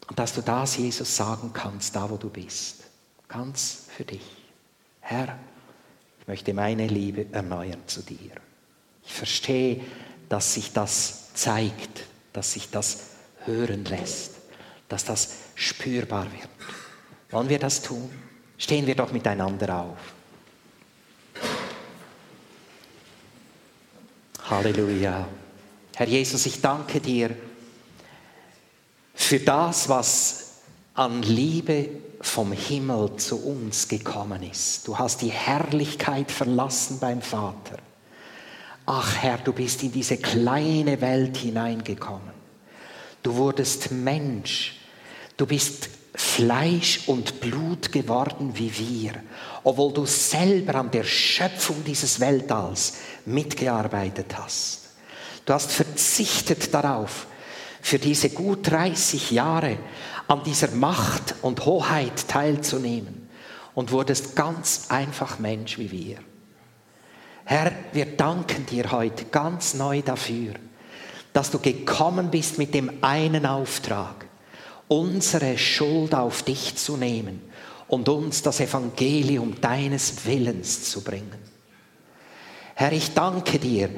Und 0.08 0.20
dass 0.20 0.34
du 0.34 0.42
das 0.42 0.78
Jesus 0.78 1.16
sagen 1.16 1.52
kannst, 1.54 1.96
da 1.96 2.10
wo 2.10 2.18
du 2.18 2.30
bist. 2.30 2.84
Ganz 3.28 3.86
für 3.96 4.04
dich. 4.04 4.26
Herr, 5.00 5.38
ich 6.20 6.28
möchte 6.28 6.54
meine 6.54 6.88
Liebe 6.88 7.28
erneuern 7.32 7.82
zu 7.88 8.02
dir. 8.02 8.32
Ich 9.06 9.14
verstehe, 9.14 9.82
dass 10.30 10.54
sich 10.54 10.72
das 10.74 11.34
zeigt, 11.34 12.06
dass 12.32 12.54
sich 12.54 12.70
das 12.70 13.12
hören 13.46 13.86
lässt 13.86 14.34
dass 14.94 15.06
das 15.06 15.30
spürbar 15.56 16.32
wird. 16.32 16.50
Wollen 17.32 17.50
wir 17.50 17.58
das 17.58 17.82
tun? 17.82 18.12
Stehen 18.60 18.86
wir 18.86 18.94
doch 18.94 19.12
miteinander 19.12 19.76
auf. 19.76 19.98
Halleluja. 24.48 25.28
Herr 25.96 26.08
Jesus, 26.08 26.46
ich 26.46 26.62
danke 26.62 27.00
dir 27.00 27.36
für 29.34 29.40
das, 29.40 29.90
was 29.90 30.52
an 30.94 31.24
Liebe 31.24 31.90
vom 32.22 32.52
Himmel 32.52 33.16
zu 33.16 33.44
uns 33.44 33.88
gekommen 33.88 34.44
ist. 34.44 34.88
Du 34.88 35.00
hast 35.00 35.24
die 35.24 35.32
Herrlichkeit 35.32 36.32
verlassen 36.32 37.00
beim 37.00 37.20
Vater. 37.20 37.78
Ach 38.86 39.18
Herr, 39.20 39.40
du 39.40 39.52
bist 39.52 39.82
in 39.82 39.92
diese 39.92 40.18
kleine 40.18 41.02
Welt 41.02 41.38
hineingekommen. 41.38 42.30
Du 43.24 43.34
wurdest 43.34 43.92
Mensch. 43.92 44.76
Du 45.36 45.48
bist 45.48 45.90
Fleisch 46.14 47.08
und 47.08 47.42
Blut 47.42 47.92
geworden 47.92 48.52
wie 48.54 48.72
wir, 48.78 49.14
obwohl 49.64 49.94
du 49.94 50.06
selber 50.06 50.76
an 50.76 50.92
der 50.92 51.06
Schöpfung 51.06 51.84
dieses 51.84 52.20
Weltalls 52.20 52.98
mitgearbeitet 53.26 54.28
hast. 54.38 54.82
Du 55.44 55.54
hast 55.54 55.72
verzichtet 55.72 56.72
darauf, 56.72 57.26
für 57.84 58.00
diese 58.00 58.30
gut 58.30 58.72
30 58.72 59.32
Jahre 59.32 59.78
an 60.30 60.42
dieser 60.46 60.72
Macht 60.72 61.36
und 61.42 61.66
Hoheit 61.66 62.30
teilzunehmen 62.30 63.28
und 63.76 63.92
wurdest 63.92 64.38
ganz 64.38 64.86
einfach 64.88 65.38
Mensch 65.38 65.78
wie 65.78 65.92
wir. 65.92 66.18
Herr, 67.44 67.74
wir 67.92 68.06
danken 68.06 68.66
dir 68.66 68.90
heute 68.94 69.26
ganz 69.26 69.74
neu 69.74 70.02
dafür, 70.02 70.54
dass 71.34 71.52
du 71.52 71.60
gekommen 71.60 72.32
bist 72.32 72.58
mit 72.58 72.74
dem 72.74 72.90
einen 73.04 73.46
Auftrag, 73.46 74.28
unsere 74.88 75.58
Schuld 75.58 76.16
auf 76.16 76.42
dich 76.42 76.78
zu 76.78 76.96
nehmen 76.96 77.42
und 77.90 78.08
uns 78.08 78.44
das 78.44 78.62
Evangelium 78.62 79.60
deines 79.60 80.26
Willens 80.26 80.90
zu 80.90 81.02
bringen. 81.02 81.38
Herr, 82.76 82.94
ich 82.94 83.14
danke 83.14 83.60
dir, 83.60 83.90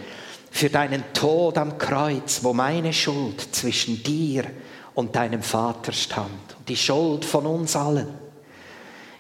für 0.56 0.70
deinen 0.70 1.04
Tod 1.12 1.58
am 1.58 1.78
Kreuz, 1.78 2.40
wo 2.42 2.54
meine 2.54 2.94
Schuld 2.94 3.54
zwischen 3.54 4.02
dir 4.02 4.46
und 4.94 5.18
deinem 5.18 5.44
Vater 5.44 5.92
stand. 5.92 6.56
Die 6.70 6.78
Schuld 6.78 7.26
von 7.26 7.46
uns 7.46 7.76
allen. 7.76 8.08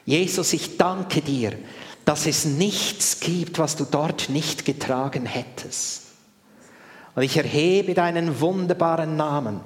Jesus, 0.05 0.53
ich 0.53 0.77
danke 0.77 1.19
dir, 1.19 1.51
dass 2.05 2.25
es 2.25 2.45
nichts 2.45 3.19
gibt, 3.19 3.59
was 3.59 3.75
du 3.75 3.83
dort 3.83 4.29
nicht 4.29 4.63
getragen 4.63 5.25
hättest. 5.25 6.03
Und 7.15 7.23
ich 7.23 7.35
erhebe 7.35 7.93
deinen 7.93 8.39
wunderbaren 8.39 9.17
Namen, 9.17 9.59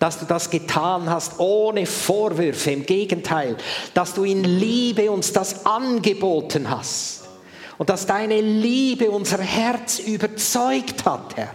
dass 0.00 0.18
du 0.18 0.24
das 0.24 0.50
getan 0.50 1.08
hast 1.08 1.38
ohne 1.38 1.86
Vorwürfe. 1.86 2.72
Im 2.72 2.84
Gegenteil, 2.84 3.56
dass 3.94 4.14
du 4.14 4.24
in 4.24 4.42
Liebe 4.42 5.08
uns 5.08 5.32
das 5.32 5.66
angeboten 5.66 6.68
hast 6.68 7.21
und 7.82 7.88
dass 7.88 8.06
deine 8.06 8.40
Liebe 8.40 9.10
unser 9.10 9.38
Herz 9.38 9.98
überzeugt 9.98 11.04
hat, 11.04 11.36
Herr. 11.36 11.50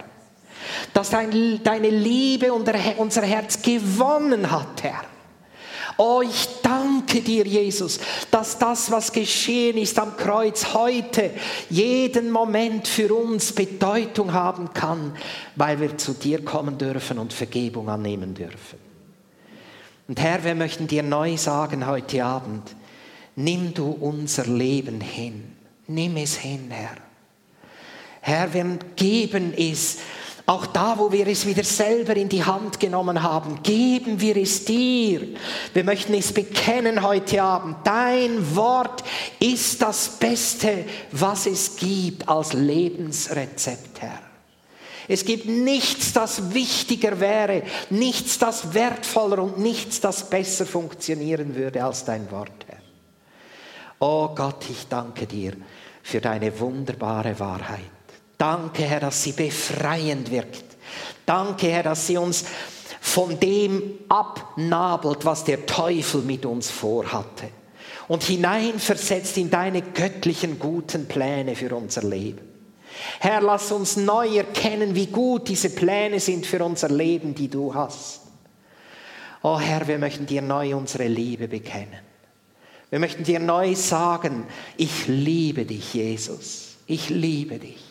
Dass 0.92 1.08
dein, 1.08 1.62
deine 1.62 1.88
Liebe 1.88 2.52
unser 2.52 3.22
Herz 3.22 3.62
gewonnen 3.62 4.50
hat, 4.50 4.82
Herr. 4.82 5.04
Oh, 5.96 6.20
ich 6.20 6.46
danke 6.62 7.22
dir, 7.22 7.46
Jesus, 7.46 7.98
dass 8.30 8.58
das, 8.58 8.90
was 8.90 9.10
geschehen 9.10 9.78
ist 9.78 9.98
am 9.98 10.18
Kreuz 10.18 10.74
heute, 10.74 11.30
jeden 11.70 12.30
Moment 12.30 12.86
für 12.86 13.14
uns 13.14 13.54
Bedeutung 13.54 14.34
haben 14.34 14.74
kann, 14.74 15.16
weil 15.56 15.80
wir 15.80 15.96
zu 15.96 16.12
dir 16.12 16.44
kommen 16.44 16.76
dürfen 16.76 17.18
und 17.18 17.32
Vergebung 17.32 17.88
annehmen 17.88 18.34
dürfen. 18.34 18.78
Und 20.06 20.20
Herr, 20.20 20.44
wir 20.44 20.54
möchten 20.54 20.88
dir 20.88 21.02
neu 21.02 21.38
sagen 21.38 21.86
heute 21.86 22.22
Abend, 22.22 22.76
nimm 23.34 23.72
du 23.72 23.92
unser 23.92 24.44
Leben 24.44 25.00
hin. 25.00 25.54
Nimm 25.88 26.18
es 26.18 26.36
hin, 26.36 26.70
Herr. 26.70 26.96
Herr, 28.20 28.52
wir 28.52 28.78
geben 28.94 29.54
es, 29.56 29.98
auch 30.44 30.66
da, 30.66 30.98
wo 30.98 31.10
wir 31.10 31.26
es 31.26 31.46
wieder 31.46 31.64
selber 31.64 32.14
in 32.14 32.28
die 32.28 32.44
Hand 32.44 32.78
genommen 32.78 33.22
haben, 33.22 33.62
geben 33.62 34.20
wir 34.20 34.36
es 34.36 34.66
dir. 34.66 35.28
Wir 35.72 35.84
möchten 35.84 36.12
es 36.14 36.32
bekennen 36.32 37.02
heute 37.02 37.42
Abend. 37.42 37.76
Dein 37.84 38.54
Wort 38.54 39.02
ist 39.40 39.80
das 39.80 40.08
Beste, 40.18 40.84
was 41.10 41.46
es 41.46 41.76
gibt 41.76 42.28
als 42.28 42.52
Lebensrezept, 42.52 44.02
Herr. 44.02 44.20
Es 45.06 45.24
gibt 45.24 45.46
nichts, 45.46 46.12
das 46.12 46.52
wichtiger 46.52 47.18
wäre, 47.20 47.62
nichts, 47.88 48.38
das 48.38 48.74
wertvoller 48.74 49.42
und 49.42 49.58
nichts, 49.58 50.00
das 50.00 50.28
besser 50.28 50.66
funktionieren 50.66 51.54
würde 51.54 51.82
als 51.82 52.04
dein 52.04 52.30
Wort, 52.30 52.66
Herr. 52.66 52.82
Oh 54.00 54.28
Gott, 54.34 54.66
ich 54.70 54.86
danke 54.88 55.26
dir 55.26 55.54
für 56.08 56.22
deine 56.22 56.58
wunderbare 56.58 57.38
Wahrheit. 57.38 57.80
Danke, 58.38 58.84
Herr, 58.84 59.00
dass 59.00 59.22
sie 59.22 59.32
befreiend 59.32 60.30
wirkt. 60.30 60.64
Danke, 61.26 61.68
Herr, 61.68 61.82
dass 61.82 62.06
sie 62.06 62.16
uns 62.16 62.46
von 62.98 63.38
dem 63.38 63.82
abnabelt, 64.08 65.26
was 65.26 65.44
der 65.44 65.66
Teufel 65.66 66.22
mit 66.22 66.46
uns 66.46 66.70
vorhatte 66.70 67.50
und 68.08 68.22
hineinversetzt 68.22 69.36
in 69.36 69.50
deine 69.50 69.82
göttlichen 69.82 70.58
guten 70.58 71.06
Pläne 71.08 71.54
für 71.54 71.74
unser 71.76 72.04
Leben. 72.04 72.40
Herr, 73.20 73.42
lass 73.42 73.70
uns 73.70 73.98
neu 73.98 74.38
erkennen, 74.38 74.94
wie 74.94 75.08
gut 75.08 75.46
diese 75.48 75.68
Pläne 75.68 76.20
sind 76.20 76.46
für 76.46 76.64
unser 76.64 76.88
Leben, 76.88 77.34
die 77.34 77.48
du 77.48 77.74
hast. 77.74 78.22
Oh 79.42 79.60
Herr, 79.60 79.86
wir 79.86 79.98
möchten 79.98 80.24
dir 80.24 80.40
neu 80.40 80.74
unsere 80.74 81.06
Liebe 81.06 81.48
bekennen. 81.48 82.07
Wir 82.90 82.98
möchten 82.98 83.24
dir 83.24 83.38
neu 83.38 83.74
sagen, 83.74 84.46
ich 84.76 85.06
liebe 85.08 85.64
dich, 85.64 85.94
Jesus. 85.94 86.76
Ich 86.86 87.10
liebe 87.10 87.58
dich. 87.58 87.84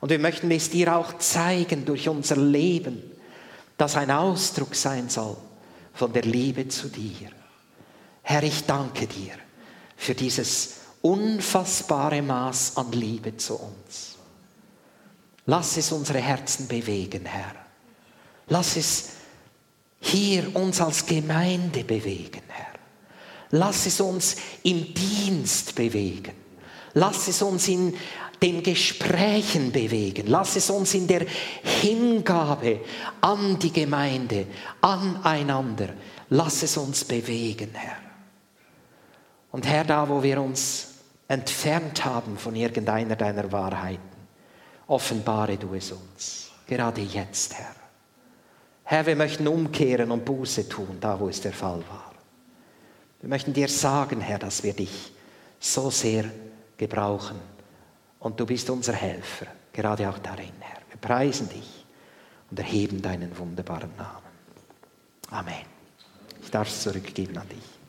Und 0.00 0.10
wir 0.10 0.18
möchten 0.18 0.50
es 0.50 0.70
dir 0.70 0.96
auch 0.96 1.18
zeigen 1.18 1.84
durch 1.84 2.08
unser 2.08 2.36
Leben, 2.36 3.02
das 3.76 3.96
ein 3.96 4.10
Ausdruck 4.10 4.74
sein 4.74 5.08
soll 5.08 5.36
von 5.94 6.12
der 6.12 6.22
Liebe 6.22 6.68
zu 6.68 6.88
dir. 6.88 7.30
Herr, 8.22 8.42
ich 8.42 8.64
danke 8.64 9.06
dir 9.06 9.34
für 9.96 10.14
dieses 10.14 10.80
unfassbare 11.02 12.22
Maß 12.22 12.76
an 12.76 12.92
Liebe 12.92 13.36
zu 13.36 13.54
uns. 13.54 14.16
Lass 15.46 15.76
es 15.76 15.92
unsere 15.92 16.20
Herzen 16.20 16.68
bewegen, 16.68 17.24
Herr. 17.26 17.54
Lass 18.48 18.76
es 18.76 19.10
hier 20.00 20.54
uns 20.54 20.80
als 20.80 21.06
Gemeinde 21.06 21.84
bewegen, 21.84 22.42
Herr. 22.48 22.69
Lass 23.52 23.86
es 23.86 24.00
uns 24.00 24.36
im 24.62 24.94
Dienst 24.94 25.74
bewegen. 25.74 26.32
Lass 26.94 27.28
es 27.28 27.42
uns 27.42 27.68
in 27.68 27.96
den 28.42 28.62
Gesprächen 28.62 29.72
bewegen. 29.72 30.26
Lass 30.26 30.56
es 30.56 30.70
uns 30.70 30.94
in 30.94 31.06
der 31.06 31.26
Hingabe 31.62 32.80
an 33.20 33.58
die 33.58 33.72
Gemeinde, 33.72 34.46
aneinander. 34.80 35.90
Lass 36.30 36.62
es 36.62 36.76
uns 36.76 37.04
bewegen, 37.04 37.70
Herr. 37.74 37.98
Und 39.52 39.66
Herr, 39.66 39.84
da 39.84 40.08
wo 40.08 40.22
wir 40.22 40.40
uns 40.40 40.88
entfernt 41.28 42.04
haben 42.04 42.38
von 42.38 42.54
irgendeiner 42.56 43.16
deiner 43.16 43.50
Wahrheiten, 43.52 44.00
offenbare 44.86 45.56
du 45.56 45.74
es 45.74 45.92
uns. 45.92 46.50
Gerade 46.66 47.00
jetzt, 47.00 47.54
Herr. 47.54 47.74
Herr, 48.84 49.06
wir 49.06 49.16
möchten 49.16 49.46
umkehren 49.46 50.10
und 50.10 50.24
Buße 50.24 50.68
tun, 50.68 50.98
da 51.00 51.18
wo 51.18 51.28
es 51.28 51.40
der 51.40 51.52
Fall 51.52 51.82
war. 51.88 52.09
Wir 53.20 53.28
möchten 53.28 53.52
dir 53.52 53.68
sagen, 53.68 54.20
Herr, 54.20 54.38
dass 54.38 54.62
wir 54.62 54.72
dich 54.72 55.12
so 55.58 55.90
sehr 55.90 56.24
gebrauchen. 56.76 57.38
Und 58.18 58.38
du 58.40 58.46
bist 58.46 58.68
unser 58.70 58.94
Helfer, 58.94 59.46
gerade 59.72 60.08
auch 60.08 60.18
darin, 60.18 60.52
Herr. 60.60 60.80
Wir 60.88 60.98
preisen 61.00 61.48
dich 61.48 61.84
und 62.50 62.58
erheben 62.58 63.00
deinen 63.02 63.36
wunderbaren 63.38 63.94
Namen. 63.96 64.30
Amen. 65.30 65.66
Ich 66.42 66.50
darf 66.50 66.68
es 66.68 66.82
zurückgeben 66.82 67.36
an 67.38 67.48
dich. 67.48 67.79